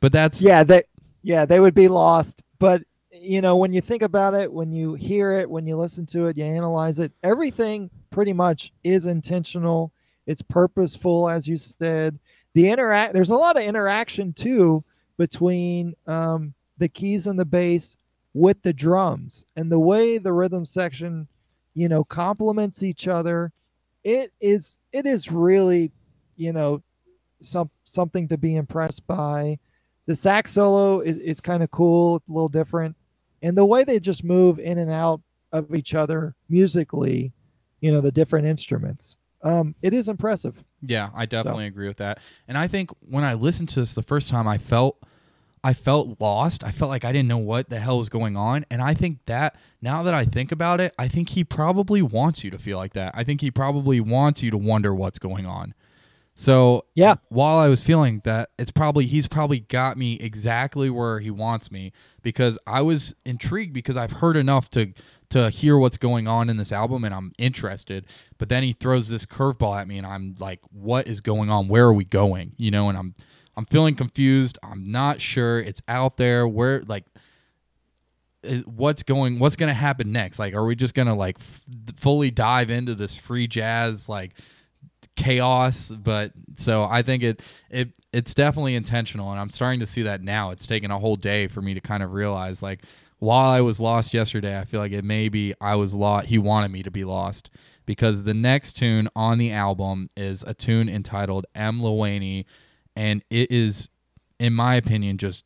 but 0.00 0.12
that's 0.12 0.40
yeah, 0.40 0.64
they 0.64 0.82
yeah 1.22 1.44
they 1.44 1.60
would 1.60 1.74
be 1.74 1.88
lost. 1.88 2.42
But 2.60 2.82
you 3.10 3.40
know, 3.40 3.56
when 3.56 3.72
you 3.72 3.80
think 3.80 4.02
about 4.02 4.34
it, 4.34 4.52
when 4.52 4.70
you 4.70 4.94
hear 4.94 5.32
it, 5.32 5.50
when 5.50 5.66
you 5.66 5.76
listen 5.76 6.06
to 6.06 6.26
it, 6.26 6.36
you 6.38 6.44
analyze 6.44 7.00
it, 7.00 7.10
everything 7.24 7.90
pretty 8.10 8.32
much 8.32 8.72
is 8.84 9.06
intentional. 9.06 9.92
It's 10.28 10.42
purposeful, 10.42 11.28
as 11.28 11.48
you 11.48 11.56
said. 11.56 12.20
The 12.54 12.70
interact 12.70 13.14
there's 13.14 13.30
a 13.30 13.36
lot 13.36 13.56
of 13.56 13.64
interaction 13.64 14.32
too 14.32 14.84
between 15.16 15.94
um, 16.06 16.54
the 16.78 16.88
keys 16.88 17.26
and 17.26 17.38
the 17.38 17.44
bass 17.44 17.96
with 18.34 18.62
the 18.62 18.72
drums 18.72 19.44
and 19.56 19.70
the 19.70 19.78
way 19.78 20.18
the 20.18 20.32
rhythm 20.32 20.64
section, 20.64 21.26
you 21.74 21.88
know, 21.88 22.04
complements 22.04 22.82
each 22.82 23.08
other. 23.08 23.52
It 24.04 24.32
is 24.40 24.78
it 24.92 25.06
is 25.06 25.32
really, 25.32 25.90
you 26.36 26.52
know, 26.52 26.82
some 27.40 27.70
something 27.84 28.28
to 28.28 28.38
be 28.38 28.56
impressed 28.56 29.06
by. 29.06 29.58
The 30.06 30.16
sax 30.16 30.52
solo 30.52 31.00
is, 31.00 31.18
is 31.18 31.40
kind 31.40 31.62
of 31.62 31.70
cool, 31.70 32.16
a 32.16 32.32
little 32.32 32.48
different. 32.48 32.96
And 33.42 33.56
the 33.56 33.64
way 33.64 33.84
they 33.84 34.00
just 34.00 34.24
move 34.24 34.58
in 34.58 34.78
and 34.78 34.90
out 34.90 35.20
of 35.52 35.74
each 35.74 35.94
other 35.94 36.34
musically, 36.48 37.32
you 37.80 37.92
know, 37.92 38.00
the 38.00 38.12
different 38.12 38.46
instruments. 38.46 39.16
Um, 39.42 39.74
it 39.82 39.94
is 39.94 40.08
impressive. 40.08 40.62
Yeah, 40.82 41.10
I 41.14 41.26
definitely 41.26 41.64
so. 41.64 41.68
agree 41.68 41.88
with 41.88 41.96
that. 41.98 42.18
And 42.46 42.58
I 42.58 42.66
think 42.66 42.90
when 43.00 43.24
I 43.24 43.34
listened 43.34 43.70
to 43.70 43.80
this 43.80 43.94
the 43.94 44.02
first 44.02 44.28
time, 44.28 44.46
I 44.46 44.58
felt 44.58 44.98
I 45.62 45.74
felt 45.74 46.20
lost. 46.20 46.64
I 46.64 46.70
felt 46.70 46.88
like 46.88 47.04
I 47.04 47.12
didn't 47.12 47.28
know 47.28 47.38
what 47.38 47.68
the 47.68 47.80
hell 47.80 47.98
was 47.98 48.08
going 48.08 48.36
on. 48.36 48.64
And 48.70 48.80
I 48.80 48.94
think 48.94 49.18
that 49.26 49.56
now 49.82 50.02
that 50.02 50.14
I 50.14 50.24
think 50.24 50.52
about 50.52 50.80
it, 50.80 50.94
I 50.98 51.06
think 51.06 51.30
he 51.30 51.44
probably 51.44 52.00
wants 52.00 52.42
you 52.42 52.50
to 52.50 52.58
feel 52.58 52.78
like 52.78 52.94
that. 52.94 53.12
I 53.14 53.24
think 53.24 53.42
he 53.42 53.50
probably 53.50 54.00
wants 54.00 54.42
you 54.42 54.50
to 54.50 54.56
wonder 54.56 54.94
what's 54.94 55.18
going 55.18 55.44
on. 55.44 55.74
So 56.40 56.86
yeah, 56.94 57.16
while 57.28 57.58
I 57.58 57.68
was 57.68 57.82
feeling 57.82 58.22
that, 58.24 58.48
it's 58.58 58.70
probably 58.70 59.04
he's 59.04 59.26
probably 59.26 59.60
got 59.60 59.98
me 59.98 60.14
exactly 60.14 60.88
where 60.88 61.20
he 61.20 61.30
wants 61.30 61.70
me 61.70 61.92
because 62.22 62.58
I 62.66 62.80
was 62.80 63.14
intrigued 63.26 63.74
because 63.74 63.98
I've 63.98 64.12
heard 64.12 64.38
enough 64.38 64.70
to 64.70 64.94
to 65.28 65.50
hear 65.50 65.76
what's 65.76 65.98
going 65.98 66.26
on 66.26 66.48
in 66.48 66.56
this 66.56 66.72
album 66.72 67.04
and 67.04 67.12
I'm 67.12 67.32
interested. 67.36 68.06
But 68.38 68.48
then 68.48 68.62
he 68.62 68.72
throws 68.72 69.10
this 69.10 69.26
curveball 69.26 69.78
at 69.78 69.86
me 69.86 69.98
and 69.98 70.06
I'm 70.06 70.34
like, 70.38 70.60
what 70.72 71.06
is 71.06 71.20
going 71.20 71.50
on? 71.50 71.68
Where 71.68 71.84
are 71.84 71.92
we 71.92 72.06
going? 72.06 72.52
You 72.56 72.70
know, 72.70 72.88
and 72.88 72.96
I'm 72.96 73.14
I'm 73.54 73.66
feeling 73.66 73.94
confused. 73.94 74.56
I'm 74.62 74.82
not 74.82 75.20
sure. 75.20 75.60
It's 75.60 75.82
out 75.88 76.16
there. 76.16 76.48
Where 76.48 76.80
like 76.86 77.04
what's 78.64 79.02
going 79.02 79.40
what's 79.40 79.56
going 79.56 79.68
to 79.68 79.74
happen 79.74 80.10
next? 80.10 80.38
Like 80.38 80.54
are 80.54 80.64
we 80.64 80.74
just 80.74 80.94
going 80.94 81.08
to 81.08 81.12
like 81.12 81.36
f- 81.38 81.64
fully 81.96 82.30
dive 82.30 82.70
into 82.70 82.94
this 82.94 83.14
free 83.14 83.46
jazz 83.46 84.08
like 84.08 84.32
chaos 85.20 85.88
but 85.88 86.32
so 86.56 86.84
i 86.84 87.02
think 87.02 87.22
it 87.22 87.42
it 87.68 87.90
it's 88.12 88.32
definitely 88.32 88.74
intentional 88.74 89.30
and 89.30 89.38
i'm 89.38 89.50
starting 89.50 89.78
to 89.78 89.86
see 89.86 90.02
that 90.02 90.22
now 90.22 90.50
it's 90.50 90.66
taken 90.66 90.90
a 90.90 90.98
whole 90.98 91.16
day 91.16 91.46
for 91.46 91.60
me 91.60 91.74
to 91.74 91.80
kind 91.80 92.02
of 92.02 92.12
realize 92.12 92.62
like 92.62 92.80
while 93.18 93.50
i 93.50 93.60
was 93.60 93.80
lost 93.80 94.14
yesterday 94.14 94.58
i 94.58 94.64
feel 94.64 94.80
like 94.80 94.92
it 94.92 95.04
maybe 95.04 95.52
i 95.60 95.74
was 95.74 95.94
lost 95.94 96.28
he 96.28 96.38
wanted 96.38 96.70
me 96.70 96.82
to 96.82 96.90
be 96.90 97.04
lost 97.04 97.50
because 97.90 98.22
the 98.22 98.34
next 98.34 98.74
tune 98.74 99.08
on 99.16 99.36
the 99.36 99.50
album 99.50 100.08
is 100.16 100.44
a 100.46 100.54
tune 100.54 100.88
entitled 100.88 101.44
Emlilweni, 101.56 102.44
and 102.94 103.24
it 103.30 103.50
is, 103.50 103.88
in 104.38 104.52
my 104.52 104.76
opinion, 104.76 105.18
just 105.18 105.44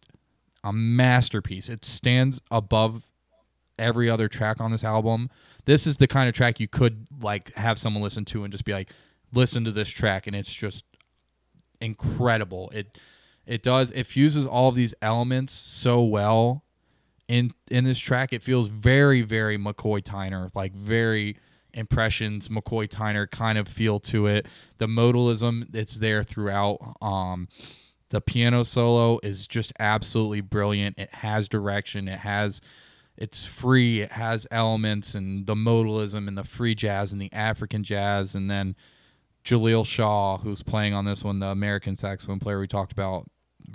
a 0.63 0.71
masterpiece. 0.71 1.71
It 1.71 1.87
stands 1.87 2.43
above 2.51 3.07
every 3.79 4.11
other 4.11 4.29
track 4.29 4.61
on 4.61 4.73
this 4.73 4.85
album. 4.85 5.31
This 5.65 5.87
is 5.87 5.97
the 5.97 6.07
kind 6.07 6.29
of 6.29 6.35
track 6.35 6.61
you 6.61 6.69
could 6.69 7.07
like 7.19 7.55
have 7.55 7.79
someone 7.79 8.03
listen 8.03 8.27
to 8.27 8.45
and 8.45 8.53
just 8.53 8.67
be 8.67 8.73
like, 8.73 8.91
listen 9.35 9.65
to 9.65 9.71
this 9.71 9.89
track 9.89 10.27
and 10.27 10.35
it's 10.35 10.53
just 10.53 10.85
incredible. 11.81 12.71
It 12.75 12.99
it 13.47 13.63
does 13.63 13.91
it 13.93 14.05
fuses 14.05 14.47
all 14.47 14.69
of 14.69 14.75
these 14.75 14.95
elements 15.03 15.53
so 15.53 16.03
well 16.03 16.65
in 17.29 17.53
in 17.71 17.85
this 17.85 17.99
track. 17.99 18.33
It 18.33 18.43
feels 18.43 18.69
very 18.69 19.23
very 19.23 19.59
McCoy 19.59 20.03
Tyner, 20.03 20.51
like 20.55 20.75
very 20.75 21.37
impressions 21.73 22.49
McCoy 22.49 22.89
Tyner 22.89 23.31
kind 23.31 23.59
of 23.59 23.69
feel 23.69 23.99
to 24.01 24.27
it. 24.27 24.47
The 24.79 24.87
modalism 24.87 25.75
it's 25.75 25.99
there 25.99 26.25
throughout. 26.25 26.97
Um, 27.03 27.49
the 28.11 28.21
piano 28.21 28.63
solo 28.63 29.19
is 29.23 29.47
just 29.47 29.73
absolutely 29.79 30.41
brilliant. 30.41 30.99
It 30.99 31.13
has 31.17 31.49
direction. 31.49 32.09
It 32.09 32.21
has 32.21 32.61
it's 33.17 33.45
free. 33.45 34.01
It 34.01 34.13
has 34.13 34.47
elements 34.51 35.15
and 35.15 35.47
the 35.47 35.55
modalism 35.55 36.29
and 36.29 36.37
the 36.37 36.45
free 36.45 36.75
jazz 36.75 37.13
and 37.13 37.21
the 37.21 37.33
African 37.33 37.83
jazz 37.83 38.35
and 38.35 38.51
then 38.51 38.77
Jaleel 39.45 39.87
Shaw, 39.87 40.39
who's 40.39 40.63
playing 40.63 40.95
on 40.95 41.05
this 41.05 41.23
one, 41.23 41.39
the 41.39 41.49
American 41.49 41.97
saxophone 41.97 42.41
player 42.41 42.59
we 42.59 42.67
talked 42.67 42.93
about, 42.93 43.31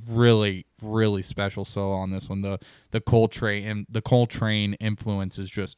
really, 0.08 0.66
really 0.82 1.22
special 1.22 1.66
solo 1.66 1.96
on 1.96 2.12
this 2.12 2.30
one. 2.30 2.42
The 2.42 2.60
the 2.92 3.02
Coltrane 3.02 3.66
and 3.66 3.86
the 3.90 4.02
Coltrane 4.02 4.74
influence 4.76 5.38
is 5.38 5.50
just 5.50 5.78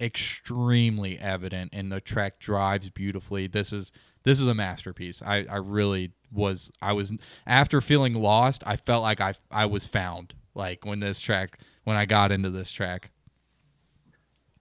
extremely 0.00 1.18
evident, 1.18 1.70
and 1.72 1.90
the 1.90 2.00
track 2.00 2.38
drives 2.38 2.90
beautifully. 2.90 3.46
This 3.46 3.72
is 3.72 3.90
this 4.24 4.40
is 4.40 4.46
a 4.46 4.54
masterpiece. 4.54 5.22
I, 5.24 5.44
I 5.50 5.56
really 5.56 6.12
was 6.30 6.70
I 6.80 6.92
was 6.92 7.12
after 7.46 7.80
feeling 7.80 8.14
lost, 8.14 8.62
I 8.66 8.76
felt 8.76 9.02
like 9.02 9.20
I 9.20 9.34
I 9.50 9.66
was 9.66 9.86
found. 9.86 10.34
Like 10.54 10.84
when 10.84 11.00
this 11.00 11.20
track 11.20 11.58
when 11.84 11.96
I 11.96 12.04
got 12.04 12.30
into 12.30 12.50
this 12.50 12.72
track. 12.72 13.10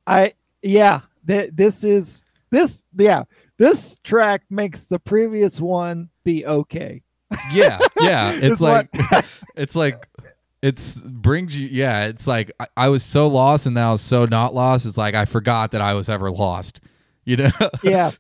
I 0.08 0.34
yeah, 0.62 1.02
th- 1.28 1.52
this 1.54 1.84
is 1.84 2.24
this 2.50 2.84
yeah 2.98 3.24
this 3.62 3.96
track 4.04 4.42
makes 4.50 4.88
the 4.88 4.98
previous 4.98 5.62
one 5.62 6.10
be 6.24 6.44
okay. 6.48 7.04
Yeah, 7.54 7.78
yeah. 8.00 8.32
It's 8.42 8.60
like 8.60 8.90
it's 9.56 9.76
like 9.76 10.08
it's 10.64 10.96
brings 10.96 11.56
you 11.56 11.68
yeah 11.72 12.06
it's 12.06 12.26
like 12.26 12.52
I, 12.60 12.68
I, 12.76 12.90
was 12.90 13.04
so 13.04 13.28
lost 13.28 13.68
and 13.68 13.76
now 13.76 13.90
I 13.90 13.92
was 13.94 14.02
so 14.02 14.26
not 14.26 14.54
lost 14.54 14.86
it's 14.86 14.98
like 14.98 15.16
i 15.16 15.26
forgot 15.26 15.72
that 15.72 15.82
i 15.82 15.96
was 15.96 16.08
ever 16.08 16.30
lost 16.30 16.80
you 17.26 17.36
know 17.36 17.50
yeah 17.84 18.12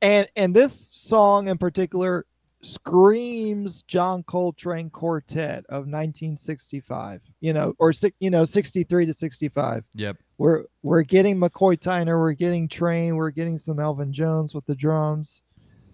and 0.00 0.28
and 0.36 0.54
this 0.54 0.72
song 0.72 1.48
in 1.48 1.58
particular 1.58 2.24
screams 2.62 3.82
John 3.82 4.22
Coltrane 4.22 4.90
Quartet 4.90 5.64
of 5.68 5.86
1965. 5.86 7.22
You 7.40 7.52
know, 7.52 7.74
or 7.78 7.92
you 8.18 8.30
know, 8.30 8.44
63 8.44 9.06
to 9.06 9.12
65. 9.12 9.84
Yep. 9.94 10.16
We're 10.40 10.64
we're 10.82 11.02
getting 11.02 11.36
McCoy 11.36 11.78
Tyner, 11.78 12.18
we're 12.18 12.32
getting 12.32 12.66
Train, 12.66 13.14
we're 13.14 13.30
getting 13.30 13.58
some 13.58 13.78
Elvin 13.78 14.10
Jones 14.10 14.54
with 14.54 14.64
the 14.64 14.74
drums. 14.74 15.42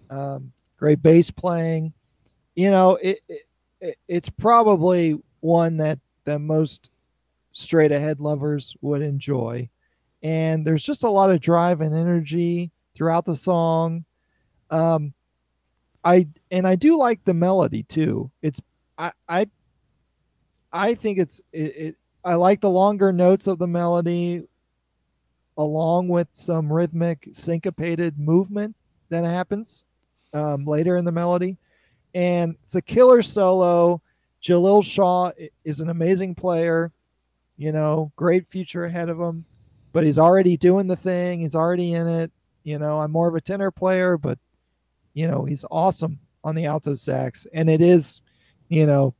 Um, 0.09 0.53
great 0.77 1.01
bass 1.01 1.29
playing. 1.29 1.91
You 2.55 2.71
know, 2.71 2.95
it, 2.95 3.19
it, 3.27 3.41
it 3.81 3.97
it's 4.07 4.29
probably 4.29 5.19
one 5.41 5.75
that 5.77 5.99
that 6.23 6.39
most 6.39 6.91
straight 7.51 7.91
ahead 7.91 8.21
lovers 8.21 8.73
would 8.79 9.01
enjoy. 9.01 9.67
And 10.23 10.65
there's 10.65 10.83
just 10.83 11.03
a 11.03 11.09
lot 11.09 11.29
of 11.29 11.41
drive 11.41 11.81
and 11.81 11.93
energy 11.93 12.71
throughout 12.95 13.25
the 13.25 13.35
song. 13.35 14.05
Um, 14.69 15.13
I 16.05 16.25
and 16.51 16.65
I 16.65 16.77
do 16.77 16.95
like 16.95 17.21
the 17.25 17.33
melody 17.33 17.83
too. 17.83 18.31
It's 18.41 18.61
I 18.97 19.11
I 19.27 19.47
I 20.71 20.95
think 20.95 21.17
it's 21.17 21.41
it, 21.51 21.75
it 21.75 21.95
I 22.27 22.35
like 22.35 22.59
the 22.59 22.69
longer 22.69 23.13
notes 23.13 23.47
of 23.47 23.57
the 23.57 23.67
melody 23.67 24.43
along 25.57 26.09
with 26.09 26.27
some 26.31 26.71
rhythmic 26.71 27.29
syncopated 27.31 28.19
movement 28.19 28.75
that 29.07 29.23
happens 29.23 29.85
um, 30.33 30.65
later 30.65 30.97
in 30.97 31.05
the 31.05 31.11
melody. 31.11 31.55
And 32.13 32.57
it's 32.63 32.75
a 32.75 32.81
killer 32.81 33.21
solo. 33.21 34.01
Jaleel 34.43 34.83
Shaw 34.83 35.31
is 35.63 35.79
an 35.79 35.89
amazing 35.89 36.35
player, 36.35 36.91
you 37.55 37.71
know, 37.71 38.11
great 38.17 38.45
future 38.45 38.83
ahead 38.83 39.07
of 39.07 39.17
him, 39.17 39.45
but 39.93 40.03
he's 40.03 40.19
already 40.19 40.57
doing 40.57 40.85
the 40.85 40.97
thing. 40.97 41.39
He's 41.39 41.55
already 41.55 41.93
in 41.93 42.07
it. 42.07 42.29
You 42.65 42.77
know, 42.77 42.99
I'm 42.99 43.11
more 43.11 43.29
of 43.29 43.35
a 43.35 43.41
tenor 43.41 43.71
player, 43.71 44.17
but 44.17 44.37
you 45.13 45.29
know, 45.29 45.45
he's 45.45 45.63
awesome 45.71 46.19
on 46.43 46.55
the 46.55 46.65
alto 46.65 46.93
sax. 46.93 47.47
And 47.53 47.69
it 47.69 47.81
is, 47.81 48.19
you 48.67 48.85
know, 48.85 49.15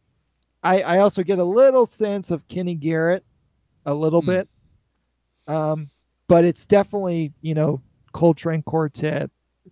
I, 0.63 0.81
I 0.81 0.97
also 0.99 1.23
get 1.23 1.39
a 1.39 1.43
little 1.43 1.85
sense 1.85 2.31
of 2.31 2.47
Kenny 2.47 2.75
Garrett 2.75 3.23
a 3.85 3.93
little 3.93 4.21
Hmm. 4.21 4.27
bit. 4.27 4.49
Um, 5.47 5.89
but 6.27 6.43
it's 6.45 6.65
definitely, 6.65 7.33
you 7.41 7.53
know, 7.53 7.81
Coltrane 8.11 8.63
Quartet 8.63 9.29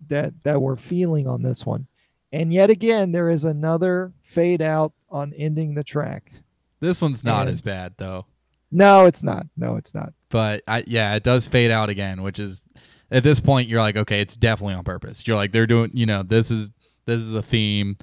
that 0.07 0.33
that 0.43 0.61
we're 0.61 0.75
feeling 0.75 1.27
on 1.27 1.41
this 1.41 1.65
one. 1.65 1.87
And 2.31 2.53
yet 2.53 2.69
again, 2.69 3.11
there 3.11 3.29
is 3.29 3.45
another 3.45 4.13
fade 4.21 4.61
out 4.61 4.93
on 5.09 5.33
ending 5.33 5.73
the 5.73 5.83
track. 5.83 6.31
This 6.79 7.01
one's 7.01 7.23
not 7.23 7.41
And- 7.41 7.49
as 7.49 7.61
bad 7.61 7.93
though. 7.97 8.25
No, 8.71 9.05
it's 9.05 9.23
not. 9.23 9.47
No, 9.55 9.75
it's 9.77 9.93
not. 9.93 10.13
But 10.29 10.63
I, 10.67 10.83
yeah, 10.87 11.13
it 11.15 11.23
does 11.23 11.47
fade 11.47 11.71
out 11.71 11.89
again, 11.89 12.23
which 12.23 12.39
is 12.39 12.67
at 13.09 13.23
this 13.23 13.39
point 13.39 13.69
you're 13.69 13.79
like, 13.79 13.95
okay, 13.95 14.19
it's 14.19 14.35
definitely 14.35 14.73
on 14.73 14.83
purpose. 14.83 15.25
You're 15.25 15.37
like, 15.37 15.51
they're 15.53 15.67
doing, 15.67 15.91
you 15.93 16.05
know, 16.05 16.23
this 16.23 16.51
is 16.51 16.69
this 17.05 17.21
is 17.21 17.33
a 17.33 17.41
theme. 17.43 17.97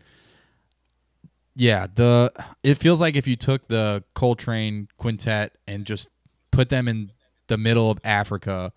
Yeah, 1.54 1.86
the 1.94 2.32
it 2.62 2.76
feels 2.76 3.00
like 3.00 3.14
if 3.14 3.26
you 3.26 3.36
took 3.36 3.68
the 3.68 4.04
Coltrane 4.14 4.88
quintet 4.96 5.52
and 5.66 5.84
just 5.84 6.08
put 6.50 6.70
them 6.70 6.88
in 6.88 7.12
the 7.48 7.58
middle 7.58 7.90
of 7.90 7.98
Africa, 8.04 8.72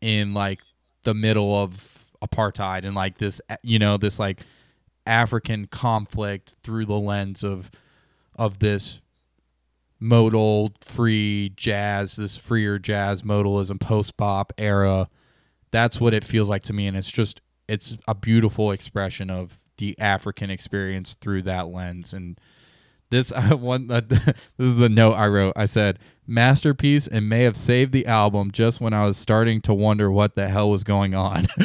in 0.00 0.32
like 0.32 0.62
the 1.02 1.14
middle 1.14 1.54
of 1.54 2.06
apartheid, 2.22 2.84
and 2.84 2.94
like 2.94 3.18
this, 3.18 3.40
you 3.62 3.78
know, 3.78 3.96
this 3.98 4.18
like 4.18 4.40
African 5.06 5.66
conflict 5.66 6.56
through 6.62 6.86
the 6.86 6.98
lens 6.98 7.44
of 7.44 7.70
of 8.36 8.58
this 8.58 9.02
modal 10.00 10.72
free 10.80 11.52
jazz, 11.56 12.16
this 12.16 12.36
freer 12.38 12.78
jazz 12.78 13.22
modalism 13.22 13.78
post 13.78 14.16
bop 14.16 14.52
era. 14.56 15.08
That's 15.70 16.00
what 16.00 16.14
it 16.14 16.24
feels 16.24 16.48
like 16.48 16.62
to 16.64 16.72
me, 16.72 16.86
and 16.86 16.96
it's 16.96 17.10
just 17.12 17.42
it's 17.68 17.98
a 18.08 18.14
beautiful 18.14 18.70
expression 18.70 19.28
of 19.28 19.60
the 19.78 19.98
African 19.98 20.50
experience 20.50 21.14
through 21.20 21.42
that 21.42 21.68
lens. 21.68 22.12
And 22.12 22.38
this 23.10 23.30
uh, 23.36 23.56
one, 23.56 23.90
uh, 23.90 24.00
this 24.08 24.26
is 24.58 24.76
the 24.76 24.88
note 24.88 25.14
I 25.14 25.26
wrote. 25.26 25.52
I 25.56 25.66
said 25.66 25.98
masterpiece 26.26 27.06
and 27.06 27.28
may 27.28 27.42
have 27.42 27.56
saved 27.56 27.92
the 27.92 28.06
album 28.06 28.50
just 28.50 28.80
when 28.80 28.92
I 28.94 29.04
was 29.04 29.16
starting 29.16 29.60
to 29.62 29.74
wonder 29.74 30.10
what 30.10 30.34
the 30.36 30.48
hell 30.48 30.70
was 30.70 30.84
going 30.84 31.14
on. 31.14 31.46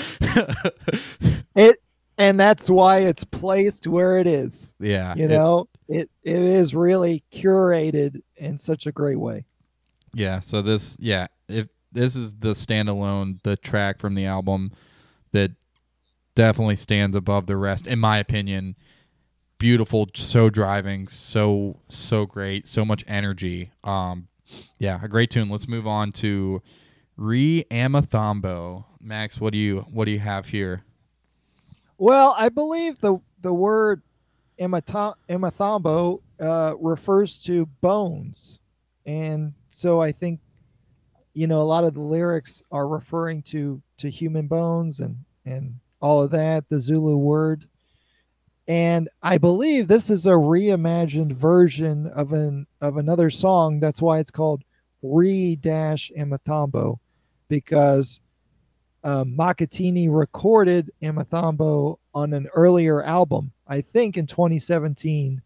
It 1.55 1.81
and 2.17 2.39
that's 2.39 2.69
why 2.69 2.99
it's 2.99 3.23
placed 3.23 3.87
where 3.87 4.17
it 4.17 4.27
is. 4.27 4.71
yeah, 4.79 5.15
You 5.15 5.25
it- 5.25 5.29
know, 5.29 5.67
it 5.87 6.09
it 6.23 6.41
is 6.41 6.75
really 6.75 7.23
curated 7.31 8.21
in 8.35 8.57
such 8.57 8.85
a 8.87 8.91
great 8.91 9.19
way. 9.19 9.45
Yeah, 10.13 10.39
so 10.39 10.61
this 10.61 10.95
yeah, 10.99 11.27
if 11.47 11.67
this 11.91 12.15
is 12.15 12.33
the 12.33 12.49
standalone 12.49 13.41
the 13.43 13.57
track 13.57 13.99
from 13.99 14.15
the 14.15 14.25
album 14.25 14.71
that 15.31 15.51
definitely 16.39 16.77
stands 16.77 17.17
above 17.17 17.47
the 17.47 17.57
rest 17.57 17.85
in 17.85 17.99
my 17.99 18.17
opinion. 18.17 18.73
Beautiful, 19.57 20.07
so 20.15 20.49
driving, 20.49 21.05
so 21.05 21.81
so 21.89 22.25
great, 22.25 22.65
so 22.65 22.85
much 22.85 23.03
energy. 23.07 23.71
Um 23.83 24.29
yeah, 24.79 25.01
a 25.03 25.09
great 25.09 25.29
tune. 25.29 25.49
Let's 25.49 25.67
move 25.67 25.85
on 25.85 26.13
to 26.13 26.61
Re 27.17 27.65
Amathambo. 27.69 28.85
Max, 29.01 29.41
what 29.41 29.51
do 29.51 29.59
you 29.59 29.85
what 29.91 30.05
do 30.05 30.11
you 30.11 30.19
have 30.19 30.47
here? 30.47 30.85
Well, 31.97 32.33
I 32.37 32.47
believe 32.47 33.01
the 33.01 33.19
the 33.41 33.53
word 33.53 34.01
emathombo 34.57 36.21
uh, 36.39 36.73
refers 36.79 37.39
to 37.43 37.65
bones, 37.81 38.59
and 39.05 39.51
so 39.69 40.01
I 40.01 40.13
think 40.13 40.39
you 41.33 41.47
know 41.47 41.59
a 41.59 41.67
lot 41.67 41.83
of 41.83 41.95
the 41.95 41.99
lyrics 41.99 42.61
are 42.71 42.87
referring 42.87 43.41
to 43.51 43.81
to 43.97 44.09
human 44.09 44.47
bones 44.47 45.01
and 45.01 45.17
and 45.45 45.75
all 46.01 46.23
of 46.23 46.31
that. 46.31 46.67
The 46.69 46.79
Zulu 46.79 47.17
word, 47.17 47.65
and 48.67 49.09
I 49.21 49.37
believe 49.37 49.87
this 49.87 50.09
is 50.09 50.25
a 50.25 50.31
reimagined 50.31 51.33
version 51.33 52.07
of 52.07 52.33
an 52.33 52.67
of 52.81 52.97
another 52.97 53.29
song. 53.29 53.79
That's 53.79 54.01
why 54.01 54.19
it's 54.19 54.31
called 54.31 54.63
Re 55.01 55.55
Dash 55.55 56.11
Emathombo, 56.15 56.99
because 57.47 58.19
um, 59.03 59.35
Makhathini 59.37 60.07
recorded 60.09 60.91
Amathambo 61.01 61.97
on 62.13 62.33
an 62.33 62.47
earlier 62.53 63.03
album, 63.03 63.51
I 63.67 63.81
think 63.81 64.17
in 64.17 64.27
2017, 64.27 65.41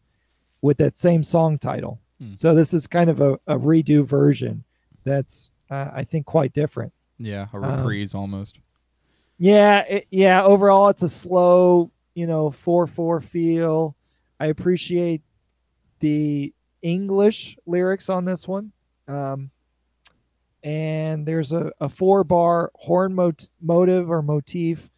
with 0.62 0.78
that 0.78 0.98
same 0.98 1.24
song 1.24 1.60
title. 1.60 2.00
Hmm. 2.20 2.34
So 2.34 2.56
this 2.56 2.74
is 2.74 2.88
kind 2.88 3.10
of 3.10 3.22
a, 3.22 3.34
a 3.46 3.58
redo 3.58 4.04
version 4.06 4.64
that's, 5.04 5.52
uh, 5.70 5.90
I 5.94 6.04
think, 6.04 6.26
quite 6.26 6.54
different. 6.54 6.94
Yeah, 7.20 7.48
a 7.54 7.58
Um, 7.58 7.78
reprise 7.78 8.16
almost. 8.16 8.58
Yeah, 9.44 9.80
it, 9.82 10.08
yeah. 10.10 10.42
Overall, 10.42 10.88
it's 10.88 11.02
a 11.04 11.10
slow, 11.10 11.92
you 12.16 12.28
know, 12.28 12.50
four 12.50 12.88
four 12.88 13.20
feel. 13.20 13.94
I 14.40 14.46
appreciate 14.48 15.22
the 16.00 16.54
English 16.82 17.58
lyrics 17.66 18.10
on 18.10 18.26
this 18.26 18.48
one, 18.48 18.72
um, 19.10 19.52
and 20.64 21.26
there's 21.26 21.52
a, 21.52 21.72
a 21.82 21.90
four 21.90 22.24
bar 22.24 22.72
horn 22.76 23.14
mot- 23.14 23.50
motive 23.62 24.10
or 24.10 24.22
motif 24.22 24.90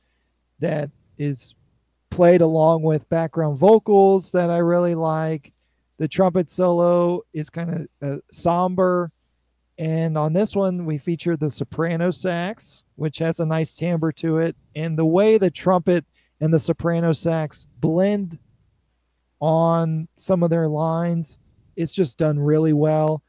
that 0.59 0.89
is 1.17 1.55
played 2.11 2.41
along 2.41 2.83
with 2.83 3.09
background 3.09 3.57
vocals 3.57 4.31
that 4.33 4.49
I 4.49 4.59
really 4.59 4.95
like. 4.95 5.53
The 5.99 6.07
trumpet 6.07 6.49
solo 6.49 7.21
is 7.33 7.49
kind 7.49 7.87
of 8.01 8.13
uh, 8.15 8.19
somber. 8.31 9.11
And 9.77 10.17
on 10.17 10.33
this 10.33 10.55
one, 10.55 10.85
we 10.85 10.97
feature 10.97 11.35
the 11.35 11.51
soprano 11.51 12.11
sax, 12.11 12.83
which 12.95 13.17
has 13.17 13.39
a 13.39 13.45
nice 13.45 13.73
timbre 13.73 14.11
to 14.13 14.37
it. 14.37 14.55
And 14.75 14.97
the 14.97 15.05
way 15.05 15.37
the 15.37 15.51
trumpet 15.51 16.05
and 16.39 16.53
the 16.53 16.59
soprano 16.59 17.11
sax 17.11 17.67
blend 17.81 18.39
on 19.39 20.07
some 20.15 20.43
of 20.43 20.49
their 20.49 20.67
lines, 20.67 21.39
it's 21.75 21.91
just 21.91 22.17
done 22.17 22.39
really 22.39 22.73
well. 22.73 23.21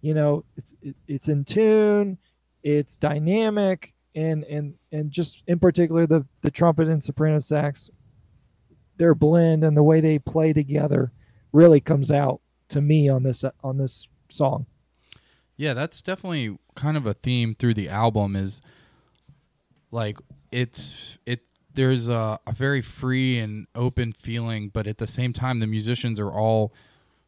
You 0.00 0.14
know, 0.14 0.44
it's 0.56 0.74
it's 1.06 1.28
in 1.28 1.44
tune, 1.44 2.18
it's 2.62 2.96
dynamic, 2.96 3.94
and 4.14 4.44
and 4.44 4.74
and 4.90 5.10
just 5.10 5.42
in 5.46 5.58
particular 5.58 6.06
the 6.06 6.26
the 6.40 6.50
trumpet 6.50 6.88
and 6.88 7.02
soprano 7.02 7.38
sax, 7.38 7.90
their 8.96 9.14
blend 9.14 9.62
and 9.62 9.76
the 9.76 9.82
way 9.82 10.00
they 10.00 10.18
play 10.18 10.52
together 10.52 11.12
really 11.52 11.80
comes 11.80 12.10
out 12.10 12.40
to 12.70 12.80
me 12.80 13.08
on 13.08 13.22
this 13.22 13.44
on 13.62 13.76
this 13.78 14.08
song. 14.30 14.66
Yeah, 15.62 15.74
that's 15.74 16.02
definitely 16.02 16.58
kind 16.74 16.96
of 16.96 17.06
a 17.06 17.14
theme 17.14 17.54
through 17.54 17.74
the 17.74 17.88
album 17.88 18.34
is 18.34 18.60
like 19.92 20.18
it's 20.50 21.18
it 21.24 21.42
there's 21.72 22.08
a, 22.08 22.40
a 22.44 22.52
very 22.52 22.82
free 22.82 23.38
and 23.38 23.68
open 23.76 24.12
feeling, 24.12 24.70
but 24.70 24.88
at 24.88 24.98
the 24.98 25.06
same 25.06 25.32
time 25.32 25.60
the 25.60 25.68
musicians 25.68 26.18
are 26.18 26.32
all 26.32 26.74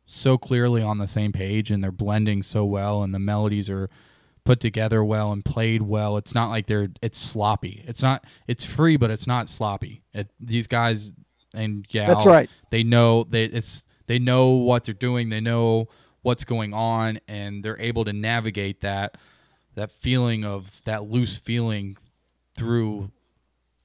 so 0.04 0.36
clearly 0.36 0.82
on 0.82 0.98
the 0.98 1.06
same 1.06 1.30
page 1.30 1.70
and 1.70 1.84
they're 1.84 1.92
blending 1.92 2.42
so 2.42 2.64
well 2.64 3.04
and 3.04 3.14
the 3.14 3.20
melodies 3.20 3.70
are 3.70 3.88
put 4.42 4.58
together 4.58 5.04
well 5.04 5.30
and 5.30 5.44
played 5.44 5.82
well. 5.82 6.16
It's 6.16 6.34
not 6.34 6.50
like 6.50 6.66
they're 6.66 6.88
it's 7.00 7.20
sloppy. 7.20 7.84
It's 7.86 8.02
not 8.02 8.24
it's 8.48 8.64
free 8.64 8.96
but 8.96 9.12
it's 9.12 9.28
not 9.28 9.48
sloppy. 9.48 10.02
It, 10.12 10.28
these 10.40 10.66
guys 10.66 11.12
and 11.54 11.86
yeah, 11.90 12.08
That's 12.08 12.26
right. 12.26 12.50
they 12.70 12.82
know 12.82 13.22
they 13.22 13.44
it's 13.44 13.84
they 14.08 14.18
know 14.18 14.48
what 14.48 14.82
they're 14.82 14.92
doing 14.92 15.28
they 15.28 15.40
know 15.40 15.88
what's 16.24 16.42
going 16.42 16.72
on 16.72 17.20
and 17.28 17.62
they're 17.62 17.80
able 17.80 18.04
to 18.04 18.12
navigate 18.12 18.80
that 18.80 19.16
that 19.74 19.90
feeling 19.90 20.44
of 20.44 20.80
that 20.84 21.04
loose 21.04 21.36
feeling 21.36 21.96
through 22.56 23.10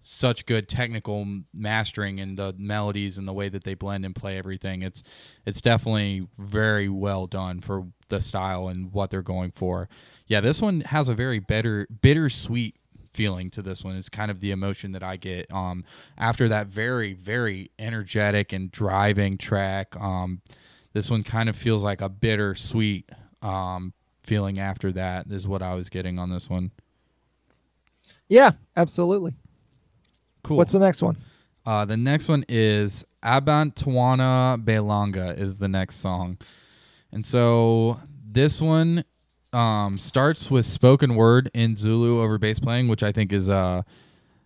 such 0.02 0.46
good 0.46 0.70
technical 0.70 1.42
mastering 1.54 2.20
and 2.20 2.38
the 2.38 2.56
melodies 2.58 3.18
and 3.18 3.28
the 3.28 3.34
way 3.34 3.50
that 3.50 3.64
they 3.64 3.74
blend 3.74 4.06
and 4.06 4.16
play 4.16 4.38
everything. 4.38 4.82
It's 4.82 5.04
it's 5.46 5.62
definitely 5.62 6.28
very 6.38 6.88
well 6.88 7.28
done 7.28 7.60
for 7.60 7.88
the 8.08 8.22
style 8.22 8.70
and 8.70 8.94
what 8.94 9.12
they're 9.12 9.22
going 9.22 9.52
for. 9.52 9.90
Yeah, 10.26 10.40
this 10.40 10.62
one 10.62 10.82
has 10.82 11.10
a 11.10 11.14
very 11.14 11.40
bitter 11.40 11.88
bittersweet 12.02 12.78
feeling 13.14 13.50
to 13.52 13.62
this 13.62 13.84
one. 13.84 13.98
It's 13.98 14.08
kind 14.08 14.32
of 14.32 14.40
the 14.40 14.52
emotion 14.52 14.94
that 14.94 15.04
I 15.04 15.18
get 15.18 15.52
um 15.52 15.84
after 16.18 16.48
that 16.48 16.68
very 16.68 17.14
very 17.14 17.72
energetic 17.78 18.54
and 18.54 18.72
driving 18.72 19.38
track. 19.38 20.00
Um 20.00 20.42
this 20.94 21.10
one 21.10 21.24
kind 21.24 21.50
of 21.50 21.56
feels 21.56 21.84
like 21.84 22.02
a 22.02 22.10
bittersweet 22.10 23.10
um 23.42 23.94
feeling 24.24 24.60
after 24.60 24.92
that 24.92 25.26
is 25.30 25.48
what 25.48 25.62
I 25.62 25.74
was 25.74 25.90
getting 25.90 26.20
on 26.20 26.30
this 26.30 26.50
one. 26.50 26.72
Yeah, 28.28 28.52
absolutely. 28.78 29.34
Cool. 30.44 30.58
What's 30.58 30.72
the 30.72 30.80
next 30.80 31.02
one? 31.02 31.18
Uh, 31.66 31.86
the 31.86 31.98
next 31.98 32.30
one 32.30 32.46
is 32.48 33.04
Abantwana 33.24 34.64
Belanga 34.64 35.38
is 35.38 35.60
the 35.60 35.68
next 35.68 35.98
song. 35.98 36.38
And 37.12 37.26
so 37.26 38.00
this 38.24 38.62
one 38.62 39.04
um, 39.52 39.98
starts 39.98 40.52
with 40.52 40.66
spoken 40.66 41.16
word 41.16 41.50
in 41.54 41.76
Zulu 41.76 42.22
over 42.22 42.38
bass 42.38 42.60
playing, 42.60 42.88
which 42.88 43.04
I 43.04 43.12
think 43.12 43.34
is 43.34 43.50
uh 43.50 43.82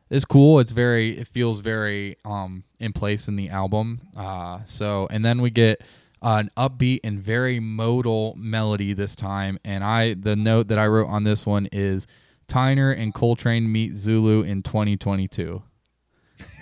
is 0.10 0.26
cool. 0.26 0.60
It's 0.60 0.72
very 0.72 1.18
it 1.18 1.28
feels 1.28 1.60
very 1.60 2.18
um 2.24 2.64
in 2.80 2.94
place 2.94 3.28
in 3.28 3.36
the 3.36 3.50
album. 3.50 4.02
Uh 4.16 4.60
so 4.66 5.08
and 5.12 5.26
then 5.26 5.42
we 5.42 5.50
get 5.50 5.82
an 6.24 6.50
upbeat 6.56 7.02
and 7.04 7.20
very 7.20 7.60
modal 7.60 8.34
melody 8.38 8.94
this 8.94 9.16
time. 9.16 9.60
And 9.64 9.84
I 9.84 10.14
the 10.14 10.36
note 10.36 10.70
that 10.70 10.80
I 10.80 10.88
wrote 10.88 11.10
on 11.10 11.24
this 11.26 11.46
one 11.46 11.68
is 11.72 12.08
Tyner 12.48 12.98
and 12.98 13.14
Coltrane 13.14 13.72
meet 13.72 13.96
Zulu 13.96 14.42
in 14.42 14.64
2022. 14.64 15.62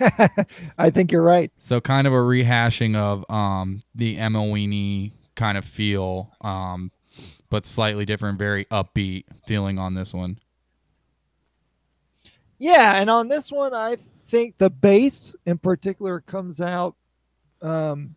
I 0.78 0.90
think 0.90 1.12
you're 1.12 1.22
right. 1.22 1.50
So 1.58 1.80
kind 1.80 2.06
of 2.06 2.12
a 2.12 2.16
rehashing 2.16 2.96
of 2.96 3.28
um, 3.30 3.80
the 3.94 4.16
Emlilweni 4.16 5.12
kind 5.34 5.56
of 5.56 5.64
feel, 5.64 6.32
um, 6.40 6.90
but 7.48 7.64
slightly 7.66 8.04
different, 8.04 8.38
very 8.38 8.64
upbeat 8.66 9.24
feeling 9.46 9.78
on 9.78 9.94
this 9.94 10.12
one. 10.12 10.38
Yeah, 12.58 13.00
and 13.00 13.10
on 13.10 13.28
this 13.28 13.50
one, 13.50 13.74
I 13.74 13.96
think 14.26 14.58
the 14.58 14.70
bass 14.70 15.34
in 15.46 15.58
particular 15.58 16.20
comes 16.20 16.60
out 16.60 16.94
um, 17.60 18.14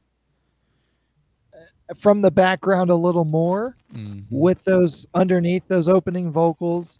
from 1.96 2.22
the 2.22 2.32
background 2.32 2.90
a 2.90 2.96
little 2.96 3.26
more 3.26 3.76
Mhm. 3.94 4.26
with 4.30 4.64
those 4.64 5.06
underneath 5.14 5.68
those 5.68 5.88
opening 5.88 6.32
vocals. 6.32 7.00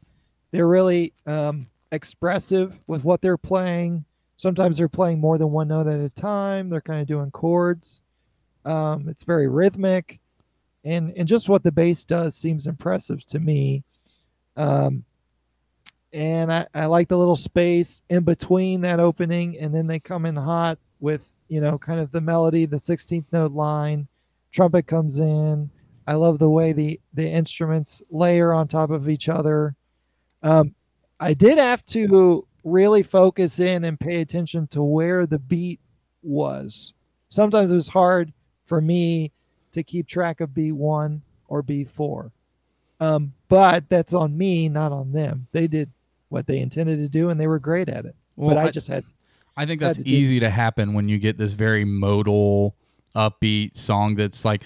They're 0.52 0.68
really 0.68 1.12
um, 1.26 1.68
expressive 1.92 2.80
with 2.88 3.04
what 3.04 3.22
they're 3.22 3.38
playing. 3.38 4.06
Sometimes 4.38 4.78
they're 4.78 4.88
playing 4.90 5.20
more 5.20 5.38
than 5.38 5.52
one 5.52 5.70
note 5.70 5.88
at 5.88 6.00
a 6.00 6.10
time. 6.10 6.70
They're 6.70 6.82
kind 6.82 7.02
of 7.02 7.08
doing 7.08 7.32
chords. 7.32 8.02
Um, 8.64 9.10
it's 9.10 9.24
very 9.24 9.48
rhythmic, 9.48 10.20
and 10.84 11.12
and 11.18 11.28
just 11.28 11.50
what 11.50 11.64
the 11.64 11.72
bass 11.72 12.04
does 12.04 12.36
seems 12.36 12.68
impressive 12.68 13.26
to 13.28 13.40
me. 13.40 13.84
Um, 14.58 15.04
and 16.14 16.52
I, 16.54 16.68
I 16.74 16.86
like 16.86 17.08
the 17.10 17.18
little 17.18 17.36
space 17.36 18.02
in 18.10 18.24
between 18.24 18.82
that 18.82 19.00
opening, 19.00 19.58
and 19.60 19.74
then 19.74 19.88
they 19.88 20.00
come 20.00 20.26
in 20.26 20.36
hot 20.36 20.78
with 21.00 21.32
you 21.48 21.60
know 21.62 21.78
kind 21.78 22.00
of 22.00 22.12
the 22.12 22.22
melody, 22.22 22.66
the 22.66 22.78
16th 22.80 23.26
note 23.32 23.52
line, 23.52 24.08
trumpet 24.56 24.88
comes 24.88 25.20
in. 25.20 25.70
I 26.08 26.14
love 26.14 26.40
the 26.40 26.50
way 26.50 26.72
the 26.72 27.00
the 27.14 27.28
instruments 27.30 28.02
layer 28.10 28.54
on 28.54 28.68
top 28.68 28.90
of 28.90 29.10
each 29.10 29.28
other. 29.28 29.76
Um, 30.42 30.74
I 31.20 31.34
did 31.34 31.58
have 31.58 31.86
to 31.88 32.48
really 32.64 33.04
focus 33.04 33.60
in 33.60 33.84
and 33.84 34.00
pay 34.00 34.22
attention 34.22 34.68
to 34.68 34.82
where 34.82 35.26
the 35.26 35.40
beat 35.40 35.80
was. 36.24 36.94
Sometimes 37.30 37.72
it 37.72 37.76
was 37.76 37.90
hard 37.90 38.32
for 38.66 38.80
me 38.82 39.32
to 39.74 39.84
keep 39.84 40.08
track 40.08 40.40
of 40.42 40.52
B1 40.52 41.22
or 41.48 41.62
B4. 41.62 42.32
Um, 43.00 43.34
but 43.50 43.90
that's 43.90 44.14
on 44.14 44.38
me, 44.38 44.70
not 44.70 44.92
on 44.92 45.12
them. 45.12 45.48
They 45.52 45.68
did 45.68 45.92
what 46.30 46.48
they 46.48 46.60
intended 46.60 46.98
to 46.98 47.10
do 47.10 47.30
and 47.30 47.40
they 47.40 47.48
were 47.48 47.60
great 47.60 47.90
at 47.90 48.06
it. 48.06 48.16
Well, 48.36 48.56
but 48.56 48.58
I, 48.58 48.68
I- 48.68 48.72
just 48.72 48.88
had 48.88 49.04
I 49.58 49.66
think 49.66 49.80
that's 49.82 49.98
to 49.98 50.04
do- 50.04 50.12
easy 50.12 50.40
to 50.42 50.50
happen 50.50 50.94
when 50.94 51.08
you 51.10 51.18
get 51.18 51.38
this 51.38 51.54
very 51.54 51.86
modal, 51.86 52.76
upbeat 53.16 53.78
song 53.78 54.16
that's 54.16 54.46
like 54.46 54.64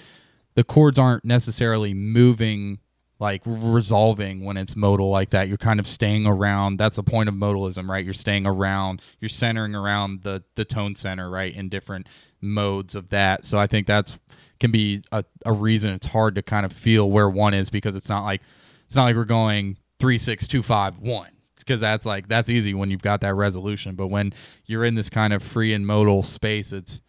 the 0.54 0.64
chords 0.64 0.98
aren't 0.98 1.24
necessarily 1.24 1.94
moving, 1.94 2.78
like 3.18 3.42
resolving 3.46 4.44
when 4.44 4.56
it's 4.56 4.76
modal 4.76 5.10
like 5.10 5.30
that. 5.30 5.48
You're 5.48 5.56
kind 5.56 5.80
of 5.80 5.86
staying 5.86 6.26
around. 6.26 6.78
That's 6.78 6.98
a 6.98 7.02
point 7.02 7.28
of 7.28 7.34
modalism, 7.34 7.88
right? 7.88 8.04
You're 8.04 8.14
staying 8.14 8.46
around. 8.46 9.02
You're 9.20 9.28
centering 9.28 9.74
around 9.74 10.22
the 10.22 10.42
the 10.56 10.64
tone 10.64 10.96
center, 10.96 11.30
right, 11.30 11.54
in 11.54 11.68
different 11.68 12.08
modes 12.40 12.94
of 12.94 13.10
that. 13.10 13.44
So 13.44 13.58
I 13.58 13.66
think 13.66 13.86
that's 13.86 14.18
can 14.60 14.70
be 14.70 15.02
a, 15.10 15.24
a 15.46 15.52
reason 15.52 15.92
it's 15.92 16.06
hard 16.06 16.34
to 16.34 16.42
kind 16.42 16.64
of 16.64 16.72
feel 16.72 17.10
where 17.10 17.28
one 17.28 17.54
is 17.54 17.70
because 17.70 17.96
it's 17.96 18.08
not 18.08 18.22
like 18.22 18.42
it's 18.84 18.94
not 18.94 19.04
like 19.04 19.16
we're 19.16 19.24
going 19.24 19.78
three 19.98 20.18
six 20.18 20.46
two 20.46 20.62
five 20.62 20.98
one 20.98 21.30
because 21.56 21.80
that's 21.80 22.04
like 22.04 22.28
that's 22.28 22.50
easy 22.50 22.74
when 22.74 22.90
you've 22.90 23.02
got 23.02 23.22
that 23.22 23.34
resolution 23.34 23.94
but 23.94 24.08
when 24.08 24.32
you're 24.66 24.84
in 24.84 24.94
this 24.94 25.08
kind 25.08 25.32
of 25.32 25.42
free 25.42 25.72
and 25.72 25.86
modal 25.86 26.22
space 26.22 26.72
it's 26.72 27.00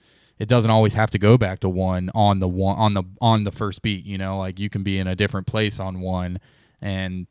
it 0.42 0.48
doesn't 0.50 0.72
always 0.72 0.96
have 0.96 1.12
to 1.12 1.20
go 1.20 1.38
back 1.38 1.60
to 1.60 1.70
one 1.70 2.10
on 2.16 2.40
the 2.40 2.48
one 2.48 2.76
on 2.78 2.96
the 2.96 3.04
on 3.22 3.44
the 3.44 3.52
first 3.52 3.82
beat 3.84 4.04
you 4.06 4.18
know 4.18 4.40
like 4.40 4.60
you 4.60 4.70
can 4.70 4.82
be 4.82 4.98
in 4.98 5.06
a 5.08 5.16
different 5.16 5.46
place 5.46 5.80
on 5.80 6.02
one 6.02 6.40
and 6.82 7.28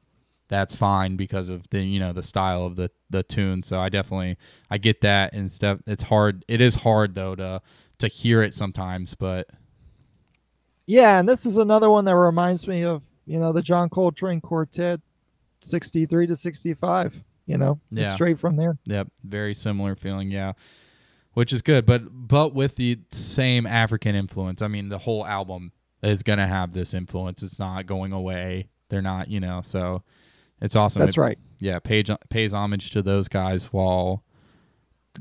that's 0.49 0.77
fine 0.77 1.17
because 1.17 1.49
of 1.49 1.69
the 1.71 1.81
you 1.83 1.99
know 1.99 2.13
the 2.13 2.23
style 2.23 2.65
of 2.65 2.77
the 2.77 2.89
the 3.11 3.25
tune 3.25 3.63
so 3.65 3.81
i 3.81 3.89
definitely 3.89 4.37
i 4.71 4.79
get 4.79 5.01
that 5.01 5.33
and 5.33 5.51
stuff 5.51 5.79
it's 5.89 6.05
hard 6.05 6.45
it 6.47 6.61
is 6.61 6.77
hard 6.77 7.15
though 7.17 7.35
to 7.35 7.61
to 7.99 8.07
hear 8.07 8.43
it 8.43 8.55
sometimes 8.55 9.15
but 9.15 9.49
Yeah, 10.87 11.21
and 11.21 11.29
this 11.29 11.47
is 11.47 11.57
another 11.57 11.89
one 11.89 12.05
that 12.07 12.17
reminds 12.17 12.67
me 12.67 12.83
of, 12.83 13.03
you 13.25 13.39
know, 13.39 13.53
the 13.53 13.63
John 13.63 13.89
Coltrane 13.89 14.41
Quartet 14.41 15.01
63 15.61 16.27
to 16.27 16.35
65, 16.35 17.23
you 17.47 17.57
know. 17.59 17.79
Yeah. 17.91 18.13
straight 18.15 18.41
from 18.41 18.57
there. 18.57 18.77
Yep, 18.87 19.07
very 19.23 19.55
similar 19.55 19.95
feeling, 19.95 20.33
yeah. 20.33 20.55
Which 21.35 21.53
is 21.53 21.63
good, 21.63 21.87
but 21.87 22.03
but 22.11 22.55
with 22.55 22.77
the 22.77 22.99
same 23.13 23.67
African 23.67 24.15
influence. 24.15 24.63
I 24.63 24.69
mean, 24.69 24.89
the 24.89 24.99
whole 24.99 25.25
album 25.25 25.73
is 26.03 26.23
gonna 26.23 26.49
have 26.49 26.73
this 26.73 26.93
influence. 26.93 27.43
It's 27.43 27.59
not 27.59 27.87
going 27.87 28.13
away. 28.13 28.69
They're 28.89 29.03
not, 29.03 29.29
you 29.29 29.39
know. 29.39 29.61
So 29.63 30.03
it's 30.61 30.75
awesome. 30.75 31.01
That's 31.01 31.17
It- 31.17 31.21
right. 31.21 31.39
Yeah, 31.61 31.79
pays 31.79 32.07
pays 32.31 32.53
homage 32.53 32.91
to 32.91 33.03
those 33.03 33.29
guys 33.29 33.73
while 33.73 34.25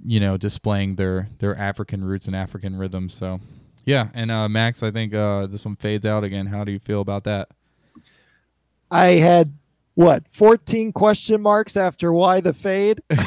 you 0.03 0.19
know 0.19 0.37
displaying 0.37 0.95
their 0.95 1.29
their 1.39 1.55
African 1.55 2.03
roots 2.03 2.27
and 2.27 2.35
African 2.35 2.75
rhythms. 2.75 3.13
So 3.13 3.39
yeah, 3.85 4.09
and 4.13 4.31
uh, 4.31 4.49
Max, 4.49 4.81
I 4.81 4.91
think 4.91 5.13
uh, 5.13 5.47
this 5.47 5.65
one 5.65 5.75
fades 5.75 6.05
out 6.05 6.23
again. 6.23 6.47
How 6.47 6.63
do 6.63 6.71
you 6.71 6.79
feel 6.79 7.01
about 7.01 7.23
that? 7.25 7.49
I 8.91 9.11
had 9.11 9.53
what, 9.95 10.27
14 10.29 10.93
question 10.93 11.41
marks 11.41 11.75
after 11.75 12.13
why 12.13 12.39
the 12.41 12.53
fade? 12.53 13.01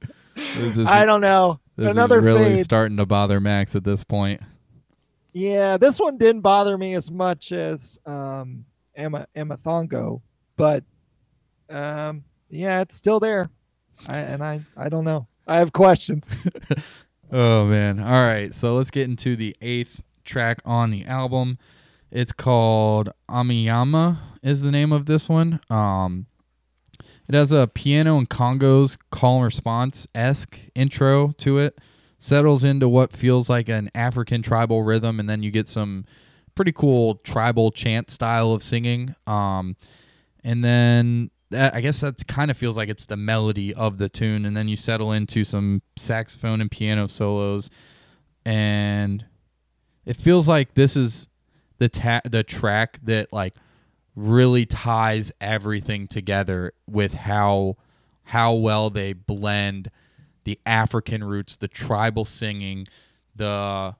This 0.56 0.76
is, 0.76 0.86
I 0.86 1.04
don't 1.04 1.20
know. 1.20 1.60
this 1.76 1.90
Another 1.92 2.18
is 2.20 2.24
really 2.24 2.44
fade. 2.56 2.64
starting 2.64 2.96
to 2.96 3.06
bother 3.06 3.40
Max 3.40 3.74
at 3.76 3.84
this 3.84 4.04
point. 4.04 4.40
Yeah, 5.32 5.76
this 5.76 6.00
one 6.00 6.18
didn't 6.18 6.40
bother 6.42 6.76
me 6.76 6.94
as 6.94 7.10
much 7.10 7.52
as 7.52 7.98
um 8.06 8.64
Emma 8.96 9.26
Emma 9.34 9.56
Thongo, 9.56 10.20
but 10.56 10.82
um 11.68 12.24
yeah, 12.48 12.80
it's 12.80 12.96
still 12.96 13.20
there. 13.20 13.48
I, 14.08 14.18
and 14.18 14.42
I 14.42 14.60
I 14.76 14.88
don't 14.88 15.04
know. 15.04 15.26
I 15.46 15.58
have 15.58 15.72
questions. 15.72 16.32
Oh 17.32 17.64
man. 17.66 18.00
All 18.00 18.26
right. 18.26 18.52
So 18.52 18.74
let's 18.76 18.90
get 18.90 19.08
into 19.08 19.36
the 19.36 19.54
eighth 19.60 20.02
track 20.24 20.58
on 20.64 20.90
the 20.90 21.04
album. 21.04 21.58
It's 22.10 22.32
called 22.32 23.10
Omnyama 23.28 24.18
is 24.42 24.62
the 24.62 24.72
name 24.72 24.90
of 24.90 25.06
this 25.06 25.28
one. 25.28 25.60
Um 25.70 26.26
it 27.30 27.34
has 27.34 27.52
a 27.52 27.68
piano 27.68 28.18
and 28.18 28.28
congos 28.28 28.98
call 29.12 29.36
and 29.36 29.44
response 29.44 30.08
esque 30.16 30.58
intro 30.74 31.30
to 31.38 31.58
it. 31.58 31.78
Settles 32.18 32.64
into 32.64 32.88
what 32.88 33.12
feels 33.12 33.48
like 33.48 33.68
an 33.68 33.88
African 33.94 34.42
tribal 34.42 34.82
rhythm, 34.82 35.20
and 35.20 35.30
then 35.30 35.40
you 35.44 35.52
get 35.52 35.68
some 35.68 36.06
pretty 36.56 36.72
cool 36.72 37.14
tribal 37.14 37.70
chant 37.70 38.10
style 38.10 38.52
of 38.52 38.64
singing. 38.64 39.14
Um, 39.28 39.76
and 40.42 40.64
then 40.64 41.30
that, 41.50 41.72
I 41.72 41.80
guess 41.80 42.00
that 42.00 42.26
kind 42.26 42.50
of 42.50 42.56
feels 42.56 42.76
like 42.76 42.88
it's 42.88 43.06
the 43.06 43.16
melody 43.16 43.72
of 43.72 43.98
the 43.98 44.08
tune, 44.08 44.44
and 44.44 44.56
then 44.56 44.66
you 44.66 44.76
settle 44.76 45.12
into 45.12 45.44
some 45.44 45.82
saxophone 45.96 46.60
and 46.60 46.68
piano 46.68 47.06
solos, 47.06 47.70
and 48.44 49.24
it 50.04 50.16
feels 50.16 50.48
like 50.48 50.74
this 50.74 50.96
is 50.96 51.28
the 51.78 51.88
ta- 51.88 52.22
the 52.28 52.42
track 52.42 52.98
that 53.04 53.32
like 53.32 53.54
really 54.20 54.66
ties 54.66 55.32
everything 55.40 56.06
together 56.06 56.72
with 56.86 57.14
how 57.14 57.76
how 58.24 58.52
well 58.52 58.90
they 58.90 59.12
blend 59.12 59.90
the 60.44 60.58
African 60.64 61.24
roots, 61.24 61.56
the 61.56 61.68
tribal 61.68 62.24
singing, 62.24 62.86
the 63.34 63.96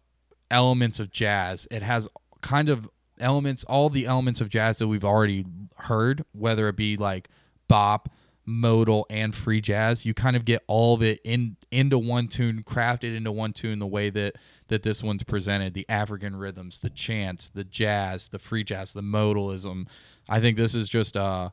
elements 0.51 1.01
of 1.01 1.11
jazz. 1.11 1.67
It 1.71 1.83
has 1.83 2.09
kind 2.41 2.69
of 2.69 2.89
elements, 3.19 3.65
all 3.65 3.89
the 3.89 4.07
elements 4.07 4.41
of 4.41 4.49
jazz 4.49 4.79
that 4.79 4.89
we've 4.89 5.05
already 5.05 5.47
heard, 5.77 6.25
whether 6.33 6.69
it 6.69 6.77
be 6.77 6.97
like 6.97 7.29
bop, 7.67 8.09
modal 8.51 9.07
and 9.09 9.35
free 9.35 9.61
jazz 9.61 10.05
you 10.05 10.13
kind 10.13 10.35
of 10.35 10.45
get 10.45 10.63
all 10.67 10.95
of 10.95 11.03
it 11.03 11.21
in 11.25 11.57
into 11.71 11.99
one 11.99 12.27
tune 12.27 12.63
crafted 12.65 13.17
into 13.17 13.31
one 13.31 13.53
tune 13.53 13.79
the 13.79 13.87
way 13.87 14.11
that 14.11 14.35
that 14.69 14.83
this 14.83 15.03
one's 15.03 15.23
presented. 15.23 15.75
The 15.75 15.87
african 15.89 16.37
rhythms 16.37 16.79
the 16.79 16.91
chants 16.91 17.49
the 17.49 17.65
jazz 17.65 18.29
the 18.29 18.39
free 18.39 18.65
jazz 18.65 18.93
the 18.93 19.03
modalism. 19.03 19.87
I 20.29 20.41
think 20.41 20.57
this 20.57 20.75
is 20.75 20.89
just 20.89 21.17
uh 21.17 21.51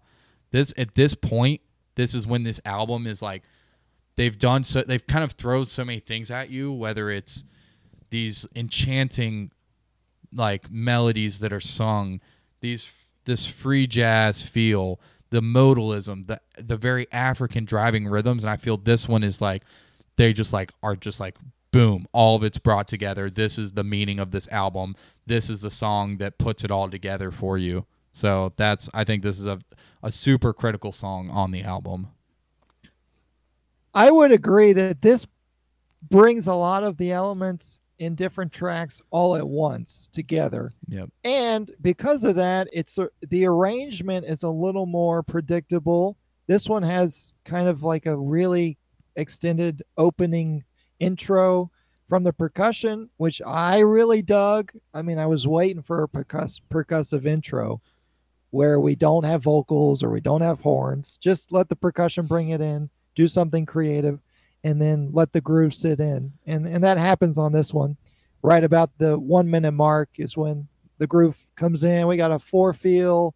this 0.52 0.74
at 0.78 0.96
this 0.96 1.14
point 1.14 1.62
this 1.96 2.14
is 2.14 2.26
when 2.26 2.44
this 2.44 2.60
album 2.66 3.06
is 3.06 3.22
like 3.22 3.44
they've 4.16 4.38
done 4.38 4.64
so 4.64 4.82
they've 4.82 5.06
kind 5.06 5.24
of 5.24 5.34
thrown 5.34 5.66
so 5.66 5.86
many 5.86 6.00
things 6.00 6.32
at 6.32 6.50
you 6.50 6.72
whether 6.72 7.10
it's 7.10 7.44
these 8.10 8.48
enchanting 8.56 9.52
like 10.34 10.72
melodies 10.72 11.40
that 11.40 11.54
are 11.54 11.60
sung 11.60 12.22
these 12.62 12.90
this 13.26 13.46
free 13.46 13.86
jazz 13.86 14.42
feel 14.42 15.00
the 15.30 15.42
modalism 15.42 16.26
the 16.28 16.40
the 16.58 16.78
very 16.78 17.08
african 17.12 17.66
driving 17.66 18.08
rhythms. 18.08 18.44
And 18.44 18.52
i 18.52 18.58
feel 18.58 18.78
this 18.78 19.08
one 19.08 19.24
is 19.24 19.42
like 19.42 19.64
they 20.16 20.34
just 20.34 20.54
like 20.54 20.72
are 20.82 20.96
just 20.96 21.20
like 21.20 21.38
boom 21.72 22.08
all 22.12 22.36
of 22.36 22.44
it's 22.44 22.58
brought 22.58 22.88
together. 22.88 23.30
This 23.30 23.58
is 23.58 23.74
the 23.74 23.84
meaning 23.84 24.20
of 24.20 24.32
this 24.32 24.48
album. 24.50 24.96
This 25.26 25.50
is 25.50 25.62
the 25.62 25.70
song 25.70 26.18
that 26.18 26.38
puts 26.38 26.64
it 26.64 26.72
all 26.72 26.90
together 26.90 27.30
for 27.30 27.58
you. 27.58 27.86
So 28.12 28.54
that's 28.58 28.90
i 28.94 29.04
think 29.04 29.24
this 29.24 29.40
is 29.40 29.46
a, 29.46 29.60
a 30.02 30.12
super 30.12 30.54
critical 30.54 30.92
song 30.92 31.30
on 31.30 31.52
the 31.52 31.64
album. 31.64 32.08
I 33.94 34.12
would 34.12 34.32
agree 34.32 34.74
that 34.74 35.02
this 35.02 35.26
brings 36.10 36.48
a 36.48 36.54
lot 36.54 36.84
of 36.84 36.98
the 36.98 37.12
elements 37.12 37.80
in 38.00 38.16
different 38.16 38.52
tracks 38.52 39.02
all 39.10 39.36
at 39.36 39.48
once 39.48 40.10
together. 40.12 40.74
Yep. 40.88 41.10
And 41.24 41.72
because 41.82 42.24
of 42.24 42.36
that, 42.36 42.68
it's 42.72 42.98
a, 42.98 43.10
the 43.30 43.46
arrangement 43.46 44.26
is 44.28 44.44
a 44.44 44.50
little 44.50 44.86
more 44.86 45.24
predictable. 45.24 46.18
This 46.48 46.70
one 46.70 46.84
has 46.84 47.32
kind 47.44 47.68
of 47.68 47.84
like 47.84 48.06
a 48.06 48.18
really 48.18 48.78
extended 49.16 49.84
opening 49.98 50.64
intro 51.00 51.72
from 52.08 52.24
the 52.24 52.34
percussion, 52.34 53.10
which 53.18 53.42
I 53.46 53.80
really 53.80 54.22
dug. 54.22 54.72
I 54.94 55.02
mean, 55.02 55.20
I 55.20 55.26
was 55.26 55.48
waiting 55.48 55.82
for 55.82 56.04
a 56.04 56.08
percuss- 56.08 56.62
percussive 56.70 57.26
intro 57.26 57.82
where 58.52 58.80
we 58.80 58.96
don't 58.96 59.26
have 59.26 59.44
vocals 59.44 60.04
or 60.04 60.10
we 60.10 60.22
don't 60.22 60.42
have 60.42 60.62
horns. 60.62 61.18
Just 61.20 61.52
let 61.52 61.68
the 61.68 61.76
percussion 61.76 62.26
bring 62.26 62.50
it 62.50 62.62
in 62.62 62.90
do 63.16 63.28
something 63.28 63.66
creative, 63.66 64.20
and 64.68 64.82
then 64.82 65.10
let 65.14 65.32
the 65.32 65.40
groove 65.40 65.74
sit 65.74 66.02
in. 66.02 66.34
And 66.46 66.68
and 66.68 66.84
that 66.84 66.98
happens 66.98 67.38
on 67.38 67.54
this 67.54 67.74
one. 67.74 67.96
Right 68.42 68.66
about 68.66 68.92
the 68.98 69.18
one 69.18 69.50
minute 69.50 69.72
mark 69.72 70.10
is 70.18 70.36
when 70.36 70.68
the 70.98 71.08
groove 71.08 71.38
comes 71.56 71.86
in. 71.86 72.06
We 72.06 72.18
got 72.18 72.34
a 72.34 72.40
four 72.40 72.74
feel. 72.74 73.34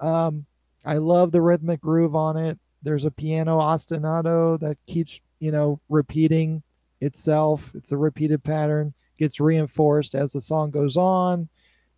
Um, 0.00 0.46
I 0.82 0.96
love 0.96 1.32
the 1.32 1.42
rhythmic 1.42 1.82
groove 1.82 2.16
on 2.16 2.38
it. 2.38 2.58
There's 2.82 3.04
a 3.04 3.10
piano 3.10 3.58
ostinato 3.58 4.58
that 4.60 4.78
keeps 4.86 5.20
you 5.38 5.52
know 5.52 5.80
repeating 5.90 6.62
itself. 7.02 7.70
It's 7.74 7.92
a 7.92 7.98
repeated 7.98 8.42
pattern. 8.42 8.94
Gets 9.18 9.40
reinforced 9.40 10.14
as 10.14 10.32
the 10.32 10.40
song 10.40 10.70
goes 10.70 10.96
on. 10.96 11.46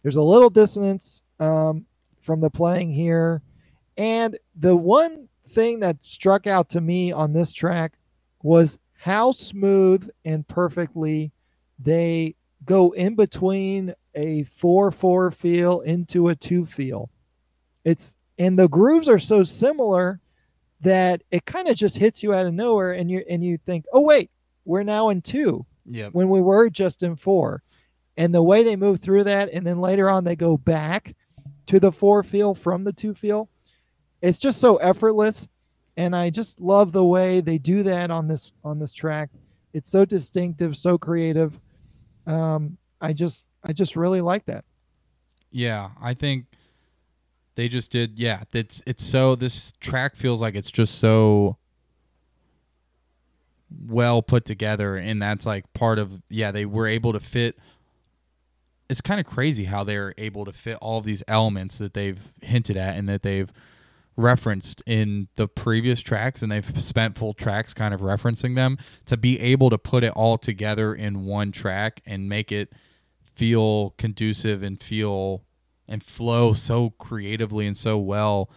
There's 0.02 0.16
a 0.16 0.22
little 0.22 0.50
dissonance 0.50 1.22
um, 1.38 1.86
from 2.20 2.40
the 2.40 2.50
playing 2.50 2.90
here, 2.90 3.42
and 3.96 4.36
the 4.56 4.74
one 4.74 5.28
thing 5.46 5.78
that 5.80 6.04
struck 6.04 6.48
out 6.48 6.68
to 6.70 6.80
me 6.80 7.12
on 7.12 7.32
this 7.32 7.52
track 7.52 7.92
was 8.46 8.78
how 8.94 9.32
smooth 9.32 10.08
and 10.24 10.46
perfectly 10.46 11.32
they 11.80 12.36
go 12.64 12.92
in 12.92 13.16
between 13.16 13.92
a 14.14 14.44
4-4 14.44 15.34
feel 15.34 15.80
into 15.80 16.28
a 16.28 16.36
2 16.36 16.64
feel. 16.64 17.10
It's 17.84 18.14
and 18.38 18.56
the 18.58 18.68
grooves 18.68 19.08
are 19.08 19.18
so 19.18 19.42
similar 19.42 20.20
that 20.80 21.22
it 21.30 21.44
kind 21.44 21.68
of 21.68 21.76
just 21.76 21.98
hits 21.98 22.22
you 22.22 22.32
out 22.34 22.46
of 22.46 22.54
nowhere 22.54 22.92
and 22.92 23.10
you 23.10 23.24
and 23.28 23.42
you 23.42 23.58
think, 23.58 23.84
"Oh 23.92 24.02
wait, 24.02 24.30
we're 24.64 24.84
now 24.84 25.08
in 25.08 25.22
2." 25.22 25.66
Yeah. 25.84 26.08
When 26.12 26.28
we 26.28 26.40
were 26.40 26.70
just 26.70 27.02
in 27.02 27.16
4. 27.16 27.62
And 28.16 28.34
the 28.34 28.42
way 28.42 28.62
they 28.62 28.76
move 28.76 29.00
through 29.00 29.24
that 29.24 29.50
and 29.52 29.66
then 29.66 29.80
later 29.80 30.08
on 30.08 30.24
they 30.24 30.36
go 30.36 30.56
back 30.56 31.14
to 31.66 31.80
the 31.80 31.92
4 31.92 32.22
feel 32.22 32.54
from 32.54 32.84
the 32.84 32.92
2 32.92 33.12
feel 33.12 33.48
it's 34.22 34.38
just 34.38 34.60
so 34.60 34.76
effortless 34.76 35.48
and 35.96 36.14
i 36.14 36.30
just 36.30 36.60
love 36.60 36.92
the 36.92 37.04
way 37.04 37.40
they 37.40 37.58
do 37.58 37.82
that 37.82 38.10
on 38.10 38.28
this 38.28 38.52
on 38.64 38.78
this 38.78 38.92
track 38.92 39.30
it's 39.72 39.88
so 39.90 40.04
distinctive 40.04 40.76
so 40.76 40.96
creative 40.98 41.58
um 42.26 42.76
i 43.00 43.12
just 43.12 43.44
i 43.64 43.72
just 43.72 43.96
really 43.96 44.20
like 44.20 44.44
that 44.46 44.64
Yeah, 45.50 45.90
I 46.00 46.12
think 46.14 46.46
they 47.54 47.68
just 47.68 47.90
did. 47.90 48.18
Yeah, 48.18 48.42
it's 48.52 48.82
it's 48.86 49.04
so 49.04 49.34
this 49.34 49.72
track 49.80 50.16
feels 50.16 50.40
like 50.42 50.54
it's 50.54 50.70
just 50.70 50.98
so 50.98 51.56
well 53.86 54.22
put 54.22 54.44
together, 54.44 54.96
and 54.96 55.20
that's 55.22 55.46
like 55.46 55.72
part 55.72 55.98
of 55.98 56.20
yeah. 56.28 56.50
They 56.50 56.66
were 56.66 56.86
able 56.86 57.12
to 57.12 57.20
fit. 57.20 57.56
It's 58.88 59.00
kind 59.00 59.18
of 59.18 59.26
crazy 59.26 59.64
how 59.64 59.82
they're 59.84 60.14
able 60.18 60.44
to 60.44 60.52
fit 60.52 60.76
all 60.80 60.98
of 60.98 61.04
these 61.04 61.22
elements 61.26 61.78
that 61.78 61.94
they've 61.94 62.20
hinted 62.42 62.76
at 62.76 62.96
and 62.96 63.08
that 63.08 63.22
they've 63.22 63.50
referenced 64.16 64.82
in 64.86 65.28
the 65.36 65.46
previous 65.46 66.00
tracks, 66.00 66.42
and 66.42 66.50
they've 66.50 66.82
spent 66.82 67.18
full 67.18 67.34
tracks 67.34 67.74
kind 67.74 67.92
of 67.92 68.00
referencing 68.00 68.56
them 68.56 68.78
to 69.04 69.16
be 69.16 69.38
able 69.40 69.70
to 69.70 69.78
put 69.78 70.04
it 70.04 70.12
all 70.12 70.38
together 70.38 70.94
in 70.94 71.24
one 71.24 71.52
track 71.52 72.00
and 72.06 72.28
make 72.28 72.50
it 72.50 72.72
feel 73.34 73.90
conducive 73.98 74.62
and 74.62 74.82
feel 74.82 75.42
and 75.88 76.02
flow 76.02 76.52
so 76.52 76.90
creatively 76.90 77.66
and 77.66 77.76
so 77.76 77.98
well 77.98 78.50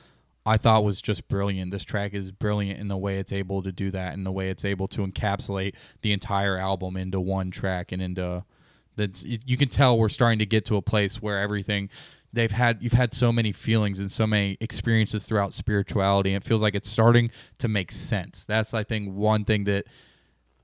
I 0.46 0.58
thought 0.58 0.84
was 0.84 1.02
just 1.02 1.28
brilliant. 1.28 1.70
This 1.70 1.84
track 1.84 2.14
is 2.14 2.32
brilliant 2.32 2.80
in 2.80 2.88
the 2.88 2.98
way 2.98 3.20
it's 3.20 3.32
able 3.32 3.62
to 3.62 3.72
do 3.72 3.92
that 3.92 4.16
and 4.16 4.26
the 4.26 4.32
way 4.32 4.50
it's 4.50 4.66
able 4.66 4.88
to 4.90 5.06
encapsulate 5.06 5.76
the 6.02 6.12
entire 6.12 6.58
album 6.58 6.98
into 6.98 7.20
one 7.20 7.52
track 7.52 7.92
and 7.92 8.02
into 8.02 8.46
that's 8.96 9.24
you 9.24 9.58
can 9.58 9.70
tell 9.70 9.98
we're 9.98 10.10
starting 10.10 10.40
to 10.40 10.46
get 10.46 10.66
to 10.66 10.76
a 10.76 10.82
place 10.82 11.22
where 11.22 11.40
everything 11.40 11.90
they've 12.34 12.52
had 12.52 12.82
you've 12.82 12.94
had 12.94 13.14
so 13.14 13.32
many 13.32 13.52
feelings 13.52 14.00
and 14.00 14.12
so 14.12 14.28
many 14.28 14.58
experiences 14.62 15.26
throughout 15.26 15.54
spirituality 15.54 16.34
and 16.34 16.44
it 16.44 16.48
feels 16.48 16.62
like 16.62 16.76
it's 16.76 16.90
starting 16.90 17.30
to 17.58 17.68
make 17.68 17.92
sense. 17.92 18.46
That's 18.46 18.74
I 18.74 18.84
think 18.84 19.14
one 19.14 19.46
thing 19.46 19.64
that 19.66 19.86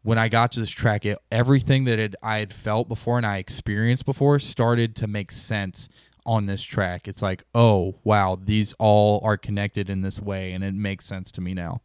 when 0.03 0.17
I 0.19 0.29
got 0.29 0.51
to 0.53 0.59
this 0.59 0.69
track, 0.69 1.05
it, 1.05 1.17
everything 1.31 1.85
that 1.85 1.97
it, 1.97 2.15
I 2.21 2.37
had 2.37 2.53
felt 2.53 2.87
before 2.87 3.17
and 3.17 3.25
I 3.25 3.37
experienced 3.37 4.05
before 4.05 4.37
started 4.39 4.95
to 4.97 5.07
make 5.07 5.31
sense 5.31 5.89
on 6.27 6.45
this 6.45 6.61
track. 6.63 7.07
It's 7.07 7.21
like, 7.23 7.43
oh, 7.55 7.95
wow, 8.03 8.37
these 8.39 8.73
all 8.79 9.19
are 9.23 9.37
connected 9.37 9.89
in 9.89 10.01
this 10.01 10.19
way, 10.19 10.51
and 10.53 10.63
it 10.63 10.73
makes 10.75 11.05
sense 11.05 11.31
to 11.33 11.41
me 11.41 11.53
now. 11.55 11.81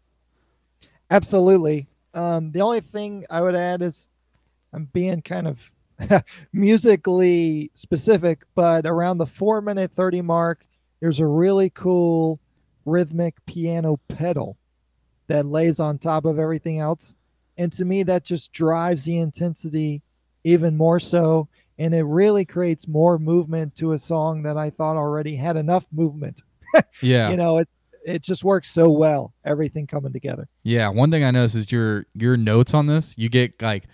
absolutely 1.10 1.88
um 2.14 2.50
the 2.50 2.60
only 2.60 2.80
thing 2.80 3.24
i 3.30 3.40
would 3.40 3.54
add 3.54 3.82
is 3.82 4.08
i'm 4.72 4.84
being 4.92 5.22
kind 5.22 5.46
of 5.46 5.70
musically 6.53 7.70
specific 7.74 8.44
but 8.55 8.86
around 8.86 9.18
the 9.18 9.26
4 9.26 9.61
minute 9.61 9.92
30 9.92 10.22
mark 10.22 10.66
there's 11.01 11.20
a 11.20 11.26
really 11.26 11.70
cool 11.70 12.40
rhythmic 12.84 13.34
piano 13.46 13.98
pedal 14.09 14.57
that 15.28 15.46
lays 15.46 15.78
on 15.80 15.98
top 15.98 16.24
of 16.24 16.38
everything 16.38 16.78
else 16.78 17.14
and 17.57 17.72
to 17.72 17.84
me 17.84 18.03
that 18.03 18.24
just 18.24 18.53
drives 18.53 19.05
the 19.05 19.18
intensity 19.18 20.03
even 20.44 20.76
more 20.76 20.98
so 20.98 21.48
and 21.78 21.94
it 21.94 22.03
really 22.03 22.44
creates 22.44 22.86
more 22.88 23.18
movement 23.18 23.74
to 23.76 23.92
a 23.92 23.98
song 23.98 24.42
that 24.42 24.57
i 24.57 24.70
thought 24.70 24.96
already 24.96 25.36
had 25.36 25.57
enough 25.57 25.86
movement 25.92 26.42
Yeah, 27.03 27.30
you 27.30 27.36
know 27.36 27.59
it 27.59 27.68
it 28.05 28.22
just 28.22 28.44
works 28.44 28.70
so 28.70 28.90
well 28.90 29.34
everything 29.44 29.86
coming 29.86 30.12
together 30.12 30.48
yeah. 30.62 30.88
One 30.88 31.11
thing 31.11 31.24
I 31.24 31.30
noticed 31.30 31.55
is 31.57 31.72
your 31.72 32.07
your 32.14 32.36
notes 32.36 32.74
on 32.74 32.86
this. 32.86 33.16
You 33.16 33.28
get 33.28 33.61
like 33.62 33.84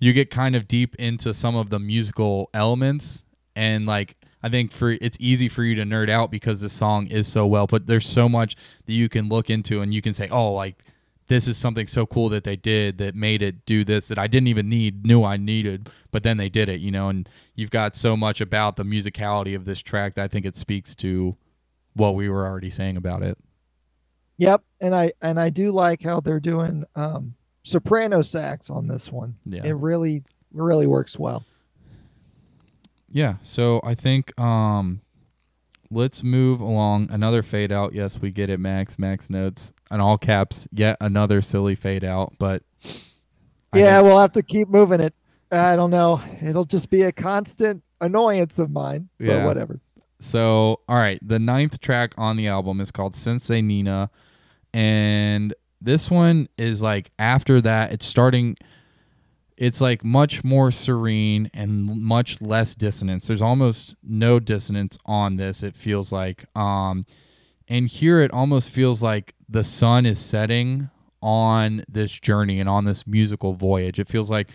you 0.00 0.12
get 0.12 0.30
kind 0.30 0.56
of 0.56 0.66
deep 0.66 0.94
into 0.96 1.32
some 1.32 1.54
of 1.54 1.70
the 1.70 1.78
musical 1.78 2.50
elements, 2.52 3.22
and 3.54 3.86
like 3.86 4.16
I 4.42 4.48
think 4.48 4.72
for 4.72 4.90
it's 4.90 5.18
easy 5.20 5.48
for 5.48 5.62
you 5.62 5.74
to 5.76 5.82
nerd 5.82 6.08
out 6.08 6.30
because 6.30 6.60
the 6.60 6.68
song 6.68 7.06
is 7.06 7.28
so 7.28 7.46
well 7.46 7.66
but 7.66 7.86
There's 7.86 8.08
so 8.08 8.28
much 8.28 8.56
that 8.86 8.94
you 8.94 9.08
can 9.08 9.28
look 9.28 9.50
into, 9.50 9.80
and 9.82 9.94
you 9.94 10.02
can 10.02 10.14
say, 10.14 10.28
oh, 10.30 10.52
like 10.52 10.82
this 11.28 11.46
is 11.46 11.56
something 11.56 11.86
so 11.86 12.06
cool 12.06 12.28
that 12.30 12.42
they 12.42 12.56
did 12.56 12.98
that 12.98 13.14
made 13.14 13.40
it 13.40 13.64
do 13.64 13.84
this 13.84 14.08
that 14.08 14.18
I 14.18 14.26
didn't 14.26 14.48
even 14.48 14.68
need, 14.68 15.06
knew 15.06 15.22
I 15.22 15.36
needed, 15.36 15.88
but 16.10 16.24
then 16.24 16.38
they 16.38 16.48
did 16.48 16.68
it, 16.68 16.80
you 16.80 16.90
know. 16.90 17.08
And 17.08 17.28
you've 17.54 17.70
got 17.70 17.94
so 17.94 18.16
much 18.16 18.40
about 18.40 18.74
the 18.74 18.82
musicality 18.82 19.54
of 19.54 19.64
this 19.64 19.80
track 19.80 20.16
that 20.16 20.24
I 20.24 20.28
think 20.28 20.44
it 20.44 20.56
speaks 20.56 20.96
to 20.96 21.36
what 21.94 22.16
we 22.16 22.28
were 22.28 22.44
already 22.44 22.70
saying 22.70 22.96
about 22.96 23.22
it. 23.22 23.38
Yep, 24.38 24.64
and 24.80 24.94
I 24.94 25.12
and 25.20 25.38
I 25.38 25.50
do 25.50 25.70
like 25.70 26.02
how 26.02 26.20
they're 26.20 26.40
doing 26.40 26.84
um, 26.96 27.34
soprano 27.70 28.22
sax 28.22 28.70
on 28.70 28.88
this 28.88 29.10
one. 29.12 29.36
Yeah. 29.46 29.62
It 29.64 29.72
really 29.76 30.22
really 30.52 30.86
works 30.86 31.18
well. 31.18 31.44
Yeah, 33.12 33.34
so 33.42 33.80
I 33.84 33.94
think 33.94 34.38
um 34.38 35.00
let's 35.90 36.22
move 36.22 36.60
along. 36.60 37.08
Another 37.10 37.42
fade 37.42 37.72
out. 37.72 37.92
Yes, 37.94 38.20
we 38.20 38.30
get 38.30 38.50
it, 38.50 38.60
Max. 38.60 38.98
Max 38.98 39.28
notes 39.30 39.72
in 39.90 40.00
all 40.00 40.18
caps. 40.18 40.68
Yet 40.72 40.96
another 41.00 41.42
silly 41.42 41.74
fade 41.74 42.04
out, 42.04 42.34
but 42.38 42.62
I 43.72 43.78
yeah, 43.78 43.96
think- 43.96 44.04
we'll 44.08 44.20
have 44.20 44.32
to 44.32 44.42
keep 44.42 44.68
moving 44.68 45.00
it. 45.00 45.14
I 45.52 45.74
don't 45.74 45.90
know. 45.90 46.20
It'll 46.40 46.64
just 46.64 46.90
be 46.90 47.02
a 47.02 47.10
constant 47.12 47.82
annoyance 48.00 48.58
of 48.60 48.70
mine, 48.70 49.08
but 49.18 49.26
Yeah. 49.26 49.44
whatever. 49.44 49.80
So, 50.20 50.80
all 50.88 50.96
right, 50.96 51.18
the 51.26 51.38
ninth 51.38 51.80
track 51.80 52.12
on 52.16 52.36
the 52.36 52.46
album 52.46 52.80
is 52.80 52.90
called 52.92 53.14
Senzenina, 53.14 54.10
and 54.72 55.54
this 55.80 56.10
one 56.10 56.48
is 56.58 56.82
like 56.82 57.10
after 57.18 57.60
that 57.60 57.92
it's 57.92 58.06
starting 58.06 58.56
it's 59.56 59.80
like 59.80 60.02
much 60.02 60.42
more 60.42 60.70
serene 60.70 61.50
and 61.52 61.84
much 61.84 62.40
less 62.40 62.74
dissonance. 62.74 63.26
There's 63.26 63.42
almost 63.42 63.94
no 64.02 64.40
dissonance 64.40 64.98
on 65.04 65.36
this 65.36 65.62
it 65.62 65.76
feels 65.76 66.12
like 66.12 66.44
um 66.56 67.04
and 67.68 67.86
here 67.88 68.20
it 68.20 68.32
almost 68.32 68.70
feels 68.70 69.02
like 69.02 69.34
the 69.48 69.62
sun 69.62 70.06
is 70.06 70.18
setting 70.18 70.90
on 71.22 71.84
this 71.88 72.10
journey 72.10 72.58
and 72.58 72.68
on 72.68 72.84
this 72.84 73.06
musical 73.06 73.52
voyage. 73.52 73.98
It 73.98 74.08
feels 74.08 74.30
like 74.30 74.48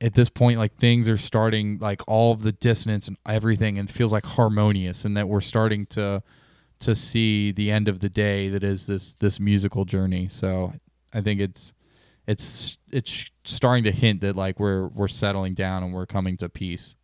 at 0.00 0.14
this 0.14 0.28
point 0.28 0.58
like 0.58 0.76
things 0.76 1.08
are 1.08 1.18
starting 1.18 1.78
like 1.80 2.02
all 2.06 2.32
of 2.32 2.42
the 2.42 2.52
dissonance 2.52 3.08
and 3.08 3.16
everything 3.26 3.78
and 3.78 3.90
feels 3.90 4.12
like 4.12 4.26
harmonious 4.26 5.04
and 5.04 5.16
that 5.16 5.28
we're 5.28 5.40
starting 5.40 5.86
to 5.86 6.22
to 6.84 6.94
see 6.94 7.50
the 7.50 7.70
end 7.70 7.88
of 7.88 8.00
the 8.00 8.10
day 8.10 8.50
that 8.50 8.62
is 8.62 8.86
this 8.86 9.14
this 9.14 9.40
musical 9.40 9.84
journey. 9.84 10.28
So 10.30 10.74
I 11.14 11.22
think 11.22 11.40
it's 11.40 11.72
it's 12.26 12.78
it's 12.90 13.26
starting 13.44 13.84
to 13.84 13.90
hint 13.90 14.20
that 14.20 14.36
like 14.36 14.60
we're 14.60 14.88
we're 14.88 15.08
settling 15.08 15.54
down 15.54 15.82
and 15.82 15.94
we're 15.94 16.06
coming 16.06 16.36
to 16.38 16.48
peace. 16.48 16.94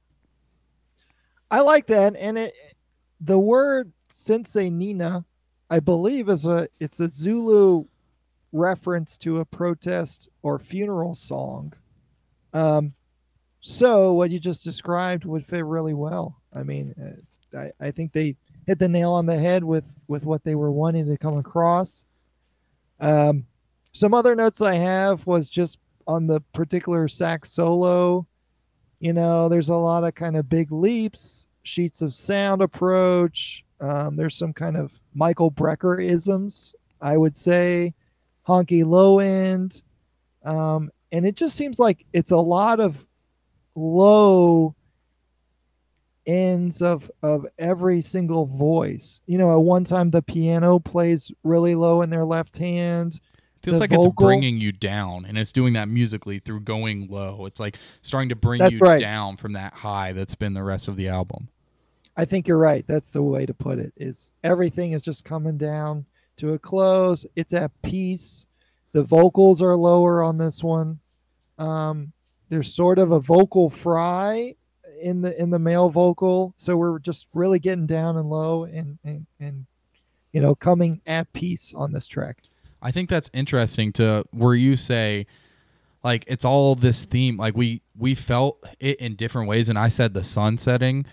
I 1.51 1.61
like 1.61 1.87
that, 1.87 2.15
and 2.17 2.37
it 2.37 2.55
the 3.21 3.39
word 3.39 3.93
Senzenina, 4.11 5.25
I 5.71 5.81
believe, 5.81 6.29
is 6.29 6.47
a 6.47 6.69
it's 6.79 7.01
a 7.01 7.09
Zulu 7.09 7.85
reference 8.53 9.17
to 9.19 9.39
a 9.41 9.45
protest 9.47 10.29
or 10.43 10.59
funeral 10.59 11.15
song. 11.15 11.73
Um, 12.53 12.93
so 13.61 14.13
what 14.13 14.31
you 14.31 14.41
just 14.41 14.63
described 14.63 15.25
would 15.25 15.47
fit 15.47 15.65
really 15.65 15.95
well. 15.95 16.37
I 16.53 16.65
mean, 16.65 16.95
uh, 17.55 17.59
I 17.59 17.89
I 17.89 17.91
think 17.91 18.13
they 18.13 18.37
hit 18.67 18.79
the 18.79 18.89
nail 18.89 19.13
on 19.13 19.27
the 19.27 19.39
head 19.39 19.65
with 19.65 19.91
with 20.09 20.25
what 20.25 20.45
they 20.45 20.55
were 20.55 20.73
wanting 20.73 21.07
to 21.07 21.17
come 21.19 21.39
across. 21.39 22.05
Um, 23.01 23.47
some 23.93 24.15
other 24.15 24.37
notes 24.37 24.61
I 24.61 24.75
have 24.75 25.27
was 25.27 25.51
just 25.51 25.79
on 26.07 26.27
the 26.27 26.41
particular 26.53 27.09
sax 27.09 27.51
solo. 27.51 28.27
You 29.01 29.13
know, 29.13 29.49
there's 29.49 29.71
a 29.71 29.77
lot 29.77 30.05
of 30.05 30.15
kind 30.15 30.37
of 30.37 30.49
big 30.49 30.71
leaps, 30.71 31.47
sheets 31.63 32.03
of 32.03 32.15
sound 32.15 32.63
approach. 32.63 33.65
Um, 33.81 34.17
there's 34.17 34.37
some 34.37 34.53
kind 34.53 34.77
of 34.77 35.01
Michael 35.15 35.51
Brecker 35.51 36.05
isms, 36.05 36.75
I 37.01 37.17
would 37.17 37.37
say, 37.37 37.95
honky 38.47 38.85
low 38.85 39.21
end. 39.21 39.83
Um, 40.45 40.91
and 41.13 41.27
it 41.27 41.37
just 41.37 41.57
seems 41.57 41.79
like 41.79 42.05
it's 42.13 42.31
a 42.31 42.37
lot 42.37 42.81
of 42.81 43.05
low 43.75 44.75
ends 46.31 46.81
of 46.81 47.11
of 47.23 47.47
every 47.59 48.01
single 48.01 48.47
voice. 48.47 49.21
You 49.27 49.39
know, 49.39 49.53
at 49.53 49.63
one 49.63 49.85
time 49.85 50.11
the 50.11 50.23
piano 50.23 50.79
plays 50.79 51.31
really 51.43 51.75
low 51.75 52.03
in 52.03 52.11
their 52.11 52.25
left 52.25 52.57
hand. 52.57 53.21
Feels 53.63 53.79
like 53.81 53.91
vocal, 53.91 54.07
it's 54.07 54.15
bringing 54.15 54.59
you 54.59 54.73
down, 54.73 55.27
and 55.27 55.37
it's 55.37 55.53
doing 55.53 55.75
that 55.75 55.89
musically 55.89 56.39
through 56.39 56.61
going 56.61 57.09
low. 57.09 57.45
It's 57.45 57.61
like 57.61 57.77
starting 58.01 58.31
to 58.31 58.37
bring 58.37 58.63
you 58.71 58.79
right. 58.79 59.01
down 59.01 59.37
from 59.37 59.53
that 59.53 59.75
high 59.75 60.13
that's 60.13 60.35
been 60.35 60.55
the 60.55 60.63
rest 60.63 60.89
of 60.89 60.97
the 60.97 61.09
album. 61.09 61.49
I 62.17 62.25
think 62.25 62.49
you're 62.49 62.59
right. 62.59 62.87
That's 62.87 63.13
the 63.13 63.23
way 63.23 63.45
to 63.45 63.53
put 63.53 63.79
it. 63.79 63.93
Is 63.97 64.31
everything 64.43 64.93
is 64.93 65.03
just 65.03 65.25
coming 65.25 65.59
down 65.59 66.07
to 66.37 66.55
a 66.55 66.59
close. 66.59 67.27
It's 67.37 67.53
at 67.53 67.71
peace. 67.83 68.47
The 68.93 69.05
vocals 69.05 69.61
are 69.61 69.77
lower 69.77 70.23
on 70.23 70.39
this 70.39 70.65
one. 70.65 71.01
Um, 71.59 72.13
there's 72.49 72.73
sort 72.73 72.99
of 72.99 73.13
a 73.13 73.21
vocal 73.21 73.69
fry 73.69 74.57
in 75.01 75.23
the 75.23 75.41
in 75.41 75.51
the 75.51 75.59
male 75.59 75.91
vocal. 75.91 76.55
So 76.57 76.77
we're 76.77 76.99
just 76.99 77.27
really 77.35 77.59
getting 77.59 77.87
down 77.87 78.17
and 78.17 78.29
low 78.31 78.65
and 78.65 78.99
and, 79.05 79.27
and 79.39 79.67
you 80.33 80.41
know 80.41 80.55
coming 80.55 81.01
at 81.07 81.33
peace 81.33 81.73
on 81.75 81.93
this 81.93 82.07
track. 82.07 82.43
I 82.83 82.91
think 82.91 83.11
that's 83.11 83.31
interesting 83.35 83.93
to 83.95 84.25
where 84.31 84.55
you 84.55 84.77
say 84.77 85.27
like 86.03 86.25
it's 86.27 86.45
all 86.45 86.75
this 86.75 87.05
theme. 87.05 87.37
Like 87.37 87.57
we 87.57 87.83
we 88.01 88.15
felt 88.15 88.65
it 88.81 88.99
in 88.99 89.15
different 89.15 89.49
ways 89.49 89.69
and 89.69 89.79
i 89.79 89.87
said 89.87 90.15
the 90.15 90.25
sun 90.25 90.59
setting 90.59 91.05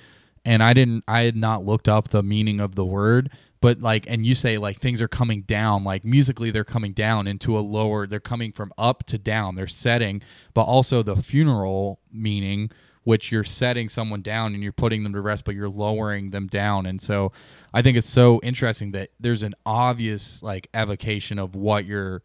and 0.46 0.64
i 0.64 0.74
didn't 0.74 1.04
i 1.08 1.22
had 1.22 1.36
not 1.36 1.66
looked 1.66 1.88
up 1.88 2.10
the 2.10 2.24
meaning 2.24 2.60
of 2.60 2.76
the 2.76 2.86
word 2.86 3.30
but 3.60 3.82
like 3.82 4.06
and 4.08 4.26
you 4.26 4.34
say 4.34 4.58
like 4.58 4.80
things 4.80 5.02
are 5.02 5.08
coming 5.08 5.42
down 5.42 5.84
like 5.84 6.04
musically 6.06 6.50
they're 6.50 6.64
coming 6.64 6.94
down 6.94 7.28
into 7.28 7.58
a 7.58 7.62
lower 7.62 8.08
they're 8.08 8.20
coming 8.20 8.52
from 8.52 8.72
up 8.78 9.04
to 9.06 9.18
down 9.18 9.56
they're 9.56 9.68
setting 9.68 10.22
but 10.54 10.64
also 10.64 11.04
the 11.04 11.18
funeral 11.18 12.00
meaning 12.12 12.72
which 13.08 13.32
you're 13.32 13.42
setting 13.42 13.88
someone 13.88 14.22
down 14.22 14.54
and 14.54 14.62
you're 14.62 14.74
putting 14.74 15.04
them 15.04 15.14
to 15.14 15.22
rest, 15.22 15.46
but 15.46 15.56
you're 15.56 15.70
lowering 15.70 16.32
them 16.32 16.46
down. 16.46 16.86
And 16.86 17.02
so 17.02 17.32
I 17.74 17.82
think 17.82 17.96
it's 17.96 18.10
so 18.10 18.42
interesting 18.44 18.92
that 18.92 19.12
there's 19.18 19.44
an 19.44 19.56
obvious 19.66 20.44
like 20.44 20.68
evocation 20.74 21.40
of 21.40 21.56
what 21.56 21.86
you're 21.86 22.22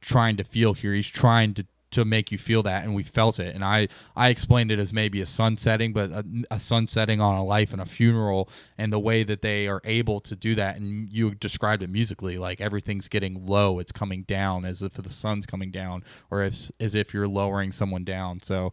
trying 0.00 0.36
to 0.36 0.44
feel 0.44 0.74
here. 0.74 0.94
He's 0.94 1.08
trying 1.08 1.54
to 1.54 1.66
to 1.90 2.04
make 2.04 2.30
you 2.32 2.38
feel 2.38 2.62
that 2.62 2.84
and 2.84 2.94
we 2.94 3.02
felt 3.02 3.38
it 3.38 3.54
and 3.54 3.62
i 3.62 3.86
i 4.16 4.30
explained 4.30 4.70
it 4.70 4.78
as 4.78 4.94
maybe 4.94 5.20
a 5.20 5.26
sun 5.26 5.58
setting 5.58 5.92
but 5.92 6.10
a, 6.10 6.24
a 6.50 6.58
sun 6.58 6.88
setting 6.88 7.20
on 7.20 7.34
a 7.34 7.44
life 7.44 7.70
and 7.70 7.82
a 7.82 7.84
funeral 7.84 8.48
and 8.78 8.90
the 8.90 8.98
way 8.98 9.22
that 9.22 9.42
they 9.42 9.68
are 9.68 9.82
able 9.84 10.18
to 10.18 10.34
do 10.34 10.54
that 10.54 10.76
and 10.76 11.12
you 11.12 11.34
described 11.34 11.82
it 11.82 11.90
musically 11.90 12.38
like 12.38 12.62
everything's 12.62 13.08
getting 13.08 13.44
low 13.44 13.78
it's 13.78 13.92
coming 13.92 14.22
down 14.22 14.64
as 14.64 14.82
if 14.82 14.94
the 14.94 15.10
sun's 15.10 15.44
coming 15.44 15.70
down 15.70 16.02
or 16.30 16.40
as, 16.40 16.72
as 16.80 16.94
if 16.94 17.12
you're 17.12 17.28
lowering 17.28 17.70
someone 17.70 18.04
down 18.04 18.40
so 18.40 18.72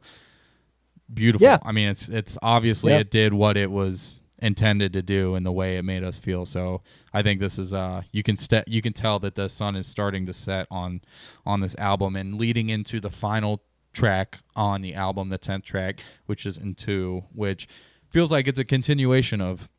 beautiful. 1.13 1.45
Yeah. 1.45 1.59
I 1.63 1.71
mean, 1.71 1.89
it's 1.89 2.09
it's 2.09 2.37
obviously 2.41 2.93
it 2.93 3.11
did 3.11 3.33
what 3.33 3.57
it 3.57 3.71
was 3.71 4.19
intended 4.41 4.93
to 4.93 5.01
do 5.01 5.35
in 5.35 5.43
the 5.43 5.51
way 5.51 5.77
it 5.77 5.83
made 5.83 6.03
us 6.03 6.17
feel. 6.19 6.45
So 6.45 6.81
I 7.13 7.21
think 7.21 7.39
this 7.39 7.59
is 7.59 7.73
uh 7.73 8.03
you 8.11 8.23
can 8.23 8.37
st- 8.37 8.67
you 8.67 8.81
can 8.81 8.93
tell 8.93 9.19
that 9.19 9.35
the 9.35 9.49
sun 9.49 9.75
is 9.75 9.87
starting 9.87 10.25
to 10.25 10.33
set 10.33 10.67
on 10.71 11.01
on 11.45 11.59
this 11.59 11.75
album 11.77 12.15
and 12.15 12.35
leading 12.35 12.67
Ntu 12.67 13.01
the 13.01 13.09
final 13.09 13.61
track 13.91 14.39
on 14.55 14.81
the 14.81 14.93
album, 14.93 15.29
the 15.29 15.39
10th 15.39 15.63
track, 15.63 16.01
which 16.25 16.45
is 16.45 16.57
into 16.57 17.23
which 17.33 17.67
feels 18.09 18.31
like 18.31 18.47
it's 18.47 18.59
a 18.59 18.63
continuation 18.65 19.41
of 19.41 19.69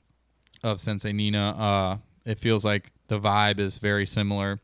of 0.62 0.78
Senzenina. 0.78 1.58
Uh 1.58 1.96
it 2.26 2.38
feels 2.38 2.64
like 2.64 2.92
the 3.08 3.18
vibe 3.18 3.58
is 3.58 3.78
very 3.78 4.06
similar 4.06 4.60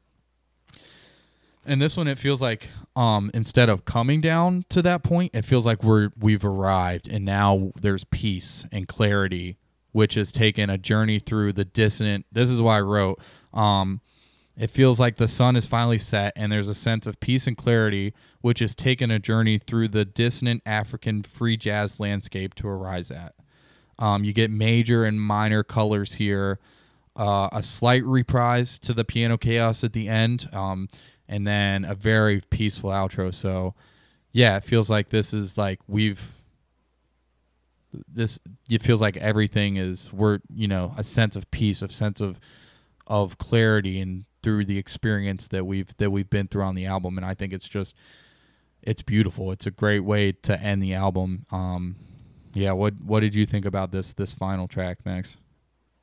and 1.66 1.82
this 1.82 1.96
one, 1.96 2.08
it 2.08 2.18
feels 2.18 2.40
like 2.40 2.68
um, 2.94 3.30
instead 3.34 3.68
of 3.68 3.84
coming 3.84 4.20
down 4.20 4.64
to 4.70 4.82
that 4.82 5.02
point, 5.02 5.32
it 5.34 5.42
feels 5.44 5.66
like 5.66 5.82
we're 5.82 6.10
we've 6.18 6.44
arrived, 6.44 7.08
and 7.08 7.24
now 7.24 7.72
there's 7.80 8.04
peace 8.04 8.66
and 8.72 8.88
clarity, 8.88 9.58
which 9.92 10.14
has 10.14 10.32
taken 10.32 10.70
a 10.70 10.78
journey 10.78 11.18
through 11.18 11.52
the 11.52 11.64
dissonant. 11.64 12.26
This 12.32 12.48
is 12.48 12.62
why 12.62 12.78
I 12.78 12.80
wrote. 12.80 13.20
Um, 13.52 14.00
it 14.56 14.70
feels 14.70 14.98
like 14.98 15.16
the 15.16 15.28
sun 15.28 15.54
is 15.56 15.66
finally 15.66 15.98
set, 15.98 16.32
and 16.34 16.50
there's 16.50 16.70
a 16.70 16.74
sense 16.74 17.06
of 17.06 17.20
peace 17.20 17.46
and 17.46 17.56
clarity, 17.56 18.14
which 18.40 18.60
has 18.60 18.74
taken 18.74 19.10
a 19.10 19.18
journey 19.18 19.58
through 19.58 19.88
the 19.88 20.06
dissonant 20.06 20.62
African 20.64 21.22
free 21.22 21.58
jazz 21.58 22.00
landscape 22.00 22.54
to 22.54 22.68
arise 22.68 23.10
at. 23.10 23.34
Um, 23.98 24.24
you 24.24 24.32
get 24.32 24.50
major 24.50 25.04
and 25.04 25.20
minor 25.20 25.62
colors 25.62 26.14
here. 26.14 26.58
Uh, 27.14 27.48
a 27.50 27.62
slight 27.62 28.04
reprise 28.04 28.78
to 28.78 28.92
the 28.92 29.04
piano 29.04 29.38
chaos 29.38 29.82
at 29.82 29.94
the 29.94 30.06
end. 30.08 30.48
Um, 30.52 30.88
and 31.28 31.46
then 31.46 31.84
a 31.84 31.94
very 31.94 32.40
peaceful 32.50 32.90
outro. 32.90 33.34
So, 33.34 33.74
yeah, 34.32 34.56
it 34.56 34.64
feels 34.64 34.90
like 34.90 35.10
this 35.10 35.32
is 35.32 35.56
like 35.56 35.80
we've 35.86 36.32
this. 38.06 38.38
It 38.68 38.82
feels 38.82 39.00
like 39.00 39.16
everything 39.16 39.76
is 39.76 40.12
we're 40.12 40.40
you 40.52 40.68
know 40.68 40.94
a 40.96 41.04
sense 41.04 41.36
of 41.36 41.50
peace, 41.50 41.82
a 41.82 41.88
sense 41.88 42.20
of 42.20 42.40
of 43.06 43.38
clarity, 43.38 44.00
and 44.00 44.24
through 44.42 44.64
the 44.64 44.78
experience 44.78 45.48
that 45.48 45.64
we've 45.64 45.96
that 45.96 46.10
we've 46.10 46.30
been 46.30 46.48
through 46.48 46.62
on 46.62 46.74
the 46.74 46.86
album. 46.86 47.16
And 47.16 47.26
I 47.26 47.34
think 47.34 47.52
it's 47.52 47.68
just 47.68 47.96
it's 48.82 49.02
beautiful. 49.02 49.50
It's 49.52 49.66
a 49.66 49.70
great 49.70 50.00
way 50.00 50.32
to 50.32 50.60
end 50.60 50.82
the 50.82 50.94
album. 50.94 51.46
Um, 51.50 51.96
yeah, 52.54 52.72
what 52.72 52.94
what 53.04 53.20
did 53.20 53.34
you 53.34 53.44
think 53.44 53.64
about 53.64 53.90
this 53.90 54.12
this 54.12 54.32
final 54.32 54.68
track, 54.68 54.98
Max? 55.04 55.36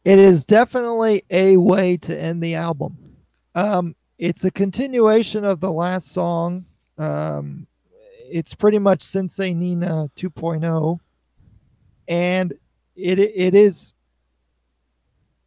It 0.06 0.20
is 0.20 0.44
definitely 0.44 1.24
a 1.30 1.58
way 1.58 1.98
to 1.98 2.20
end 2.20 2.44
the 2.44 2.56
album. 2.56 2.98
Um, 3.56 3.96
it's 4.24 4.46
a 4.46 4.52
continuation 4.52 5.44
of 5.44 5.60
the 5.60 5.70
last 5.70 6.14
song. 6.14 6.64
Um, 6.98 7.68
it's 8.32 8.54
pretty 8.54 8.80
much 8.80 9.02
Senzenina 9.04 10.10
2.0, 10.16 11.00
and 12.08 12.54
it 12.96 13.20
it 13.20 13.54
is 13.54 13.92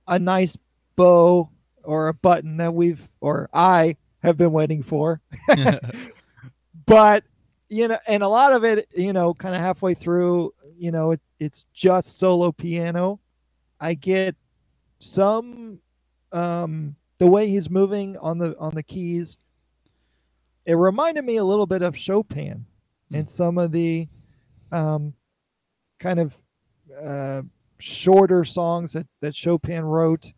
a 0.06 0.18
nice 0.18 0.58
bow 0.94 1.48
or 1.84 2.08
a 2.08 2.14
button 2.14 2.58
that 2.58 2.74
we've 2.74 3.08
or 3.22 3.48
I 3.54 3.96
have 4.22 4.36
been 4.36 4.52
waiting 4.52 4.82
for. 4.82 5.22
but 6.86 7.24
you 7.70 7.88
know, 7.88 7.98
and 8.06 8.22
a 8.22 8.28
lot 8.28 8.52
of 8.52 8.62
it, 8.62 8.90
you 8.94 9.14
know, 9.14 9.32
kind 9.32 9.54
of 9.54 9.62
halfway 9.62 9.94
through, 9.94 10.52
you 10.76 10.90
know, 10.90 11.12
it, 11.12 11.20
it's 11.40 11.64
just 11.72 12.18
solo 12.18 12.52
piano. 12.52 13.20
I 13.80 13.94
get 13.94 14.36
some 14.98 15.80
um 16.30 16.94
the 17.18 17.26
way 17.26 17.48
he's 17.48 17.70
moving 17.70 18.16
on 18.18 18.38
the 18.38 18.56
on 18.58 18.74
the 18.74 18.82
keys 18.82 19.36
it 20.64 20.74
reminded 20.74 21.24
me 21.24 21.36
a 21.36 21.44
little 21.44 21.66
bit 21.66 21.82
of 21.82 21.96
chopin 21.96 22.66
mm. 23.12 23.18
and 23.18 23.28
some 23.28 23.58
of 23.58 23.72
the 23.72 24.08
um, 24.72 25.14
kind 25.98 26.18
of 26.18 26.36
uh, 27.02 27.42
shorter 27.78 28.44
songs 28.44 28.92
that, 28.92 29.06
that 29.20 29.34
chopin 29.34 29.84
wrote 29.84 30.32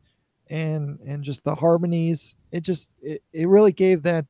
and 0.51 0.99
and 1.07 1.23
just 1.23 1.45
the 1.45 1.55
harmonies. 1.55 2.35
It 2.53 2.61
just 2.61 2.95
it, 3.03 3.23
it 3.33 3.49
really 3.49 3.73
gave 3.73 4.03
that 4.03 4.27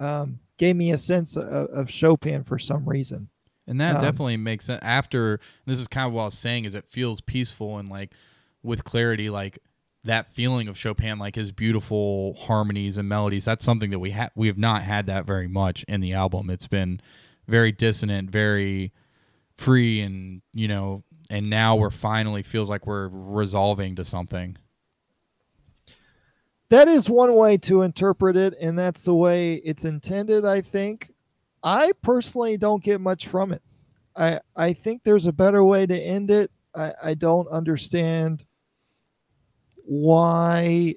um, 0.00 0.40
gave 0.56 0.76
me 0.76 0.92
a 0.92 0.98
sense 0.98 1.36
of, 1.36 1.46
of 1.46 1.90
Chopin 1.90 2.44
for 2.44 2.58
some 2.58 2.88
reason. 2.88 3.28
And 3.66 3.80
that 3.80 3.96
Um, 3.96 4.02
definitely 4.02 4.36
makes 4.36 4.64
sense. 4.66 4.80
After 4.82 5.40
this 5.66 5.78
is 5.78 5.88
kind 5.88 6.06
of 6.06 6.12
what 6.12 6.22
I 6.22 6.24
was 6.26 6.38
saying 6.38 6.64
is 6.64 6.74
it 6.74 6.86
feels 6.88 7.20
peaceful 7.20 7.78
and 7.78 7.88
like 7.88 8.12
with 8.62 8.84
clarity, 8.84 9.30
like 9.30 9.58
that 10.04 10.32
feeling 10.32 10.68
of 10.68 10.78
Chopin, 10.78 11.18
like 11.18 11.34
his 11.34 11.52
beautiful 11.52 12.34
harmonies 12.34 12.98
and 12.98 13.08
melodies. 13.08 13.44
That's 13.44 13.64
something 13.64 13.90
that 13.90 13.98
we 13.98 14.10
have 14.10 14.30
we 14.34 14.46
have 14.46 14.58
not 14.58 14.82
had 14.82 15.06
that 15.06 15.26
very 15.26 15.48
much 15.48 15.84
in 15.88 16.00
the 16.00 16.12
album. 16.12 16.50
It's 16.50 16.66
been 16.66 17.00
very 17.46 17.72
dissonant, 17.72 18.30
very 18.30 18.92
free, 19.56 20.00
and 20.00 20.42
you 20.52 20.68
know. 20.68 21.04
And 21.30 21.50
now 21.50 21.76
we're 21.76 21.90
finally 21.90 22.42
feels 22.42 22.70
like 22.70 22.86
we're 22.86 23.08
resolving 23.08 23.96
to 23.96 24.04
something. 24.04 24.56
That 26.70 26.88
is 26.88 27.10
one 27.10 27.34
way 27.34 27.58
to 27.58 27.82
interpret 27.82 28.36
it, 28.36 28.54
and 28.60 28.78
that's 28.78 29.04
the 29.04 29.14
way 29.14 29.54
it's 29.54 29.84
intended, 29.84 30.44
I 30.44 30.62
think. 30.62 31.12
I 31.62 31.92
personally 32.02 32.56
don't 32.56 32.82
get 32.82 33.00
much 33.00 33.26
from 33.26 33.52
it. 33.52 33.62
I 34.16 34.40
I 34.56 34.72
think 34.72 35.02
there's 35.02 35.26
a 35.26 35.32
better 35.32 35.64
way 35.64 35.86
to 35.86 35.98
end 35.98 36.30
it. 36.30 36.50
I, 36.74 36.92
I 37.02 37.14
don't 37.14 37.48
understand 37.48 38.44
why 39.88 40.94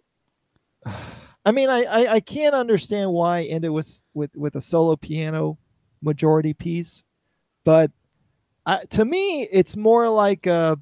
I 1.45 1.51
mean 1.51 1.69
I, 1.69 1.83
I, 1.85 2.13
I 2.13 2.19
can't 2.19 2.53
understand 2.53 3.11
why 3.11 3.43
end 3.43 3.65
it 3.65 3.69
with 3.69 4.01
with 4.13 4.35
with 4.35 4.55
a 4.55 4.61
solo 4.61 4.95
piano 4.95 5.57
majority 6.01 6.53
piece, 6.53 7.03
but 7.63 7.89
I, 8.65 8.83
to 8.91 9.05
me 9.05 9.43
it's 9.43 9.75
more 9.75 10.07
like 10.09 10.45
a 10.45 10.77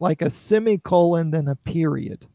like 0.00 0.22
a 0.22 0.30
semicolon 0.30 1.30
than 1.30 1.48
a 1.48 1.56
period. 1.56 2.26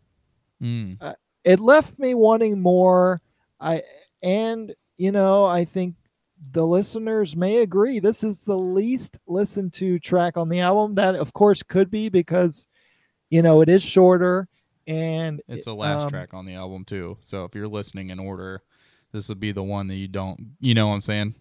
Mm. 0.62 1.16
it 1.44 1.60
left 1.60 1.98
me 1.98 2.14
wanting 2.14 2.62
more. 2.62 3.22
I 3.60 3.84
and 4.22 4.74
you 4.98 5.14
know 5.14 5.46
i 5.46 5.64
think 5.64 5.96
the 6.52 6.66
listeners 6.66 7.36
may 7.36 7.58
agree 7.58 8.00
this 8.00 8.24
is 8.24 8.44
the 8.44 8.58
least 8.58 9.18
listened 9.28 9.74
to 9.74 10.00
track 10.00 10.38
on 10.38 10.48
the 10.48 10.60
album. 10.60 10.96
That 10.96 11.16
of 11.16 11.34
course 11.34 11.64
could 11.64 11.90
be 11.90 12.10
because 12.10 12.68
you 13.30 13.42
know 13.42 13.62
it 13.62 13.70
is 13.70 13.84
shorter 13.84 14.48
and 14.88 15.42
It's 15.48 15.66
the 15.66 15.76
last 15.76 16.04
um, 16.04 16.10
track 16.10 16.34
on 16.34 16.46
the 16.46 16.54
album 16.56 16.86
too. 16.86 17.18
So 17.22 17.46
if 17.46 17.54
you're 17.56 17.68
listening 17.68 18.10
in 18.10 18.20
order, 18.20 18.62
this 19.12 19.30
would 19.30 19.40
be 19.40 19.52
the 19.52 19.64
one 19.64 19.88
that 19.88 19.96
you 19.96 20.08
don't. 20.08 20.52
You 20.60 20.74
know 20.74 20.88
what 20.88 20.96
I'm 20.96 21.02
saying? 21.02 21.36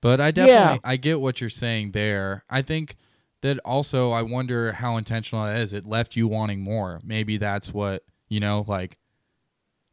But 0.00 0.20
I 0.20 0.30
definitely 0.30 0.74
Yeah. 0.76 0.78
I 0.84 0.96
get 0.96 1.20
what 1.20 1.40
you're 1.40 1.50
saying 1.50 1.90
there. 1.92 2.44
I 2.48 2.62
think 2.62 2.96
that 3.42 3.58
also 3.64 4.10
I 4.12 4.22
wonder 4.22 4.72
how 4.72 4.96
intentional 4.96 5.44
that 5.44 5.58
is. 5.58 5.72
It 5.72 5.86
left 5.86 6.16
you 6.16 6.28
wanting 6.28 6.60
more. 6.60 7.00
Maybe 7.04 7.36
that's 7.36 7.72
what 7.72 8.04
you 8.28 8.40
know. 8.40 8.64
Like 8.66 8.98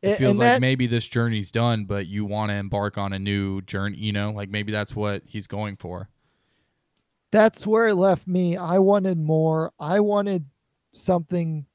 it 0.02 0.16
feels 0.18 0.38
like 0.38 0.46
that- 0.46 0.62
maybe 0.62 0.86
this 0.88 1.08
journey's 1.08 1.50
done, 1.52 1.86
but 1.86 2.06
you 2.08 2.26
want 2.26 2.50
to 2.52 2.56
embark 2.56 2.98
on 2.98 3.14
a 3.14 3.20
new 3.20 3.62
journey. 3.62 3.98
You 3.98 4.12
know, 4.14 4.32
like 4.32 4.50
maybe 4.50 4.72
that's 4.72 4.96
what 4.96 5.24
he's 5.26 5.48
going 5.48 5.76
for. 5.78 6.10
that's 7.32 7.66
where 7.68 7.88
it 7.90 7.96
left 7.96 8.28
me 8.28 8.56
i 8.56 8.78
wanted 8.80 9.18
more 9.18 9.74
i 9.80 10.00
wanted 10.00 10.46
something 10.94 11.66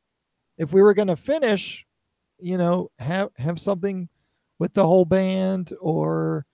if 0.61 0.75
we 0.75 0.83
were 0.83 0.95
going 0.95 1.09
to 1.09 1.17
finish 1.17 1.87
you 2.39 2.57
know 2.59 2.91
have 2.99 3.31
have 3.37 3.59
something 3.59 4.09
with 4.59 4.73
the 4.75 4.87
whole 4.87 5.07
band 5.07 5.73
or 5.81 6.45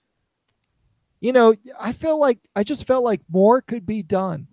you 1.21 1.33
know 1.33 1.53
i 1.79 1.93
feel 1.93 2.19
like 2.19 2.39
i 2.55 2.63
just 2.63 2.87
felt 2.87 3.05
like 3.05 3.21
more 3.29 3.61
could 3.61 3.85
be 3.85 4.03
done. 4.03 4.47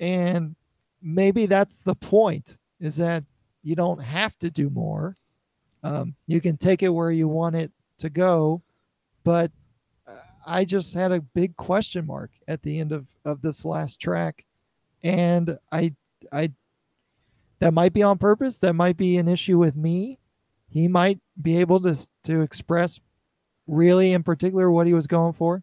And 0.00 0.56
maybe 1.00 1.46
that's 1.46 1.82
the 1.82 1.94
point 1.94 2.56
is 2.80 2.96
that 2.96 3.22
you 3.62 3.76
don't 3.76 4.00
have 4.00 4.36
to 4.40 4.50
do 4.50 4.68
more. 4.68 5.16
Um, 5.84 6.16
you 6.26 6.40
can 6.40 6.56
take 6.56 6.82
it 6.82 6.88
where 6.88 7.12
you 7.12 7.28
want 7.28 7.54
it 7.54 7.70
to 7.98 8.10
go 8.10 8.62
but 9.24 9.50
uh, 10.08 10.12
i 10.46 10.64
just 10.64 10.94
had 10.94 11.12
a 11.12 11.20
big 11.20 11.56
question 11.56 12.04
mark 12.06 12.30
at 12.48 12.62
the 12.62 12.80
end 12.80 12.92
of 12.92 13.08
of 13.24 13.42
this 13.42 13.64
last 13.64 14.00
track. 14.00 14.44
And 15.02 15.58
i 15.72 15.92
i 16.32 16.52
that 17.62 17.72
might 17.72 17.92
be 17.92 18.02
on 18.02 18.18
purpose 18.18 18.58
that 18.58 18.74
might 18.74 18.96
be 18.96 19.16
an 19.16 19.28
issue 19.28 19.58
with 19.58 19.76
me 19.76 20.18
he 20.68 20.88
might 20.88 21.18
be 21.40 21.58
able 21.58 21.80
to 21.80 21.94
to 22.24 22.40
express 22.42 23.00
really 23.66 24.12
in 24.12 24.22
particular 24.22 24.70
what 24.70 24.86
he 24.86 24.94
was 24.94 25.06
going 25.06 25.32
for 25.32 25.62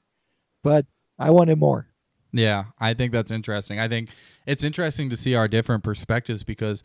but 0.63 0.85
i 1.17 1.29
wanted 1.29 1.57
more 1.57 1.87
Yeah, 2.31 2.65
I 2.77 2.93
think 2.93 3.11
that's 3.11 3.31
interesting. 3.31 3.79
I 3.79 3.87
think 3.87 4.09
it's 4.45 4.63
interesting 4.63 5.09
to 5.09 5.17
see 5.17 5.33
our 5.33 5.47
different 5.47 5.83
perspectives 5.83 6.43
because 6.43 6.83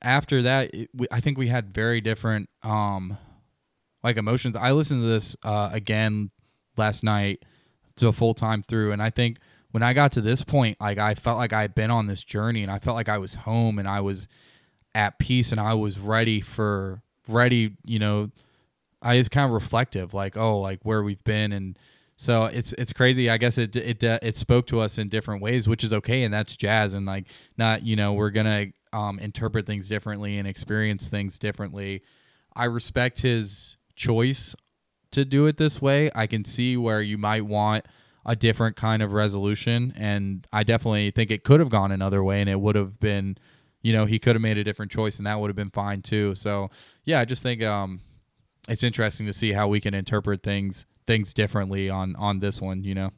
after 0.00 0.40
that, 0.42 0.72
it, 0.72 0.88
we, 0.94 1.08
I 1.10 1.20
think 1.20 1.36
we 1.36 1.48
had 1.48 1.74
very 1.74 2.00
different 2.00 2.48
um 2.62 3.18
like 4.04 4.16
emotions. 4.16 4.56
I 4.56 4.70
listened 4.70 5.02
to 5.02 5.08
this 5.08 5.36
uh, 5.42 5.70
again 5.72 6.30
last 6.76 7.02
night 7.02 7.44
to 7.96 8.06
a 8.06 8.12
full 8.12 8.34
time 8.34 8.62
through, 8.62 8.92
and 8.92 9.02
I 9.02 9.10
think 9.10 9.38
when 9.70 9.82
I 9.82 9.92
got 9.92 10.12
to 10.12 10.20
this 10.20 10.44
point, 10.44 10.80
like 10.80 10.98
I 10.98 11.14
felt 11.14 11.38
like 11.38 11.52
I 11.52 11.62
had 11.62 11.74
been 11.74 11.90
on 11.90 12.06
this 12.06 12.22
journey, 12.22 12.62
and 12.62 12.72
I 12.72 12.78
felt 12.78 12.96
like 12.96 13.08
I 13.08 13.18
was 13.18 13.34
home, 13.34 13.78
and 13.78 13.88
I 13.88 14.00
was 14.00 14.28
at 14.94 15.18
peace, 15.18 15.52
and 15.52 15.60
I 15.60 15.74
was 15.74 15.98
ready 15.98 16.40
for 16.40 17.02
ready. 17.26 17.76
You 17.84 17.98
know, 17.98 18.30
I 19.02 19.18
was 19.18 19.28
kind 19.28 19.46
of 19.46 19.52
reflective, 19.52 20.14
like 20.14 20.36
oh, 20.36 20.58
like 20.58 20.80
where 20.82 21.02
we've 21.02 21.24
been 21.24 21.52
and 21.52 21.78
so 22.20 22.46
it's 22.46 22.72
it's 22.72 22.92
crazy. 22.92 23.30
I 23.30 23.36
guess 23.36 23.58
it 23.58 23.76
it 23.76 24.02
it 24.02 24.36
spoke 24.36 24.66
to 24.66 24.80
us 24.80 24.98
in 24.98 25.06
different 25.06 25.40
ways, 25.40 25.68
which 25.68 25.84
is 25.84 25.92
okay, 25.92 26.24
and 26.24 26.34
that's 26.34 26.56
jazz. 26.56 26.92
And 26.92 27.06
like 27.06 27.26
not 27.56 27.84
you 27.84 27.94
know 27.94 28.12
we're 28.12 28.30
gonna 28.30 28.66
um, 28.92 29.20
interpret 29.20 29.66
things 29.66 29.86
differently 29.86 30.36
and 30.36 30.48
experience 30.48 31.08
things 31.08 31.38
differently. 31.38 32.02
I 32.56 32.64
respect 32.64 33.20
his 33.20 33.76
choice 33.94 34.56
to 35.12 35.24
do 35.24 35.46
it 35.46 35.58
this 35.58 35.80
way. 35.80 36.10
I 36.12 36.26
can 36.26 36.44
see 36.44 36.76
where 36.76 37.00
you 37.00 37.18
might 37.18 37.46
want 37.46 37.86
a 38.26 38.36
different 38.36 38.76
kind 38.76 39.02
of 39.02 39.12
resolution, 39.12 39.92
and 39.96 40.46
I 40.52 40.64
definitely 40.64 41.10
think 41.10 41.30
it 41.30 41.44
could 41.44 41.60
have 41.60 41.70
gone 41.70 41.92
another 41.92 42.22
way, 42.22 42.40
and 42.40 42.50
it 42.50 42.60
would 42.60 42.76
have 42.76 43.00
been, 43.00 43.38
you 43.82 43.92
know, 43.92 44.06
he 44.06 44.18
could 44.18 44.34
have 44.36 44.42
made 44.42 44.58
a 44.58 44.64
different 44.64 44.92
choice, 44.92 45.18
and 45.18 45.26
that 45.26 45.40
would 45.40 45.48
have 45.48 45.56
been 45.56 45.70
fine 45.70 46.02
too. 46.02 46.34
So 46.34 46.70
yeah, 47.04 47.20
I 47.20 47.24
just 47.24 47.42
think 47.42 47.62
um, 47.62 48.00
it's 48.68 48.82
interesting 48.82 49.26
to 49.26 49.32
see 49.32 49.52
how 49.52 49.68
we 49.68 49.80
can 49.80 49.94
interpret 49.94 50.42
things 50.42 50.86
things 51.06 51.32
differently 51.32 51.88
on 51.88 52.14
on 52.16 52.40
this 52.40 52.60
one 52.60 52.84
you 52.84 52.94
know? 52.94 53.10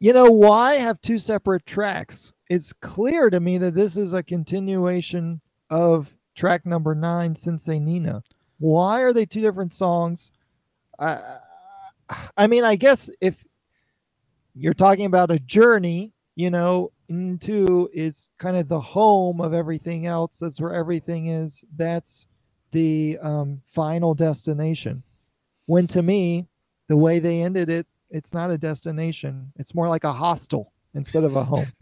You 0.00 0.12
know 0.12 0.30
why 0.30 0.74
have 0.74 1.00
two 1.00 1.18
separate 1.18 1.64
tracks? 1.66 2.32
It's 2.50 2.72
clear 2.72 3.30
to 3.30 3.40
me 3.40 3.58
that 3.58 3.74
this 3.74 3.96
is 3.96 4.12
a 4.12 4.22
continuation 4.22 5.40
of 5.70 6.12
track 6.34 6.66
number 6.66 6.94
nine 6.94 7.34
Senzenina. 7.34 8.22
Why 8.58 9.00
are 9.00 9.12
they 9.12 9.26
two 9.26 9.40
different 9.40 9.72
songs? 9.72 10.32
I 10.98 11.38
i 12.36 12.46
mean 12.46 12.64
i 12.64 12.76
guess 12.76 13.08
if 13.20 13.42
you're 14.54 14.74
talking 14.74 15.06
about 15.06 15.30
a 15.30 15.38
journey 15.38 16.12
you 16.34 16.50
know 16.50 16.90
Ntu 17.10 17.88
is 17.92 18.32
kind 18.38 18.56
of 18.56 18.68
the 18.68 18.80
home 18.80 19.42
of 19.42 19.52
everything 19.52 20.06
else. 20.06 20.38
That's 20.38 20.58
where 20.58 20.72
everything 20.72 21.26
is. 21.26 21.62
That's 21.76 22.26
the 22.70 23.18
um, 23.20 23.60
final 23.66 24.14
destination. 24.14 25.02
When 25.66 25.86
to 25.88 26.02
me 26.02 26.48
the 26.88 26.96
way 26.96 27.18
they 27.18 27.42
ended 27.42 27.68
it 27.68 27.86
it's 28.12 28.34
not 28.34 28.50
a 28.50 28.58
destination. 28.58 29.52
It's 29.56 29.74
more 29.74 29.88
like 29.88 30.04
a 30.04 30.12
hostel 30.12 30.72
instead 30.94 31.24
of 31.24 31.34
a 31.34 31.44
home. 31.44 31.66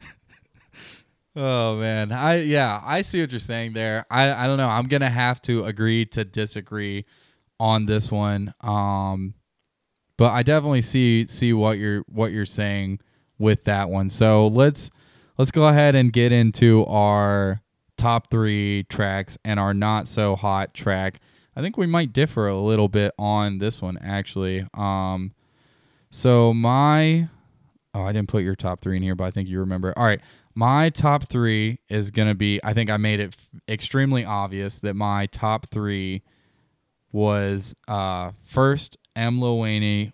Oh 1.36 1.76
man. 1.76 2.10
I 2.10 2.38
yeah 2.38 2.82
i 2.84 3.02
see 3.02 3.20
what 3.20 3.30
you're 3.30 3.38
saying 3.38 3.72
there. 3.72 4.04
I 4.10 4.32
i 4.32 4.46
don't 4.48 4.56
know. 4.56 4.68
I'm 4.68 4.88
gonna 4.88 5.08
have 5.08 5.40
to 5.42 5.64
agree 5.64 6.04
to 6.06 6.24
disagree 6.24 7.06
on 7.60 7.86
this 7.86 8.10
one. 8.10 8.52
Um 8.60 9.34
but 10.20 10.32
i 10.32 10.42
definitely 10.42 10.82
see 10.82 11.26
see 11.26 11.52
what 11.52 11.78
you're 11.78 12.02
what 12.08 12.30
you're 12.30 12.46
saying 12.46 13.00
with 13.40 13.64
that 13.64 13.88
one. 13.88 14.10
So 14.10 14.46
let's 14.46 14.90
let's 15.36 15.50
go 15.50 15.66
ahead 15.66 15.96
and 15.96 16.12
get 16.12 16.30
into 16.30 16.84
our 16.86 17.62
top 17.96 18.30
three 18.30 18.84
tracks 18.84 19.36
and 19.44 19.58
our 19.58 19.74
not 19.74 20.06
so 20.06 20.36
hot 20.36 20.74
track. 20.74 21.20
I 21.56 21.62
think 21.62 21.76
we 21.76 21.86
might 21.86 22.12
differ 22.12 22.46
a 22.46 22.60
little 22.60 22.88
bit 22.88 23.12
on 23.18 23.58
this 23.58 23.82
one 23.82 23.98
actually. 23.98 24.64
Um 24.74 25.32
so 26.10 26.52
my 26.52 27.28
oh 27.94 28.02
i 28.02 28.12
didn't 28.12 28.28
put 28.28 28.42
your 28.44 28.54
top 28.54 28.80
three 28.80 28.96
in 28.96 29.02
here 29.02 29.14
but 29.14 29.24
i 29.24 29.30
think 29.32 29.48
you 29.48 29.58
remember. 29.58 29.92
All 29.96 30.04
right. 30.04 30.20
My 30.54 30.90
top 30.90 31.24
three 31.24 31.78
is 31.88 32.10
to 32.28 32.34
be 32.34 32.60
i 32.62 32.74
think 32.74 32.90
i 32.90 32.96
made 32.98 33.20
it 33.20 33.34
f- 33.36 33.60
extremely 33.68 34.24
obvious 34.24 34.78
that 34.80 34.94
my 34.94 35.26
top 35.26 35.66
three 35.70 36.22
was 37.12 37.74
uh 37.88 38.32
first 38.44 38.98
m 39.16 39.40
Wayne, 39.40 40.12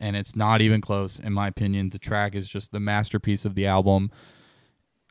and 0.00 0.16
it's 0.16 0.36
not 0.36 0.60
even 0.60 0.80
close 0.80 1.18
in 1.18 1.32
my 1.32 1.48
opinion. 1.48 1.90
The 1.90 1.98
track 1.98 2.34
is 2.34 2.48
just 2.48 2.72
the 2.72 2.80
masterpiece 2.80 3.44
of 3.44 3.54
the 3.54 3.66
album. 3.66 4.10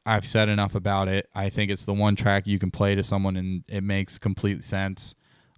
I've 0.06 0.26
said 0.26 0.50
enough 0.50 0.76
about 0.76 1.08
it. 1.08 1.30
I 1.36 1.50
think 1.50 1.70
it's 1.70 1.86
the 1.86 1.94
one 1.94 2.16
track 2.16 2.48
you 2.48 2.58
can 2.58 2.72
play 2.72 2.96
to 2.96 3.04
someone 3.04 3.36
and 3.36 3.64
it 3.68 3.84
makes 3.84 4.18
complete 4.18 4.64
sense. 4.64 5.14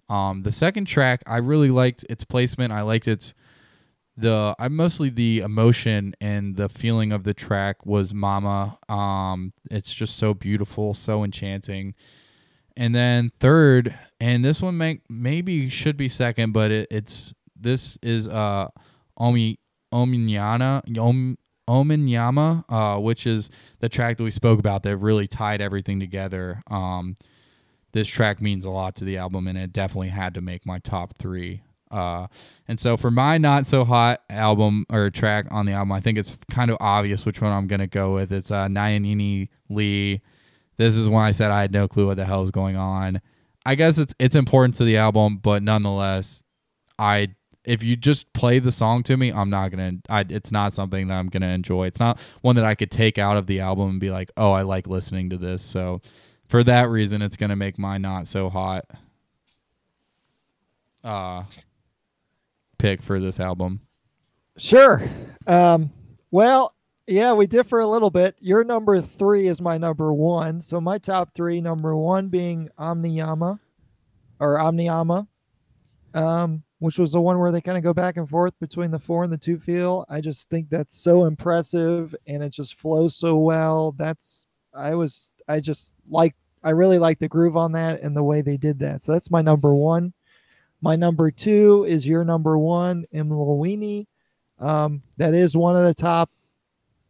Um 0.08 0.42
the 0.42 0.52
second 0.52 0.86
track 0.86 1.22
i 1.26 1.38
really 1.38 1.70
liked 1.70 2.04
its 2.10 2.24
placement. 2.24 2.72
I 2.72 2.82
liked 2.82 3.08
its 3.08 3.34
the 4.16 4.54
I 4.58 4.68
mostly 4.68 5.08
the 5.08 5.40
emotion 5.40 6.14
and 6.20 6.56
the 6.56 6.68
feeling 6.68 7.12
of 7.12 7.24
the 7.24 7.34
track 7.34 7.86
was 7.86 8.12
Mama. 8.12 8.78
Um, 8.88 9.52
it's 9.70 9.94
just 9.94 10.16
so 10.16 10.34
beautiful, 10.34 10.94
so 10.94 11.24
enchanting, 11.24 11.94
And 12.76 12.94
then 12.94 13.32
third, 13.40 13.98
and 14.20 14.44
this 14.44 14.62
one 14.62 14.76
may, 14.76 15.00
maybe 15.08 15.68
should 15.68 15.96
be 15.96 16.08
second, 16.08 16.52
but 16.52 16.70
it, 16.70 16.88
it's 16.90 17.34
this 17.62 17.98
is 18.02 18.28
uh 18.28 18.68
Omi 19.18 19.58
Ominyana 19.92 20.98
Om, 20.98 21.36
Ominyama, 21.68 22.64
uh, 22.68 23.00
which 23.00 23.26
is 23.26 23.50
the 23.80 23.88
track 23.88 24.16
that 24.16 24.24
we 24.24 24.30
spoke 24.30 24.58
about 24.58 24.82
that 24.82 24.96
really 24.96 25.26
tied 25.26 25.60
everything 25.60 26.00
together. 26.00 26.62
Um, 26.68 27.16
this 27.92 28.08
track 28.08 28.40
means 28.40 28.64
a 28.64 28.70
lot 28.70 28.96
to 28.96 29.04
the 29.04 29.18
album, 29.18 29.46
and 29.46 29.56
it 29.56 29.72
definitely 29.72 30.08
had 30.08 30.34
to 30.34 30.40
make 30.40 30.66
my 30.66 30.78
top 30.78 31.14
three. 31.18 31.62
Uh, 31.90 32.26
and 32.66 32.80
so 32.80 32.96
for 32.96 33.10
my 33.10 33.36
not 33.36 33.66
so 33.66 33.84
hot 33.84 34.22
album 34.30 34.86
or 34.90 35.10
track 35.10 35.46
on 35.50 35.66
the 35.66 35.72
album, 35.72 35.92
I 35.92 36.00
think 36.00 36.18
it's 36.18 36.38
kind 36.50 36.70
of 36.70 36.78
obvious 36.80 37.26
which 37.26 37.40
one 37.40 37.52
I'm 37.52 37.66
gonna 37.66 37.86
go 37.86 38.14
with. 38.14 38.32
It's 38.32 38.50
uh, 38.50 38.66
Nyonini 38.66 39.48
Le. 39.68 40.18
This 40.78 40.96
is 40.96 41.08
when 41.08 41.22
I 41.22 41.32
said 41.32 41.50
I 41.50 41.60
had 41.60 41.72
no 41.72 41.86
clue 41.86 42.06
what 42.06 42.16
the 42.16 42.24
hell 42.24 42.42
is 42.42 42.50
going 42.50 42.76
on. 42.76 43.20
I 43.66 43.74
guess 43.74 43.98
it's 43.98 44.14
it's 44.18 44.34
important 44.34 44.76
to 44.76 44.84
the 44.84 44.96
album, 44.96 45.36
but 45.36 45.62
nonetheless, 45.62 46.42
I 46.98 47.34
if 47.64 47.82
you 47.82 47.96
just 47.96 48.32
play 48.32 48.58
the 48.58 48.72
song 48.72 49.02
to 49.04 49.16
me, 49.16 49.32
I'm 49.32 49.50
not 49.50 49.70
gonna. 49.70 49.94
I, 50.08 50.24
it's 50.28 50.50
not 50.52 50.74
something 50.74 51.08
that 51.08 51.14
I'm 51.14 51.28
gonna 51.28 51.48
enjoy. 51.48 51.86
It's 51.86 52.00
not 52.00 52.18
one 52.40 52.56
that 52.56 52.64
I 52.64 52.74
could 52.74 52.90
take 52.90 53.18
out 53.18 53.36
of 53.36 53.46
the 53.46 53.60
album 53.60 53.90
and 53.90 54.00
be 54.00 54.10
like, 54.10 54.30
oh, 54.36 54.52
I 54.52 54.62
like 54.62 54.86
listening 54.86 55.30
to 55.30 55.36
this. 55.36 55.62
So 55.62 56.00
for 56.48 56.64
that 56.64 56.88
reason, 56.88 57.22
it's 57.22 57.36
gonna 57.36 57.56
make 57.56 57.78
my 57.78 57.98
not 57.98 58.26
so 58.26 58.50
hot 58.50 58.84
uh 61.04 61.44
pick 62.78 63.02
for 63.02 63.20
this 63.20 63.38
album. 63.38 63.80
Sure. 64.56 65.02
Um, 65.46 65.90
well, 66.30 66.74
yeah, 67.06 67.32
we 67.32 67.46
differ 67.46 67.80
a 67.80 67.86
little 67.86 68.10
bit. 68.10 68.36
Your 68.40 68.64
number 68.64 69.00
three 69.00 69.46
is 69.46 69.60
my 69.60 69.78
number 69.78 70.12
one. 70.12 70.60
So 70.60 70.80
my 70.80 70.98
top 70.98 71.32
three, 71.34 71.60
number 71.60 71.96
one 71.96 72.28
being 72.28 72.68
Omnyama 72.78 73.58
or 74.38 74.58
Omnyama, 74.58 75.26
um, 76.14 76.62
which 76.82 76.98
was 76.98 77.12
the 77.12 77.20
one 77.20 77.38
where 77.38 77.52
they 77.52 77.60
kind 77.60 77.78
of 77.78 77.84
go 77.84 77.94
back 77.94 78.16
and 78.16 78.28
forth 78.28 78.58
between 78.58 78.90
the 78.90 78.98
four 78.98 79.22
and 79.22 79.32
the 79.32 79.38
two 79.38 79.56
feel. 79.56 80.04
I 80.08 80.20
just 80.20 80.50
think 80.50 80.68
that's 80.68 80.96
so 80.96 81.26
impressive 81.26 82.12
and 82.26 82.42
it 82.42 82.50
just 82.50 82.76
flows 82.76 83.14
so 83.14 83.36
well. 83.36 83.92
That's 83.92 84.46
I 84.74 84.96
was 84.96 85.32
I 85.46 85.60
just 85.60 85.94
like 86.10 86.34
I 86.64 86.70
really 86.70 86.98
like 86.98 87.20
the 87.20 87.28
groove 87.28 87.56
on 87.56 87.70
that 87.72 88.00
and 88.00 88.16
the 88.16 88.22
way 88.24 88.42
they 88.42 88.56
did 88.56 88.80
that. 88.80 89.04
So 89.04 89.12
that's 89.12 89.30
my 89.30 89.42
number 89.42 89.72
one. 89.72 90.12
My 90.80 90.96
number 90.96 91.30
two 91.30 91.86
is 91.88 92.04
your 92.04 92.24
number 92.24 92.58
one, 92.58 93.04
Emlilweni. 93.14 94.08
Um, 94.58 95.02
that 95.18 95.34
is 95.34 95.56
one 95.56 95.76
of 95.76 95.84
the 95.84 95.94
top 95.94 96.30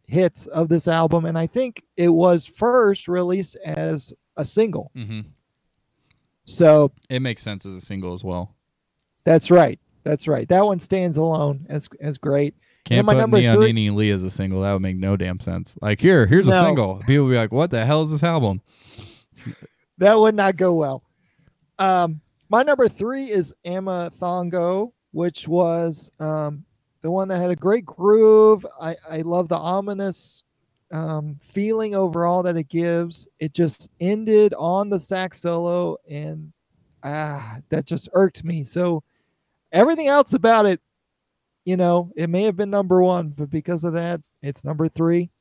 hits 0.05 0.45
of 0.45 0.69
this 0.69 0.87
album, 0.87 1.25
and 1.25 1.35
I 1.37 1.47
think 1.47 1.81
it 1.97 2.09
was 2.09 2.45
first 2.45 3.07
released 3.07 3.55
as 3.65 4.13
a 4.37 4.45
single. 4.45 4.91
Mm-hmm. 4.95 5.21
So 6.45 6.91
It 7.09 7.21
makes 7.21 7.41
sense 7.41 7.65
as 7.65 7.73
a 7.73 7.81
single 7.81 8.13
as 8.13 8.23
well. 8.23 8.52
That's 9.25 9.49
right. 9.51 9.79
That's 10.03 10.27
right. 10.27 10.47
That 10.49 10.65
one 10.65 10.79
stands 10.79 11.17
alone 11.17 11.65
as 11.69 11.89
as 12.01 12.17
great. 12.17 12.55
Can't 12.85 13.07
put 13.07 13.15
number 13.15 13.37
Neon 13.37 13.55
three- 13.55 13.89
Lee 13.89 14.11
as 14.11 14.23
a 14.23 14.29
single. 14.29 14.61
That 14.61 14.73
would 14.73 14.81
make 14.81 14.97
no 14.97 15.15
damn 15.15 15.39
sense. 15.39 15.77
Like 15.81 16.01
here, 16.01 16.25
here's 16.25 16.49
a 16.49 16.59
single. 16.59 17.01
People 17.07 17.25
would 17.25 17.31
be 17.31 17.37
like, 17.37 17.53
"What 17.53 17.71
the 17.71 17.85
hell 17.85 18.03
is 18.03 18.11
this 18.11 18.23
album?" 18.23 18.61
That 19.99 20.19
would 20.19 20.35
not 20.35 20.57
go 20.57 20.73
well. 20.73 21.03
Um, 21.79 22.19
my 22.49 22.63
number 22.63 22.87
three 22.87 23.31
is 23.31 23.53
Amathambo, 23.65 24.91
which 25.11 25.47
was 25.47 26.11
um, 26.19 26.65
the 27.01 27.11
one 27.11 27.27
that 27.29 27.39
had 27.39 27.51
a 27.51 27.55
great 27.55 27.85
groove. 27.85 28.65
I, 28.81 28.95
I 29.09 29.21
love 29.21 29.47
the 29.47 29.57
ominous 29.57 30.43
um, 30.91 31.35
feeling 31.41 31.95
overall 31.95 32.43
that 32.43 32.57
it 32.57 32.69
gives. 32.69 33.27
It 33.39 33.53
just 33.53 33.89
ended 34.01 34.53
on 34.57 34.89
the 34.89 34.99
sax 34.99 35.39
solo, 35.39 35.97
and 36.09 36.51
ah, 37.03 37.57
that 37.69 37.85
just 37.85 38.09
irked 38.13 38.43
me. 38.43 38.63
So 38.63 39.03
everything 39.73 40.07
else 40.07 40.33
about 40.33 40.65
it, 40.65 40.79
you 41.65 41.75
know, 41.75 42.11
it 42.15 42.29
may 42.29 42.43
have 42.43 42.55
been 42.55 42.69
number 42.69 43.01
one, 43.01 43.29
but 43.29 43.49
because 43.49 43.83
of 43.83 43.93
that, 43.93 44.21
it's 44.41 44.63
number 44.63 44.87
three. 44.87 45.31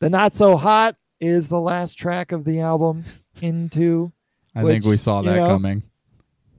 The 0.00 0.08
Not 0.08 0.32
So 0.32 0.56
Hot 0.56 0.96
is 1.20 1.48
the 1.48 1.60
last 1.60 1.98
track 1.98 2.32
of 2.32 2.44
the 2.44 2.60
album, 2.60 3.04
Ntu. 3.40 4.12
I 4.54 4.62
think 4.62 4.84
we 4.84 4.90
Which, 4.90 5.00
saw 5.00 5.20
you 5.20 5.30
that 5.30 5.36
know, 5.36 5.46
coming. 5.46 5.82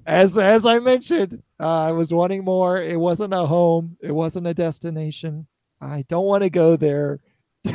As 0.05 0.37
as 0.37 0.65
I 0.65 0.79
mentioned, 0.79 1.41
uh, 1.59 1.85
I 1.85 1.91
was 1.91 2.13
wanting 2.13 2.43
more. 2.43 2.81
It 2.81 2.99
wasn't 2.99 3.33
a 3.33 3.45
home. 3.45 3.97
It 4.01 4.11
wasn't 4.11 4.47
a 4.47 4.53
destination. 4.53 5.47
I 5.79 6.03
don't 6.07 6.25
want 6.25 6.43
to 6.43 6.49
go 6.49 6.75
there. 6.75 7.19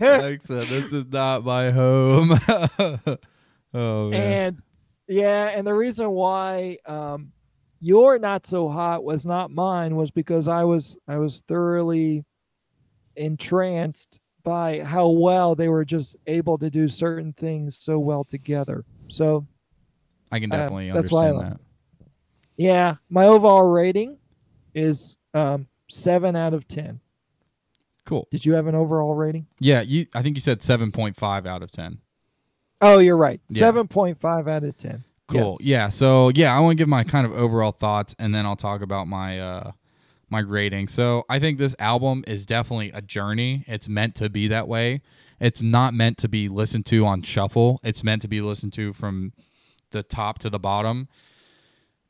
Like 0.00 0.42
said, 0.42 0.66
this 0.66 0.92
is 0.92 1.06
not 1.06 1.44
my 1.44 1.70
home. 1.70 2.32
oh 3.74 4.10
man. 4.10 4.14
and 4.14 4.62
yeah, 5.08 5.48
and 5.48 5.66
the 5.66 5.74
reason 5.74 6.10
why 6.10 6.78
um, 6.86 7.32
your 7.80 8.18
not 8.18 8.46
so 8.46 8.68
hot 8.68 9.04
was 9.04 9.26
not 9.26 9.50
mine 9.50 9.96
was 9.96 10.10
because 10.10 10.48
I 10.48 10.64
was 10.64 10.96
I 11.08 11.16
was 11.16 11.42
thoroughly 11.48 12.24
entranced 13.16 14.20
by 14.44 14.80
how 14.82 15.08
well 15.08 15.54
they 15.54 15.68
were 15.68 15.84
just 15.84 16.16
able 16.26 16.58
to 16.58 16.70
do 16.70 16.88
certain 16.88 17.32
things 17.32 17.78
so 17.80 17.98
well 17.98 18.24
together. 18.24 18.84
So 19.08 19.46
I 20.30 20.40
can 20.40 20.52
uh, 20.52 20.56
definitely 20.56 20.90
that's 20.90 21.10
why 21.10 21.26
I 21.26 21.28
understand 21.30 21.60
that. 22.00 22.06
yeah, 22.56 22.94
my 23.10 23.26
overall 23.26 23.70
rating 23.70 24.18
is 24.74 25.16
um, 25.34 25.66
seven 25.90 26.36
out 26.36 26.54
of 26.54 26.66
ten. 26.68 27.00
Cool. 28.04 28.26
Did 28.30 28.44
you 28.44 28.54
have 28.54 28.66
an 28.66 28.74
overall 28.74 29.14
rating? 29.14 29.46
Yeah, 29.60 29.80
you. 29.80 30.06
I 30.14 30.22
think 30.22 30.36
you 30.36 30.40
said 30.40 30.62
seven 30.62 30.90
point 30.90 31.16
five 31.16 31.46
out 31.46 31.62
of 31.62 31.70
ten. 31.70 31.98
Oh, 32.82 32.98
you're 32.98 33.16
right. 33.16 33.40
Yeah. 33.48 33.60
Seven 33.60 33.88
point 33.88 34.18
five 34.18 34.48
out 34.48 34.64
of 34.64 34.76
ten. 34.76 35.04
Cool. 35.28 35.56
Yes. 35.60 35.64
Yeah. 35.64 35.88
So 35.88 36.30
yeah, 36.34 36.54
I 36.54 36.60
want 36.60 36.72
to 36.76 36.82
give 36.82 36.88
my 36.88 37.04
kind 37.04 37.24
of 37.24 37.32
overall 37.32 37.72
thoughts, 37.72 38.14
and 38.18 38.34
then 38.34 38.44
I'll 38.44 38.56
talk 38.56 38.82
about 38.82 39.06
my 39.06 39.40
uh 39.40 39.72
my 40.28 40.40
rating. 40.40 40.88
So 40.88 41.24
I 41.28 41.38
think 41.38 41.58
this 41.58 41.76
album 41.78 42.24
is 42.26 42.44
definitely 42.44 42.90
a 42.92 43.02
journey. 43.02 43.64
It's 43.68 43.88
meant 43.88 44.14
to 44.16 44.28
be 44.28 44.48
that 44.48 44.66
way. 44.66 45.02
It's 45.38 45.62
not 45.62 45.94
meant 45.94 46.18
to 46.18 46.28
be 46.28 46.48
listened 46.48 46.86
to 46.86 47.04
on 47.06 47.22
shuffle. 47.22 47.80
It's 47.84 48.02
meant 48.02 48.22
to 48.22 48.28
be 48.28 48.40
listened 48.40 48.72
to 48.74 48.92
from 48.92 49.32
the 49.90 50.02
top 50.02 50.38
to 50.40 50.50
the 50.50 50.58
bottom. 50.58 51.08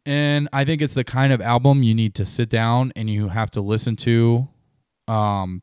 And 0.07 0.49
I 0.53 0.65
think 0.65 0.83
it's 0.83 0.95
the 0.95 1.05
kind 1.05 1.33
of 1.33 1.41
album 1.41 1.83
you 1.83 1.95
need 1.95 2.15
to 2.17 2.27
sit 2.27 2.49
down 2.49 2.93
and 2.97 3.11
you 3.11 3.29
have 3.29 3.51
to 3.53 3.61
listen 3.61 3.97
to 3.97 4.49
um 5.09 5.63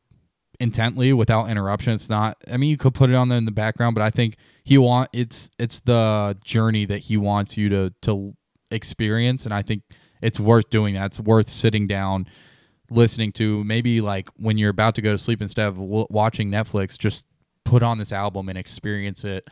intently 0.60 1.12
without 1.14 1.48
interruption. 1.48 1.94
It's 1.94 2.10
not 2.10 2.36
I 2.50 2.58
mean 2.58 2.70
you 2.70 2.76
could 2.76 2.94
put 2.94 3.10
it 3.10 3.16
on 3.16 3.28
there 3.30 3.38
in 3.38 3.46
the 3.46 3.50
background, 3.50 3.94
but 3.94 4.02
I 4.02 4.10
think 4.10 4.36
he 4.70 4.78
want 4.78 5.10
it's 5.12 5.50
it's 5.58 5.80
the 5.80 6.38
journey 6.44 6.84
that 6.84 6.98
he 6.98 7.16
wants 7.16 7.56
you 7.56 7.68
to 7.68 7.92
to 8.02 8.34
experience 8.70 9.44
and 9.44 9.52
I 9.52 9.62
think 9.62 9.82
it's 10.22 10.38
worth 10.38 10.70
doing 10.70 10.94
that. 10.94 11.06
It's 11.06 11.18
worth 11.18 11.50
sitting 11.50 11.88
down 11.88 12.26
listening 12.88 13.32
to 13.32 13.64
maybe 13.64 14.00
like 14.00 14.28
when 14.36 14.58
you're 14.58 14.70
about 14.70 14.94
to 14.94 15.02
go 15.02 15.10
to 15.10 15.18
sleep 15.18 15.42
instead 15.42 15.66
of 15.66 15.74
w- 15.74 16.06
watching 16.08 16.52
Netflix 16.52 16.96
just 16.96 17.24
put 17.64 17.82
on 17.82 17.98
this 17.98 18.12
album 18.12 18.48
and 18.48 18.56
experience 18.56 19.24
it 19.24 19.48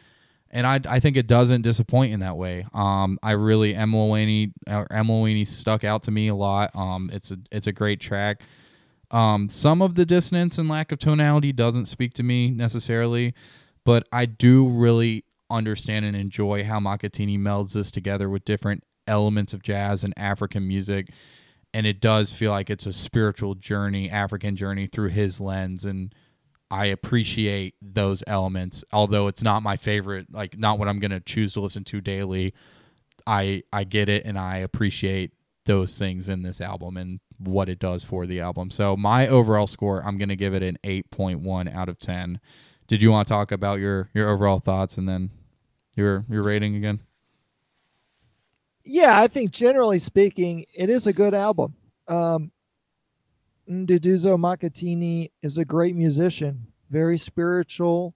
and 0.53 0.64
I, 0.69 0.81
I 0.89 1.01
think 1.01 1.16
it 1.16 1.27
doesn't 1.27 1.62
disappoint 1.62 2.12
in 2.12 2.21
that 2.21 2.37
way. 2.37 2.64
Um, 2.73 3.19
I 3.21 3.33
really 3.33 3.75
Laney 3.75 4.53
or 4.69 4.87
Emma 4.89 5.45
stuck 5.47 5.83
out 5.83 6.05
to 6.05 6.12
me 6.12 6.29
a 6.29 6.35
lot. 6.37 6.71
Um, 6.77 7.11
it's 7.12 7.33
a 7.33 7.39
it's 7.51 7.66
a 7.66 7.73
great 7.73 7.99
track. 7.99 8.43
Um, 9.11 9.49
some 9.49 9.83
of 9.83 9.97
the 9.97 10.07
dissonance 10.07 10.59
and 10.59 10.69
lack 10.69 10.93
of 10.93 11.01
tonality 11.01 11.53
doesn't 11.53 11.87
speak 11.87 12.14
to 12.14 12.23
me 12.23 12.51
necessarily, 12.51 13.35
but 13.89 14.07
I 14.12 14.26
do 14.26 14.68
really 14.68 15.24
understand 15.49 16.05
and 16.05 16.14
enjoy 16.14 16.62
how 16.62 16.78
Makhathini 16.78 17.39
melds 17.39 17.72
this 17.72 17.91
together 17.91 18.28
with 18.28 18.45
different 18.45 18.84
elements 19.07 19.55
of 19.55 19.62
jazz 19.62 20.05
and 20.05 20.12
African 20.14 20.68
music. 20.68 21.09
And 21.72 21.86
it 21.86 21.99
does 21.99 22.30
feel 22.30 22.51
like 22.51 22.68
it's 22.68 22.84
a 22.84 22.93
spiritual 22.93 23.55
journey, 23.55 24.11
African 24.11 24.57
journey 24.57 24.89
through 24.89 25.09
his 25.09 25.41
lens. 25.41 25.86
And 25.86 26.14
I 26.70 26.84
appreciate 26.84 27.76
those 27.80 28.22
elements, 28.26 28.84
although 28.93 29.26
it's 29.26 29.43
not 29.43 29.62
my 29.62 29.78
favorite, 29.78 30.26
like 30.30 30.59
not 30.59 30.78
what 30.78 30.86
I'm 30.86 30.99
gonna 30.99 31.20
choose 31.20 31.55
to 31.55 31.62
listen 31.62 31.84
to 31.84 32.03
daily. 32.03 32.53
I 33.26 33.62
I 33.72 33.84
get 33.84 34.11
it 34.11 34.26
and 34.26 34.39
I 34.39 34.59
appreciate 34.59 35.32
those 35.64 35.97
things 35.97 36.28
in 36.28 36.43
this 36.43 36.61
album 36.61 36.99
and 36.99 37.20
what 37.39 37.70
it 37.70 37.78
does 37.78 38.05
for 38.05 38.26
the 38.26 38.39
album. 38.39 38.70
So 38.70 38.99
my 38.99 39.26
overall 39.26 39.66
score, 39.66 40.07
I'm 40.07 40.18
gonna 40.18 40.36
give 40.36 40.53
it 40.53 40.62
an 40.62 40.76
8.1 40.84 41.74
out 41.74 41.89
of 41.89 41.99
10. 41.99 42.39
Did 42.89 43.03
you 43.03 43.11
want 43.11 43.28
to 43.28 43.34
talk 43.34 43.53
about 43.53 43.78
your 43.78 44.09
your 44.14 44.28
overall 44.28 44.61
thoughts 44.61 44.97
and 44.97 45.09
then 45.09 45.30
your 45.95 46.24
your 46.28 46.43
rating 46.43 46.74
again? 46.74 47.01
Yeah, 48.82 49.20
I 49.20 49.28
think 49.28 49.51
generally 49.51 49.99
speaking, 49.99 50.64
it 50.74 50.89
is 50.89 51.07
a 51.07 51.12
good 51.12 51.34
album. 51.34 51.74
Um, 52.09 52.51
Nduduzo 53.70 54.39
Makhathini 54.39 55.30
is 55.43 55.59
a 55.59 55.64
great 55.66 55.95
musician, 55.95 56.68
very 56.89 57.18
spiritual, 57.18 58.14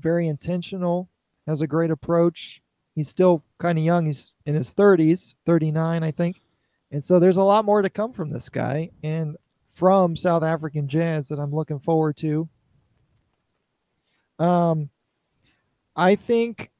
very 0.00 0.26
intentional, 0.26 1.10
has 1.46 1.60
a 1.60 1.66
great 1.66 1.90
approach. 1.90 2.62
He's 2.94 3.08
still 3.08 3.44
kind 3.58 3.76
of 3.76 3.84
young. 3.84 4.06
He's 4.06 4.32
in 4.46 4.54
his 4.54 4.74
30s, 4.74 5.34
39, 5.44 6.02
I 6.02 6.10
think. 6.10 6.40
And 6.90 7.04
so 7.04 7.18
there's 7.18 7.36
a 7.36 7.42
lot 7.42 7.66
more 7.66 7.82
to 7.82 7.90
come 7.90 8.12
from 8.12 8.30
this 8.30 8.48
guy 8.48 8.90
and 9.02 9.36
from 9.66 10.16
South 10.16 10.42
African 10.42 10.88
jazz 10.88 11.28
that 11.28 11.38
I'm 11.38 11.52
looking 11.54 11.80
forward 11.80 12.16
to. 12.18 12.48
Um, 14.38 14.90
I 15.96 16.16
think 16.16 16.70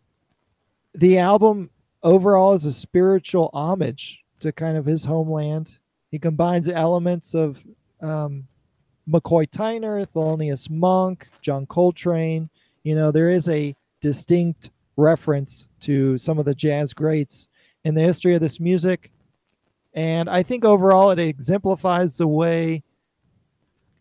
the 0.94 1.18
album 1.18 1.70
overall 2.02 2.54
is 2.54 2.66
a 2.66 2.72
spiritual 2.72 3.50
homage 3.52 4.22
to 4.40 4.52
kind 4.52 4.76
of 4.76 4.84
his 4.84 5.04
homeland. 5.04 5.78
He 6.10 6.18
combines 6.18 6.68
elements 6.68 7.34
of 7.34 7.62
um, 8.00 8.46
McCoy 9.08 9.48
Tyner, 9.48 10.06
Thelonious 10.06 10.70
Monk, 10.70 11.28
John 11.42 11.66
Coltrane. 11.66 12.48
You 12.82 12.94
know, 12.94 13.10
there 13.10 13.30
is 13.30 13.48
a 13.48 13.74
distinct 14.00 14.70
reference 14.96 15.66
to 15.80 16.18
some 16.18 16.38
of 16.38 16.44
the 16.44 16.54
jazz 16.54 16.92
greats 16.92 17.48
in 17.84 17.94
the 17.94 18.02
history 18.02 18.34
of 18.34 18.40
this 18.40 18.60
music. 18.60 19.10
And 19.94 20.28
I 20.28 20.42
think 20.42 20.64
overall 20.64 21.10
it 21.10 21.18
exemplifies 21.18 22.16
the 22.16 22.26
way 22.26 22.82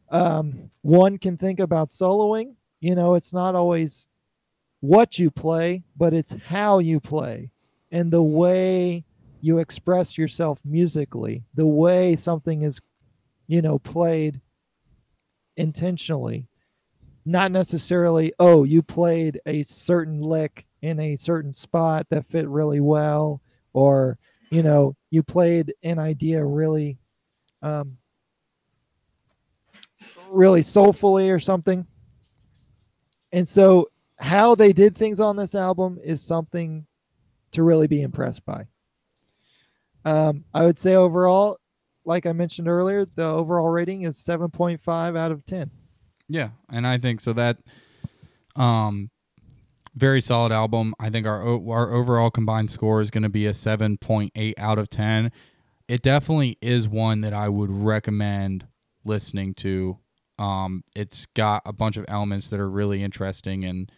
um, 0.10 0.70
one 0.82 1.18
can 1.18 1.38
think 1.38 1.60
about 1.60 1.92
soloing. 1.92 2.56
You 2.84 2.96
know, 2.96 3.14
it's 3.14 3.32
not 3.32 3.56
always 3.56 4.08
what 4.82 5.18
you 5.18 5.32
play, 5.32 5.84
but 5.96 6.14
it's 6.14 6.36
how 6.48 6.80
you 6.80 7.00
play 7.00 7.50
and 7.94 8.12
the 8.12 8.22
way 8.22 9.06
you 9.40 9.60
express 9.60 10.18
yourself 10.18 10.60
musically, 10.66 11.46
the 11.54 11.66
way 11.66 12.18
something 12.18 12.64
is, 12.64 12.82
you 13.48 13.62
know, 13.62 13.80
played 13.80 14.42
intentionally. 15.56 16.50
Not 17.24 17.54
necessarily, 17.54 18.34
oh, 18.38 18.66
you 18.66 18.82
played 18.82 19.40
a 19.46 19.64
certain 19.64 20.20
lick 20.20 20.68
in 20.82 21.00
a 21.00 21.16
certain 21.16 21.54
spot 21.54 22.08
that 22.10 22.26
fit 22.26 22.50
really 22.50 22.82
well, 22.82 23.40
or, 23.72 24.18
you 24.50 24.62
know, 24.62 24.98
you 25.10 25.24
played 25.24 25.74
an 25.84 26.00
idea 26.00 26.44
really 26.44 26.98
um, 27.62 27.96
really 30.30 30.62
soulfully 30.62 31.30
or 31.30 31.40
something. 31.40 31.88
And 33.34 33.50
so 33.50 33.90
how 34.20 34.56
they 34.56 34.72
did 34.72 34.96
things 34.96 35.20
on 35.20 35.36
this 35.36 35.56
album 35.56 36.00
is 36.02 36.22
something 36.22 36.86
to 37.52 37.64
really 37.64 37.88
be 37.88 38.02
impressed 38.02 38.46
by. 38.46 38.68
Um, 40.06 40.46
I 40.54 40.64
would 40.66 40.78
say 40.78 40.96
overall, 40.96 41.58
like 42.06 42.26
I 42.26 42.32
mentioned 42.32 42.68
earlier, 42.68 43.06
the 43.16 43.26
overall 43.26 43.70
rating 43.70 44.04
is 44.04 44.18
7.5 44.18 45.18
out 45.18 45.32
of 45.32 45.46
10. 45.46 45.72
Yeah, 46.30 46.50
and 46.72 46.88
I 46.88 46.98
think 46.98 47.20
so 47.20 47.34
that 47.34 47.58
um 48.56 49.10
very 49.96 50.22
solid 50.22 50.52
album. 50.52 50.94
I 51.00 51.10
think 51.10 51.28
our 51.28 51.42
our 51.42 51.94
overall 51.94 52.30
combined 52.30 52.72
score 52.72 53.02
is 53.02 53.12
going 53.12 53.24
to 53.24 53.30
be 53.30 53.46
a 53.46 53.52
7.8 53.52 54.54
out 54.58 54.80
of 54.80 54.90
10. 54.90 55.32
It 55.88 56.02
definitely 56.02 56.58
is 56.62 56.88
one 56.88 57.22
that 57.22 57.34
I 57.34 57.50
would 57.50 57.70
recommend 57.70 58.68
listening 59.04 59.54
to 59.56 59.98
um, 60.40 60.84
it's 60.96 61.26
got 61.28 61.62
a 61.66 61.74
bunch 61.74 61.98
of 61.98 62.06
elements 62.08 62.50
that 62.50 62.60
are 62.60 62.70
really 62.70 63.04
interesting 63.04 63.64
and 63.66 63.92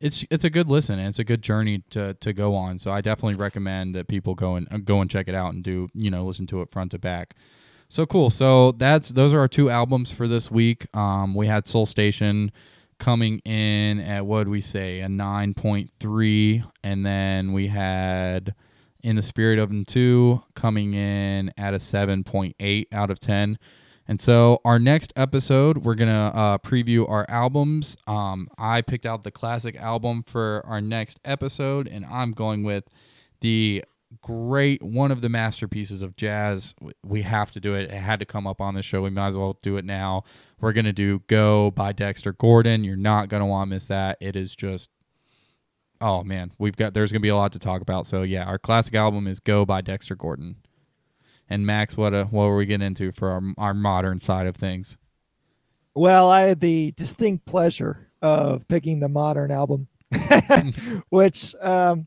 it's 0.00 0.24
it's 0.30 0.44
a 0.44 0.50
good 0.50 0.68
listen 0.68 0.98
and 0.98 1.08
it's 1.08 1.18
a 1.18 1.24
good 1.24 1.42
journey 1.42 1.82
to 1.90 2.14
to 2.14 2.32
go 2.32 2.54
on. 2.54 2.78
So 2.78 2.90
I 2.90 3.00
definitely 3.00 3.34
recommend 3.34 3.94
that 3.94 4.08
people 4.08 4.34
go 4.34 4.54
and 4.56 4.66
uh, 4.72 4.78
go 4.78 5.00
and 5.00 5.10
check 5.10 5.28
it 5.28 5.34
out 5.34 5.52
and 5.52 5.62
do 5.62 5.88
you 5.94 6.10
know 6.10 6.24
listen 6.24 6.46
to 6.48 6.62
it 6.62 6.70
front 6.70 6.92
to 6.92 6.98
back. 6.98 7.34
So 7.88 8.06
cool. 8.06 8.30
So 8.30 8.72
that's 8.72 9.10
those 9.10 9.34
are 9.34 9.40
our 9.40 9.48
two 9.48 9.68
albums 9.68 10.10
for 10.12 10.26
this 10.26 10.50
week. 10.50 10.86
Um, 10.96 11.34
we 11.34 11.48
had 11.48 11.66
Soul 11.66 11.86
Station 11.86 12.50
coming 12.98 13.38
in 13.40 14.00
at 14.00 14.26
what 14.26 14.48
we 14.48 14.60
say 14.60 15.00
a 15.00 15.08
nine 15.08 15.54
point 15.54 15.92
three, 16.00 16.64
and 16.82 17.04
then 17.04 17.52
we 17.52 17.68
had 17.68 18.54
In 19.02 19.16
the 19.16 19.22
Spirit 19.22 19.58
of 19.58 19.70
Ntu 19.70 20.42
coming 20.54 20.94
in 20.94 21.52
at 21.58 21.74
a 21.74 21.80
seven 21.80 22.24
point 22.24 22.56
eight 22.58 22.88
out 22.92 23.10
of 23.10 23.18
ten. 23.18 23.58
And 24.10 24.20
so, 24.20 24.60
our 24.64 24.80
next 24.80 25.12
episode, 25.14 25.84
we're 25.84 25.94
going 25.94 26.08
to 26.08 26.36
uh, 26.36 26.58
preview 26.58 27.08
our 27.08 27.24
albums. 27.28 27.96
Um, 28.08 28.48
I 28.58 28.82
picked 28.82 29.06
out 29.06 29.22
the 29.22 29.30
classic 29.30 29.76
album 29.76 30.24
for 30.24 30.64
our 30.66 30.80
next 30.80 31.20
episode, 31.24 31.86
and 31.86 32.04
I'm 32.06 32.32
going 32.32 32.64
with 32.64 32.88
the 33.40 33.84
great 34.20 34.82
one 34.82 35.12
of 35.12 35.20
the 35.20 35.28
masterpieces 35.28 36.02
of 36.02 36.16
jazz. 36.16 36.74
We 37.04 37.22
have 37.22 37.52
to 37.52 37.60
do 37.60 37.74
it. 37.74 37.84
It 37.84 37.98
had 37.98 38.18
to 38.18 38.26
come 38.26 38.48
up 38.48 38.60
on 38.60 38.74
the 38.74 38.82
show. 38.82 39.02
We 39.02 39.10
might 39.10 39.28
as 39.28 39.36
well 39.36 39.56
do 39.62 39.76
it 39.76 39.84
now. 39.84 40.24
We're 40.60 40.72
going 40.72 40.86
to 40.86 40.92
do 40.92 41.22
Go 41.28 41.70
by 41.70 41.92
Dexter 41.92 42.32
Gordon. 42.32 42.82
You're 42.82 42.96
not 42.96 43.28
going 43.28 43.42
to 43.42 43.46
want 43.46 43.68
to 43.68 43.74
miss 43.76 43.84
that. 43.84 44.18
It 44.20 44.34
is 44.34 44.56
just 44.56 44.90
oh 46.00 46.24
man, 46.24 46.50
we've 46.58 46.74
got 46.74 46.94
there's 46.94 47.12
going 47.12 47.20
to 47.20 47.22
be 47.22 47.28
a 47.28 47.36
lot 47.36 47.52
to 47.52 47.60
talk 47.60 47.80
about. 47.80 48.08
So 48.08 48.22
yeah, 48.22 48.42
our 48.42 48.58
classic 48.58 48.96
album 48.96 49.28
is 49.28 49.38
Go 49.38 49.64
by 49.64 49.82
Dexter 49.82 50.16
Gordon. 50.16 50.56
And 51.50 51.66
Max, 51.66 51.96
what 51.96 52.14
uh, 52.14 52.26
what 52.26 52.44
were 52.44 52.56
we 52.56 52.64
getting 52.64 52.86
into 52.86 53.10
for 53.10 53.30
our 53.30 53.42
our 53.58 53.74
modern 53.74 54.20
side 54.20 54.46
of 54.46 54.54
things? 54.54 54.96
Well, 55.94 56.30
I 56.30 56.42
had 56.42 56.60
the 56.60 56.92
distinct 56.92 57.44
pleasure 57.44 58.08
of 58.22 58.66
picking 58.68 59.00
the 59.00 59.08
modern 59.08 59.50
album, 59.50 59.88
which 61.08 61.56
um, 61.60 62.06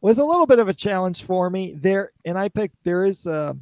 was 0.00 0.18
a 0.18 0.24
little 0.24 0.46
bit 0.46 0.58
of 0.58 0.68
a 0.68 0.74
challenge 0.74 1.24
for 1.24 1.50
me 1.50 1.74
there. 1.76 2.12
And 2.24 2.38
I 2.38 2.48
picked 2.48 2.76
there 2.84 3.04
is 3.04 3.26
a, 3.26 3.54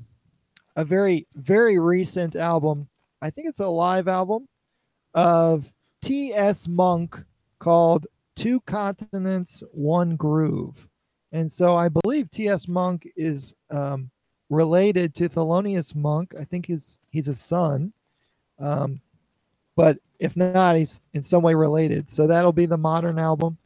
a 0.76 0.84
very 0.84 1.26
very 1.34 1.80
recent 1.80 2.36
album. 2.36 2.88
I 3.20 3.30
think 3.30 3.48
it's 3.48 3.60
a 3.60 3.68
live 3.68 4.06
album 4.06 4.46
of 5.14 5.72
T.S. 6.00 6.68
Monk 6.68 7.20
called 7.58 8.06
Two 8.36 8.60
Continents, 8.60 9.64
One 9.72 10.14
Groove. 10.14 10.86
And 11.32 11.50
so 11.50 11.76
I 11.76 11.88
believe 11.88 12.30
T.S. 12.30 12.68
Monk 12.68 13.08
is 13.16 13.52
um, 13.70 14.10
related 14.50 15.14
to 15.14 15.28
Thelonious 15.28 15.94
Monk. 15.94 16.34
I 16.38 16.44
think 16.44 16.66
he's 16.66 16.98
he's 17.10 17.28
a 17.28 17.34
son, 17.34 17.92
um, 18.58 19.00
but 19.76 19.98
if 20.18 20.36
not, 20.36 20.76
he's 20.76 21.00
in 21.14 21.22
some 21.22 21.42
way 21.42 21.54
related. 21.54 22.10
So 22.10 22.26
that'll 22.26 22.52
be 22.52 22.66
the 22.66 22.76
modern 22.76 23.18
album 23.18 23.56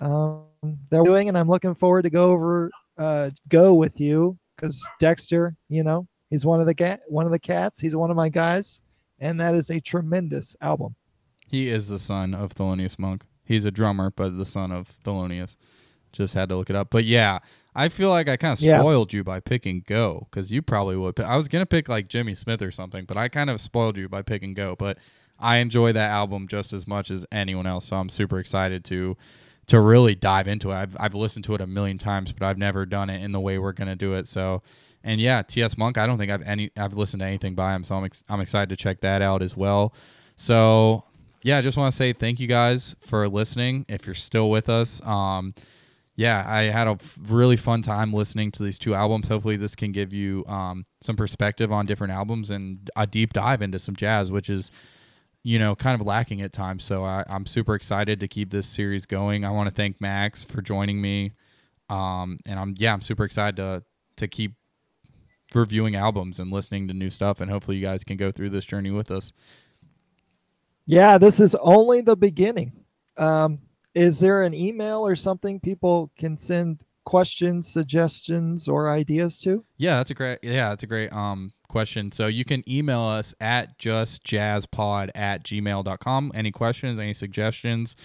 um, 0.00 0.44
they're 0.90 1.02
doing, 1.02 1.28
and 1.28 1.38
I'm 1.38 1.48
looking 1.48 1.74
forward 1.74 2.02
to 2.02 2.10
go 2.10 2.30
over 2.30 2.70
uh, 2.98 3.30
go 3.48 3.74
with 3.74 4.00
you 4.00 4.38
because 4.54 4.86
Dexter, 4.98 5.54
you 5.68 5.82
know, 5.82 6.06
he's 6.30 6.46
one 6.46 6.60
of 6.60 6.66
the 6.66 6.74
cat 6.74 7.00
one 7.08 7.26
of 7.26 7.32
the 7.32 7.38
cats. 7.38 7.80
He's 7.80 7.96
one 7.96 8.10
of 8.10 8.16
my 8.16 8.28
guys, 8.28 8.82
and 9.18 9.40
that 9.40 9.54
is 9.54 9.70
a 9.70 9.80
tremendous 9.80 10.56
album. 10.60 10.94
He 11.48 11.68
is 11.68 11.88
the 11.88 11.98
son 11.98 12.34
of 12.34 12.54
Thelonious 12.54 12.98
Monk. 12.98 13.24
He's 13.44 13.64
a 13.64 13.70
drummer, 13.70 14.10
but 14.10 14.36
the 14.36 14.46
son 14.46 14.72
of 14.72 14.92
Thelonious. 15.04 15.56
Just 16.12 16.34
had 16.34 16.48
to 16.48 16.56
look 16.56 16.70
it 16.70 16.76
up. 16.76 16.88
But 16.90 17.04
yeah, 17.04 17.40
I 17.78 17.90
feel 17.90 18.08
like 18.08 18.26
I 18.26 18.38
kind 18.38 18.52
of 18.52 18.58
spoiled 18.58 19.12
yeah. 19.12 19.18
you 19.18 19.24
by 19.24 19.38
picking 19.38 19.84
Go 19.86 20.28
because 20.30 20.50
you 20.50 20.62
probably 20.62 20.96
would. 20.96 21.20
I 21.20 21.36
was 21.36 21.46
gonna 21.46 21.66
pick 21.66 21.90
like 21.90 22.08
Jimmy 22.08 22.34
Smith 22.34 22.62
or 22.62 22.70
something, 22.70 23.04
but 23.04 23.18
I 23.18 23.28
kind 23.28 23.50
of 23.50 23.60
spoiled 23.60 23.98
you 23.98 24.08
by 24.08 24.22
picking 24.22 24.54
Go. 24.54 24.74
But 24.74 24.96
I 25.38 25.58
enjoy 25.58 25.92
that 25.92 26.10
album 26.10 26.48
just 26.48 26.72
as 26.72 26.86
much 26.86 27.10
as 27.10 27.26
anyone 27.30 27.66
else, 27.66 27.84
so 27.84 27.96
I'm 27.96 28.08
super 28.08 28.38
excited 28.38 28.82
to 28.86 29.18
to 29.66 29.78
really 29.78 30.14
dive 30.14 30.48
into 30.48 30.70
it. 30.70 30.74
I've 30.74 30.96
I've 30.98 31.14
listened 31.14 31.44
to 31.44 31.54
it 31.54 31.60
a 31.60 31.66
million 31.66 31.98
times, 31.98 32.32
but 32.32 32.46
I've 32.46 32.56
never 32.56 32.86
done 32.86 33.10
it 33.10 33.22
in 33.22 33.32
the 33.32 33.40
way 33.40 33.58
we're 33.58 33.72
gonna 33.72 33.94
do 33.94 34.14
it. 34.14 34.26
So, 34.26 34.62
and 35.04 35.20
yeah, 35.20 35.42
T.S. 35.42 35.76
Monk. 35.76 35.98
I 35.98 36.06
don't 36.06 36.16
think 36.16 36.32
I've 36.32 36.42
any 36.42 36.70
I've 36.78 36.94
listened 36.94 37.20
to 37.20 37.26
anything 37.26 37.54
by 37.54 37.74
him, 37.74 37.84
so 37.84 37.96
I'm 37.96 38.06
ex- 38.06 38.24
I'm 38.30 38.40
excited 38.40 38.70
to 38.70 38.76
check 38.76 39.02
that 39.02 39.20
out 39.20 39.42
as 39.42 39.54
well. 39.54 39.92
So 40.34 41.04
yeah, 41.42 41.58
I 41.58 41.60
just 41.60 41.76
want 41.76 41.92
to 41.92 41.96
say 41.96 42.14
thank 42.14 42.40
you 42.40 42.46
guys 42.46 42.96
for 43.00 43.28
listening. 43.28 43.84
If 43.86 44.06
you're 44.06 44.14
still 44.14 44.48
with 44.48 44.70
us, 44.70 45.04
um, 45.04 45.54
yeah, 46.16 46.42
I 46.46 46.64
had 46.64 46.88
a 46.88 46.98
really 47.28 47.58
fun 47.58 47.82
time 47.82 48.14
listening 48.14 48.50
to 48.52 48.62
these 48.62 48.78
two 48.78 48.94
albums. 48.94 49.28
Hopefully, 49.28 49.56
this 49.56 49.74
can 49.74 49.92
give 49.92 50.14
you 50.14 50.44
um, 50.46 50.86
some 51.02 51.14
perspective 51.14 51.70
on 51.70 51.84
different 51.84 52.14
albums 52.14 52.50
and 52.50 52.90
a 52.96 53.06
deep 53.06 53.34
dive 53.34 53.60
into 53.60 53.78
some 53.78 53.94
jazz, 53.94 54.32
which 54.32 54.48
is, 54.48 54.70
you 55.42 55.58
know, 55.58 55.76
kind 55.76 56.00
of 56.00 56.06
lacking 56.06 56.40
at 56.40 56.54
times. 56.54 56.84
So 56.84 57.04
I, 57.04 57.22
am 57.28 57.44
super 57.44 57.74
excited 57.74 58.18
to 58.20 58.28
keep 58.28 58.50
this 58.50 58.66
series 58.66 59.04
going. 59.04 59.44
I 59.44 59.50
want 59.50 59.68
to 59.68 59.74
thank 59.74 60.00
Max 60.00 60.42
for 60.42 60.62
joining 60.62 61.02
me, 61.02 61.32
um, 61.90 62.38
and 62.46 62.58
I'm 62.58 62.74
yeah, 62.78 62.94
I'm 62.94 63.02
super 63.02 63.24
excited 63.24 63.56
to 63.56 63.82
to 64.16 64.26
keep 64.26 64.54
reviewing 65.54 65.96
albums 65.96 66.38
and 66.38 66.50
listening 66.50 66.88
to 66.88 66.94
new 66.94 67.10
stuff. 67.10 67.42
And 67.42 67.50
hopefully, 67.50 67.76
you 67.76 67.82
guys 67.82 68.04
can 68.04 68.16
go 68.16 68.30
through 68.30 68.50
this 68.50 68.64
journey 68.64 68.90
with 68.90 69.10
us. 69.10 69.34
Yeah, 70.86 71.18
this 71.18 71.40
is 71.40 71.54
only 71.56 72.00
the 72.00 72.16
beginning. 72.16 72.72
Um, 73.18 73.58
is 73.96 74.20
there 74.20 74.42
an 74.42 74.54
email 74.54 75.06
or 75.06 75.16
something 75.16 75.58
people 75.58 76.12
can 76.18 76.36
send 76.36 76.82
questions, 77.06 77.66
suggestions, 77.66 78.68
or 78.68 78.90
ideas 78.90 79.40
to? 79.40 79.64
Yeah, 79.78 79.96
that's 79.96 80.10
a 80.10 80.14
great 80.14 80.38
yeah, 80.42 80.68
that's 80.68 80.82
a 80.82 80.86
great 80.86 81.12
um 81.12 81.52
question. 81.68 82.12
So 82.12 82.26
you 82.26 82.44
can 82.44 82.62
email 82.68 83.00
us 83.00 83.34
at 83.40 83.78
justjazzpod 83.78 85.10
at 85.14 85.44
gmail.com. 85.44 86.32
Any 86.34 86.52
questions, 86.52 86.98
any 86.98 87.14
suggestions? 87.14 87.96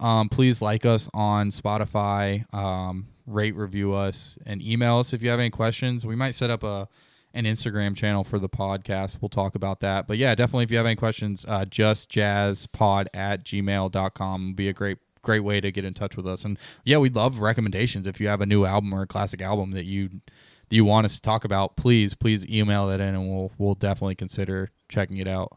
Um, 0.00 0.28
please 0.28 0.60
like 0.60 0.84
us 0.84 1.08
on 1.14 1.50
Spotify, 1.50 2.52
um, 2.54 3.08
rate, 3.26 3.54
review 3.54 3.92
us, 3.94 4.36
and 4.44 4.60
email 4.62 4.98
us 4.98 5.12
if 5.12 5.22
you 5.22 5.30
have 5.30 5.38
any 5.38 5.50
questions. 5.50 6.04
We 6.04 6.16
might 6.16 6.34
set 6.34 6.50
up 6.50 6.64
a 6.64 6.88
an 7.32 7.44
Instagram 7.44 7.94
channel 7.94 8.24
for 8.24 8.40
the 8.40 8.48
podcast. 8.48 9.18
We'll 9.20 9.28
talk 9.28 9.54
about 9.54 9.78
that. 9.78 10.08
But 10.08 10.18
yeah, 10.18 10.34
definitely 10.34 10.64
if 10.64 10.72
you 10.72 10.78
have 10.78 10.86
any 10.86 10.96
questions, 10.96 11.46
uh, 11.46 11.64
justjazzpod 11.64 13.06
at 13.14 13.44
gmail.com 13.44 14.46
would 14.46 14.56
be 14.56 14.68
a 14.68 14.72
great 14.72 14.98
great 15.22 15.40
way 15.40 15.60
to 15.60 15.70
get 15.70 15.84
in 15.84 15.94
touch 15.94 16.16
with 16.16 16.26
us. 16.26 16.44
And 16.44 16.58
yeah, 16.84 16.98
we'd 16.98 17.14
love 17.14 17.38
recommendations. 17.38 18.06
If 18.06 18.20
you 18.20 18.28
have 18.28 18.40
a 18.40 18.46
new 18.46 18.64
album 18.64 18.92
or 18.92 19.02
a 19.02 19.06
classic 19.06 19.42
album 19.42 19.72
that 19.72 19.84
you 19.84 20.08
that 20.08 20.76
you 20.76 20.84
want 20.84 21.04
us 21.04 21.14
to 21.16 21.22
talk 21.22 21.44
about, 21.44 21.76
please 21.76 22.14
please 22.14 22.46
email 22.48 22.86
that 22.88 23.00
in, 23.00 23.14
and 23.14 23.28
we'll 23.28 23.52
we'll 23.58 23.74
definitely 23.74 24.14
consider 24.14 24.70
checking 24.88 25.16
it 25.16 25.28
out. 25.28 25.56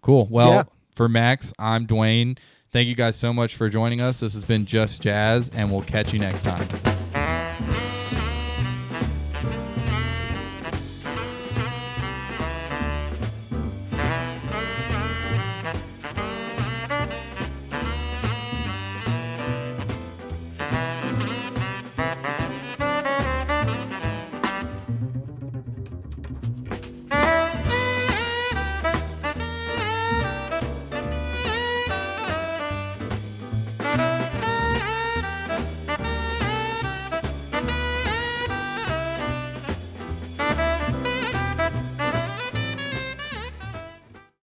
Cool. 0.00 0.28
Well, 0.30 0.52
yeah. 0.52 0.62
for 0.94 1.08
Max, 1.08 1.52
I'm 1.58 1.86
Dwayne. 1.86 2.38
Thank 2.70 2.88
you 2.88 2.94
guys 2.94 3.16
so 3.16 3.32
much 3.32 3.54
for 3.54 3.68
joining 3.68 4.00
us. 4.00 4.20
This 4.20 4.34
has 4.34 4.44
been 4.44 4.66
Just 4.66 5.00
Jazz, 5.00 5.48
and 5.50 5.70
we'll 5.70 5.82
catch 5.82 6.12
you 6.12 6.18
next 6.18 6.42
time. 6.42 7.83